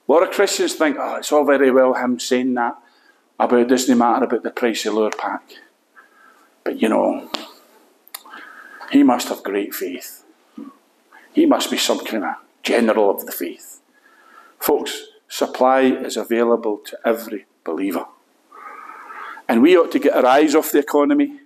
A 0.08 0.12
lot 0.12 0.24
of 0.24 0.32
Christians 0.32 0.74
think, 0.74 0.96
oh, 0.98 1.16
it's 1.16 1.30
all 1.30 1.44
very 1.44 1.70
well 1.70 1.94
him 1.94 2.18
saying 2.18 2.54
that 2.54 2.76
about 3.44 3.60
it 3.60 3.68
doesn't 3.68 3.96
matter 3.96 4.24
about 4.24 4.42
the 4.42 4.50
price 4.50 4.86
of 4.86 4.94
Lurpak. 4.94 5.40
But 6.62 6.80
you 6.80 6.88
know, 6.88 7.30
he 8.90 9.02
must 9.02 9.28
have 9.28 9.42
great 9.42 9.74
faith. 9.74 10.24
He 11.32 11.46
must 11.46 11.70
be 11.70 11.76
some 11.76 12.04
kind 12.04 12.24
of 12.24 12.34
general 12.62 13.10
of 13.10 13.24
the 13.24 13.32
faith. 13.32 13.80
Folks, 14.58 15.06
supply 15.28 15.82
is 15.82 16.16
available 16.16 16.78
to 16.78 16.98
every 17.04 17.46
believer. 17.64 18.06
And 19.48 19.62
we 19.62 19.76
ought 19.76 19.90
to 19.92 19.98
get 19.98 20.14
our 20.14 20.26
eyes 20.26 20.54
off 20.54 20.72
the 20.72 20.78
economy, 20.78 21.40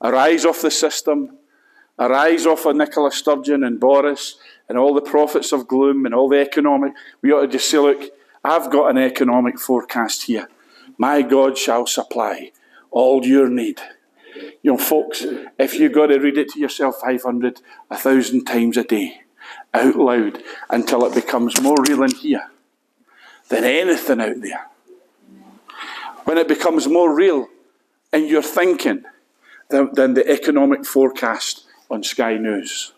our 0.00 0.14
eyes 0.14 0.44
off 0.44 0.62
the 0.62 0.70
system, 0.70 1.36
our 1.98 2.12
eyes 2.12 2.46
off 2.46 2.66
of 2.66 2.76
Nicola 2.76 3.12
Sturgeon 3.12 3.62
and 3.62 3.78
Boris 3.78 4.36
and 4.68 4.78
all 4.78 4.94
the 4.94 5.00
prophets 5.00 5.52
of 5.52 5.68
gloom 5.68 6.06
and 6.06 6.14
all 6.14 6.28
the 6.28 6.40
economic. 6.40 6.92
We 7.22 7.32
ought 7.32 7.42
to 7.42 7.48
just 7.48 7.70
say, 7.70 7.78
look, 7.78 8.10
I've 8.44 8.70
got 8.70 8.90
an 8.90 8.98
economic 8.98 9.58
forecast 9.58 10.24
here. 10.24 10.48
My 10.98 11.22
God 11.22 11.58
shall 11.58 11.86
supply 11.86 12.52
all 12.90 13.24
your 13.24 13.48
need. 13.48 13.80
You 14.62 14.72
know, 14.72 14.78
folks, 14.78 15.24
if 15.58 15.74
you've 15.74 15.92
got 15.92 16.06
to 16.06 16.18
read 16.18 16.38
it 16.38 16.48
to 16.50 16.60
yourself 16.60 16.96
500, 17.00 17.60
1,000 17.88 18.44
times 18.44 18.76
a 18.76 18.84
day, 18.84 19.22
out 19.72 19.96
loud, 19.96 20.42
until 20.70 21.04
it 21.04 21.14
becomes 21.14 21.60
more 21.60 21.76
real 21.86 22.02
in 22.02 22.14
here 22.14 22.50
than 23.48 23.64
anything 23.64 24.20
out 24.20 24.40
there. 24.40 24.66
When 26.24 26.38
it 26.38 26.48
becomes 26.48 26.88
more 26.88 27.14
real 27.14 27.48
in 28.12 28.26
your 28.26 28.42
thinking 28.42 29.04
than, 29.68 29.90
than 29.92 30.14
the 30.14 30.28
economic 30.28 30.84
forecast 30.84 31.64
on 31.90 32.02
Sky 32.02 32.36
News. 32.36 32.92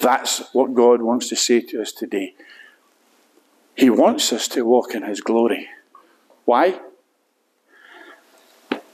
That's 0.00 0.52
what 0.52 0.74
God 0.74 1.02
wants 1.02 1.28
to 1.28 1.36
say 1.36 1.60
to 1.60 1.82
us 1.82 1.92
today. 1.92 2.34
He 3.76 3.90
wants 3.90 4.32
us 4.32 4.48
to 4.48 4.64
walk 4.64 4.94
in 4.94 5.02
His 5.02 5.20
glory. 5.20 5.68
Why? 6.48 6.80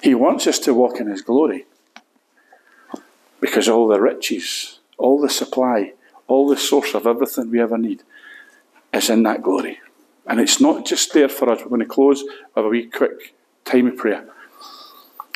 He 0.03 0.13
wants 0.13 0.49
us 0.49 0.59
to 0.59 0.75
walk 0.75 0.99
in 0.99 1.07
His 1.07 1.23
glory 1.23 1.67
because 3.41 3.69
all 3.69 3.87
the 3.87 4.01
riches, 4.01 4.81
all 4.99 5.21
the 5.21 5.29
supply, 5.29 5.93
all 6.27 6.49
the 6.49 6.57
source 6.57 6.95
of 6.95 7.07
everything 7.07 7.53
we 7.53 7.61
ever 7.61 7.79
need 7.79 8.03
is 8.93 9.09
in 9.09 9.23
that 9.23 9.45
glory. 9.45 9.79
And 10.27 10.41
it's 10.41 10.61
not 10.61 10.85
just 10.85 11.15
there 11.15 11.29
for 11.29 11.49
us. 11.49 11.61
We're 11.61 11.69
going 11.69 11.81
to 11.83 11.87
close 11.87 12.25
with 12.57 12.65
a 12.65 12.69
wee 12.69 12.87
quick 12.87 13.37
time 13.65 13.87
of 13.87 13.99
prayer. 13.99 14.27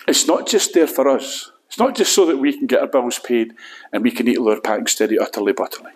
It's 0.09 0.27
not 0.27 0.49
just 0.49 0.75
there 0.75 0.89
for 0.89 1.09
us. 1.09 1.53
It's 1.69 1.79
not 1.79 1.95
just 1.95 2.13
so 2.13 2.27
that 2.27 2.39
we 2.39 2.53
can 2.53 2.67
get 2.67 2.81
our 2.81 2.89
bills 2.89 3.21
paid 3.21 3.53
and 3.93 4.03
we 4.03 4.11
can 4.11 4.27
eat 4.27 4.39
Lurpak 4.39 4.79
instead 4.79 5.13
of 5.13 5.21
utterly 5.21 5.53
butterly. 5.53 5.93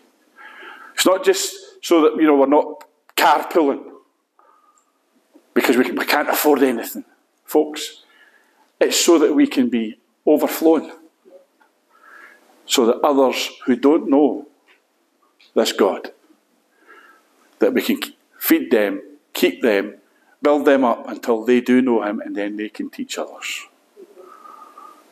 It's 0.94 1.04
not 1.04 1.24
just 1.24 1.52
so 1.84 2.00
that 2.02 2.14
you 2.14 2.28
know 2.28 2.36
we're 2.36 2.46
not 2.46 2.84
carpooling 3.16 3.91
because 5.54 5.76
we, 5.76 5.90
we 5.92 6.04
can't 6.04 6.28
afford 6.28 6.62
anything, 6.62 7.04
folks. 7.44 8.02
It's 8.80 9.02
so 9.02 9.18
that 9.18 9.34
we 9.34 9.46
can 9.46 9.68
be 9.68 9.98
overflowing, 10.26 10.92
so 12.66 12.86
that 12.86 13.00
others 13.00 13.50
who 13.66 13.76
don't 13.76 14.08
know 14.08 14.46
this 15.54 15.72
God, 15.72 16.12
that 17.58 17.74
we 17.74 17.82
can 17.82 18.00
feed 18.38 18.70
them, 18.70 19.02
keep 19.34 19.62
them, 19.62 19.98
build 20.40 20.64
them 20.64 20.84
up 20.84 21.08
until 21.08 21.44
they 21.44 21.60
do 21.60 21.80
know 21.82 22.02
Him, 22.02 22.20
and 22.20 22.34
then 22.34 22.56
they 22.56 22.68
can 22.68 22.90
teach 22.90 23.18
others. 23.18 23.66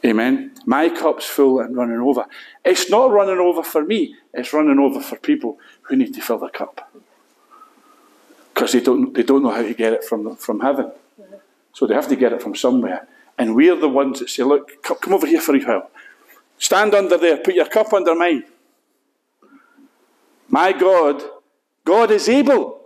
Amen. 0.04 0.52
My 0.64 0.88
cup's 0.88 1.26
full 1.26 1.60
and 1.60 1.76
running 1.76 1.98
over. 1.98 2.24
It's 2.64 2.88
not 2.88 3.10
running 3.10 3.38
over 3.38 3.62
for 3.62 3.84
me, 3.84 4.16
it's 4.32 4.52
running 4.52 4.78
over 4.78 5.00
for 5.00 5.16
people 5.16 5.58
who 5.82 5.96
need 5.96 6.14
to 6.14 6.22
fill 6.22 6.38
their 6.38 6.48
cup. 6.48 6.90
Because 8.60 8.72
they 8.72 8.80
don't, 8.80 9.14
they 9.14 9.22
don't 9.22 9.42
know 9.42 9.52
how 9.52 9.62
to 9.62 9.72
get 9.72 9.94
it 9.94 10.04
from, 10.04 10.36
from 10.36 10.60
heaven. 10.60 10.92
So 11.72 11.86
they 11.86 11.94
have 11.94 12.08
to 12.08 12.14
get 12.14 12.34
it 12.34 12.42
from 12.42 12.54
somewhere. 12.54 13.08
And 13.38 13.54
we're 13.54 13.74
the 13.74 13.88
ones 13.88 14.18
that 14.18 14.28
say, 14.28 14.42
Look, 14.42 14.82
come 14.82 15.14
over 15.14 15.26
here 15.26 15.40
for 15.40 15.56
a 15.56 15.60
while. 15.60 15.90
Stand 16.58 16.92
under 16.92 17.16
there, 17.16 17.38
put 17.38 17.54
your 17.54 17.64
cup 17.64 17.90
under 17.94 18.14
mine. 18.14 18.44
My 20.46 20.72
God, 20.72 21.22
God 21.86 22.10
is 22.10 22.28
able 22.28 22.82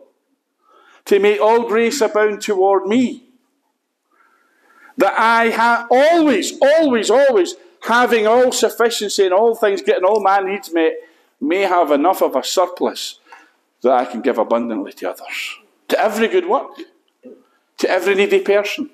to 1.06 1.18
make 1.18 1.40
all 1.40 1.66
grace 1.66 2.00
abound 2.00 2.40
toward 2.40 2.86
me 2.86 3.24
that 4.96 5.18
I 5.18 5.46
have 5.46 5.88
always, 5.90 6.56
always, 6.62 7.10
always 7.10 7.56
having 7.80 8.28
all 8.28 8.52
sufficiency 8.52 9.26
in 9.26 9.32
all 9.32 9.56
things, 9.56 9.82
getting 9.82 10.04
all 10.04 10.22
my 10.22 10.38
needs 10.38 10.72
met, 10.72 10.92
may 11.40 11.62
have 11.62 11.90
enough 11.90 12.22
of 12.22 12.36
a 12.36 12.44
surplus 12.44 13.18
that 13.82 13.90
I 13.90 14.04
can 14.04 14.20
give 14.20 14.38
abundantly 14.38 14.92
to 14.92 15.10
others. 15.10 15.58
To 15.88 16.00
every 16.00 16.28
good 16.28 16.48
work, 16.48 16.70
to 17.78 17.90
every 17.90 18.14
needy 18.14 18.40
person, 18.40 18.90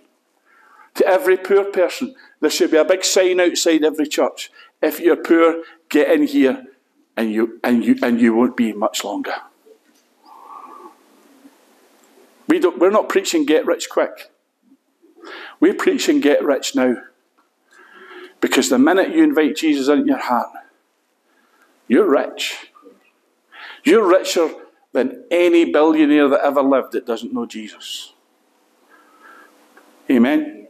to 0.94 1.06
every 1.06 1.36
poor 1.36 1.64
person. 1.64 2.14
There 2.40 2.50
should 2.50 2.70
be 2.70 2.76
a 2.76 2.84
big 2.84 3.04
sign 3.04 3.40
outside 3.40 3.84
every 3.84 4.06
church. 4.06 4.50
If 4.82 5.00
you're 5.00 5.16
poor, 5.16 5.62
get 5.88 6.10
in 6.10 6.26
here 6.26 6.66
and 7.16 7.32
you, 7.32 7.60
and 7.62 7.84
you, 7.84 7.98
and 8.02 8.20
you 8.20 8.34
won't 8.34 8.56
be 8.56 8.72
much 8.72 9.04
longer. 9.04 9.34
We 12.48 12.58
don't, 12.58 12.78
we're 12.78 12.90
not 12.90 13.08
preaching 13.08 13.46
get 13.46 13.66
rich 13.66 13.88
quick. 13.88 14.32
We 15.60 15.72
preach 15.72 16.08
and 16.08 16.22
get 16.22 16.42
rich 16.42 16.74
now. 16.74 16.96
Because 18.40 18.70
the 18.70 18.78
minute 18.78 19.14
you 19.14 19.22
invite 19.22 19.56
Jesus 19.56 19.88
into 19.88 20.06
your 20.06 20.18
heart, 20.18 20.48
you're 21.86 22.08
rich. 22.08 22.72
You're 23.84 24.08
richer 24.08 24.50
than 24.92 25.24
any 25.30 25.70
billionaire 25.70 26.28
that 26.28 26.40
ever 26.44 26.62
lived 26.62 26.92
that 26.92 27.06
doesn't 27.06 27.32
know 27.32 27.46
Jesus. 27.46 28.12
Amen. 30.10 30.66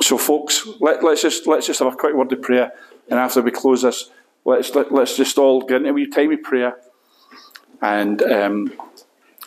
So, 0.00 0.16
folks, 0.16 0.66
let, 0.80 1.02
us 1.02 1.22
just 1.22 1.46
let's 1.46 1.66
just 1.66 1.80
have 1.80 1.92
a 1.92 1.96
quick 1.96 2.14
word 2.14 2.32
of 2.32 2.40
prayer, 2.40 2.72
and 3.10 3.18
after 3.18 3.42
we 3.42 3.50
close 3.50 3.82
this, 3.82 4.10
let's 4.44 4.74
let, 4.74 4.86
us 4.86 4.92
let 4.92 5.02
us 5.02 5.16
just 5.16 5.36
all 5.36 5.60
get 5.62 5.78
into 5.78 5.90
a 5.90 5.92
wee 5.92 6.06
time 6.06 6.32
of 6.32 6.42
prayer 6.42 6.76
and 7.82 8.22
um, 8.22 8.72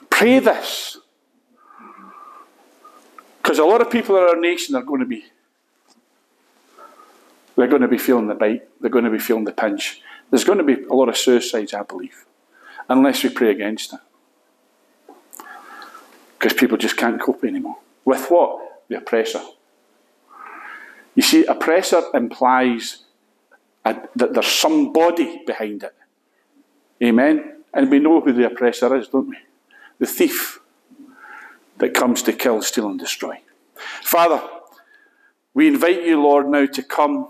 pray 0.10 0.40
this. 0.40 0.98
Because 3.42 3.58
a 3.58 3.64
lot 3.64 3.82
of 3.82 3.90
people 3.90 4.18
in 4.18 4.24
our 4.24 4.36
nation 4.36 4.76
are 4.76 4.84
going 4.84 5.00
to 5.00 5.06
be 5.06 5.26
they're 7.56 7.68
going 7.68 7.82
to 7.82 7.90
be 7.90 7.98
feeling 7.98 8.28
the 8.28 8.36
bite, 8.36 8.70
they're 8.80 8.90
going 8.90 9.04
to 9.04 9.12
be 9.12 9.20
feeling 9.20 9.44
the 9.44 9.52
pinch. 9.52 10.02
There's 10.30 10.44
going 10.44 10.60
to 10.60 10.64
be 10.64 10.84
a 10.84 10.94
lot 10.94 11.10
of 11.10 11.18
suicides, 11.18 11.74
I 11.74 11.84
believe, 11.84 12.26
unless 12.88 13.24
we 13.24 13.30
pray 13.30 13.52
against 13.52 13.94
it. 13.94 14.00
Because 16.38 16.54
people 16.54 16.78
just 16.78 16.98
can't 16.98 17.20
cope 17.22 17.44
anymore. 17.44 17.78
With 18.06 18.28
what? 18.30 18.84
The 18.88 18.98
oppressor. 18.98 19.42
You 21.16 21.24
see, 21.24 21.46
oppressor 21.46 22.02
implies 22.14 23.04
a, 23.84 23.96
that 24.16 24.34
there's 24.34 24.48
somebody 24.48 25.42
behind 25.46 25.84
it. 25.84 25.96
Amen? 27.04 27.64
And 27.74 27.92
we 27.92 28.00
know 28.00 28.22
who 28.22 28.34
the 28.34 28.46
oppressor 28.46 28.96
is, 28.96 29.08
don't 29.10 29.28
we? 29.28 29.38
The 30.00 30.06
thief 30.06 30.60
that 31.78 31.94
comes 31.94 32.22
to 32.24 32.34
kill, 32.34 32.62
steal, 32.62 32.90
and 32.90 33.00
destroy. 33.00 33.42
Father, 34.02 34.42
we 35.54 35.68
invite 35.68 36.04
you, 36.04 36.22
Lord, 36.22 36.48
now 36.48 36.66
to 36.66 36.84
come. 36.84 37.28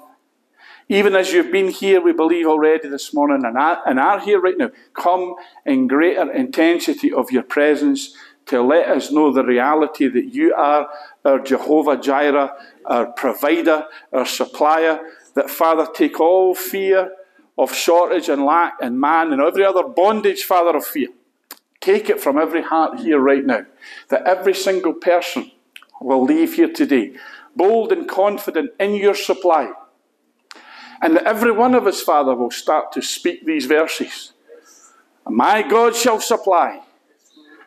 Even 0.89 1.15
as 1.15 1.31
you've 1.31 1.51
been 1.51 1.69
here, 1.69 2.01
we 2.01 2.11
believe 2.11 2.47
already 2.47 2.89
this 2.89 3.13
morning 3.13 3.45
and 3.45 3.57
are, 3.57 3.81
and 3.85 3.99
are 3.99 4.19
here 4.19 4.41
right 4.41 4.57
now, 4.57 4.71
come 4.93 5.35
in 5.65 5.87
greater 5.87 6.31
intensity 6.31 7.13
of 7.13 7.31
your 7.31 7.43
presence 7.43 8.15
to 8.47 8.61
let 8.63 8.89
us 8.89 9.11
know 9.11 9.31
the 9.31 9.45
reality 9.45 10.07
that 10.07 10.33
you 10.33 10.53
are 10.55 10.89
our 11.23 11.39
Jehovah 11.39 11.97
Jireh, 11.97 12.51
our 12.85 13.05
provider, 13.11 13.85
our 14.11 14.25
supplier. 14.25 14.99
That, 15.35 15.51
Father, 15.51 15.87
take 15.93 16.19
all 16.19 16.55
fear 16.55 17.11
of 17.55 17.73
shortage 17.73 18.27
and 18.27 18.43
lack 18.43 18.73
and 18.81 18.99
man 18.99 19.31
and 19.31 19.41
every 19.41 19.63
other 19.63 19.83
bondage, 19.83 20.43
Father, 20.43 20.75
of 20.75 20.85
fear 20.85 21.09
Take 21.81 22.09
it 22.09 22.19
from 22.19 22.37
every 22.37 22.61
heart 22.61 22.99
here 22.99 23.19
right 23.19 23.45
now 23.45 23.65
that 24.09 24.23
every 24.23 24.53
single 24.53 24.93
person 24.93 25.51
will 26.01 26.23
leave 26.23 26.55
here 26.55 26.71
today 26.71 27.15
bold 27.55 27.91
and 27.91 28.07
confident 28.07 28.71
in 28.79 28.95
your 28.95 29.15
supply. 29.15 29.71
And 31.01 31.15
that 31.15 31.23
every 31.23 31.51
one 31.51 31.75
of 31.75 31.87
us, 31.87 32.01
Father, 32.01 32.35
will 32.35 32.51
start 32.51 32.91
to 32.93 33.01
speak 33.01 33.45
these 33.45 33.65
verses. 33.65 34.33
My 35.25 35.61
God 35.61 35.95
shall 35.95 36.19
supply 36.19 36.81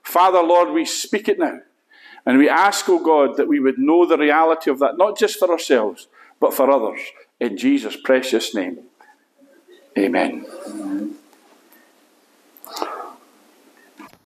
Father, 0.03 0.43
Lord, 0.43 0.71
we 0.71 0.85
speak 0.85 1.29
it 1.29 1.39
now. 1.39 1.61
And 2.27 2.39
we 2.39 2.49
ask, 2.49 2.89
O 2.89 2.99
God, 2.99 3.37
that 3.37 3.49
we 3.49 3.61
would 3.61 3.79
know 3.79 4.05
the 4.05 4.19
reality 4.19 4.71
of 4.71 4.79
that, 4.81 4.99
not 4.99 5.19
just 5.19 5.39
for 5.39 5.51
ourselves, 5.51 6.09
but 6.41 6.55
for 6.55 6.71
others. 6.71 7.01
In 7.41 7.57
Jesus' 7.57 7.97
precious 7.97 8.55
name. 8.55 8.81
Amen. 9.97 10.47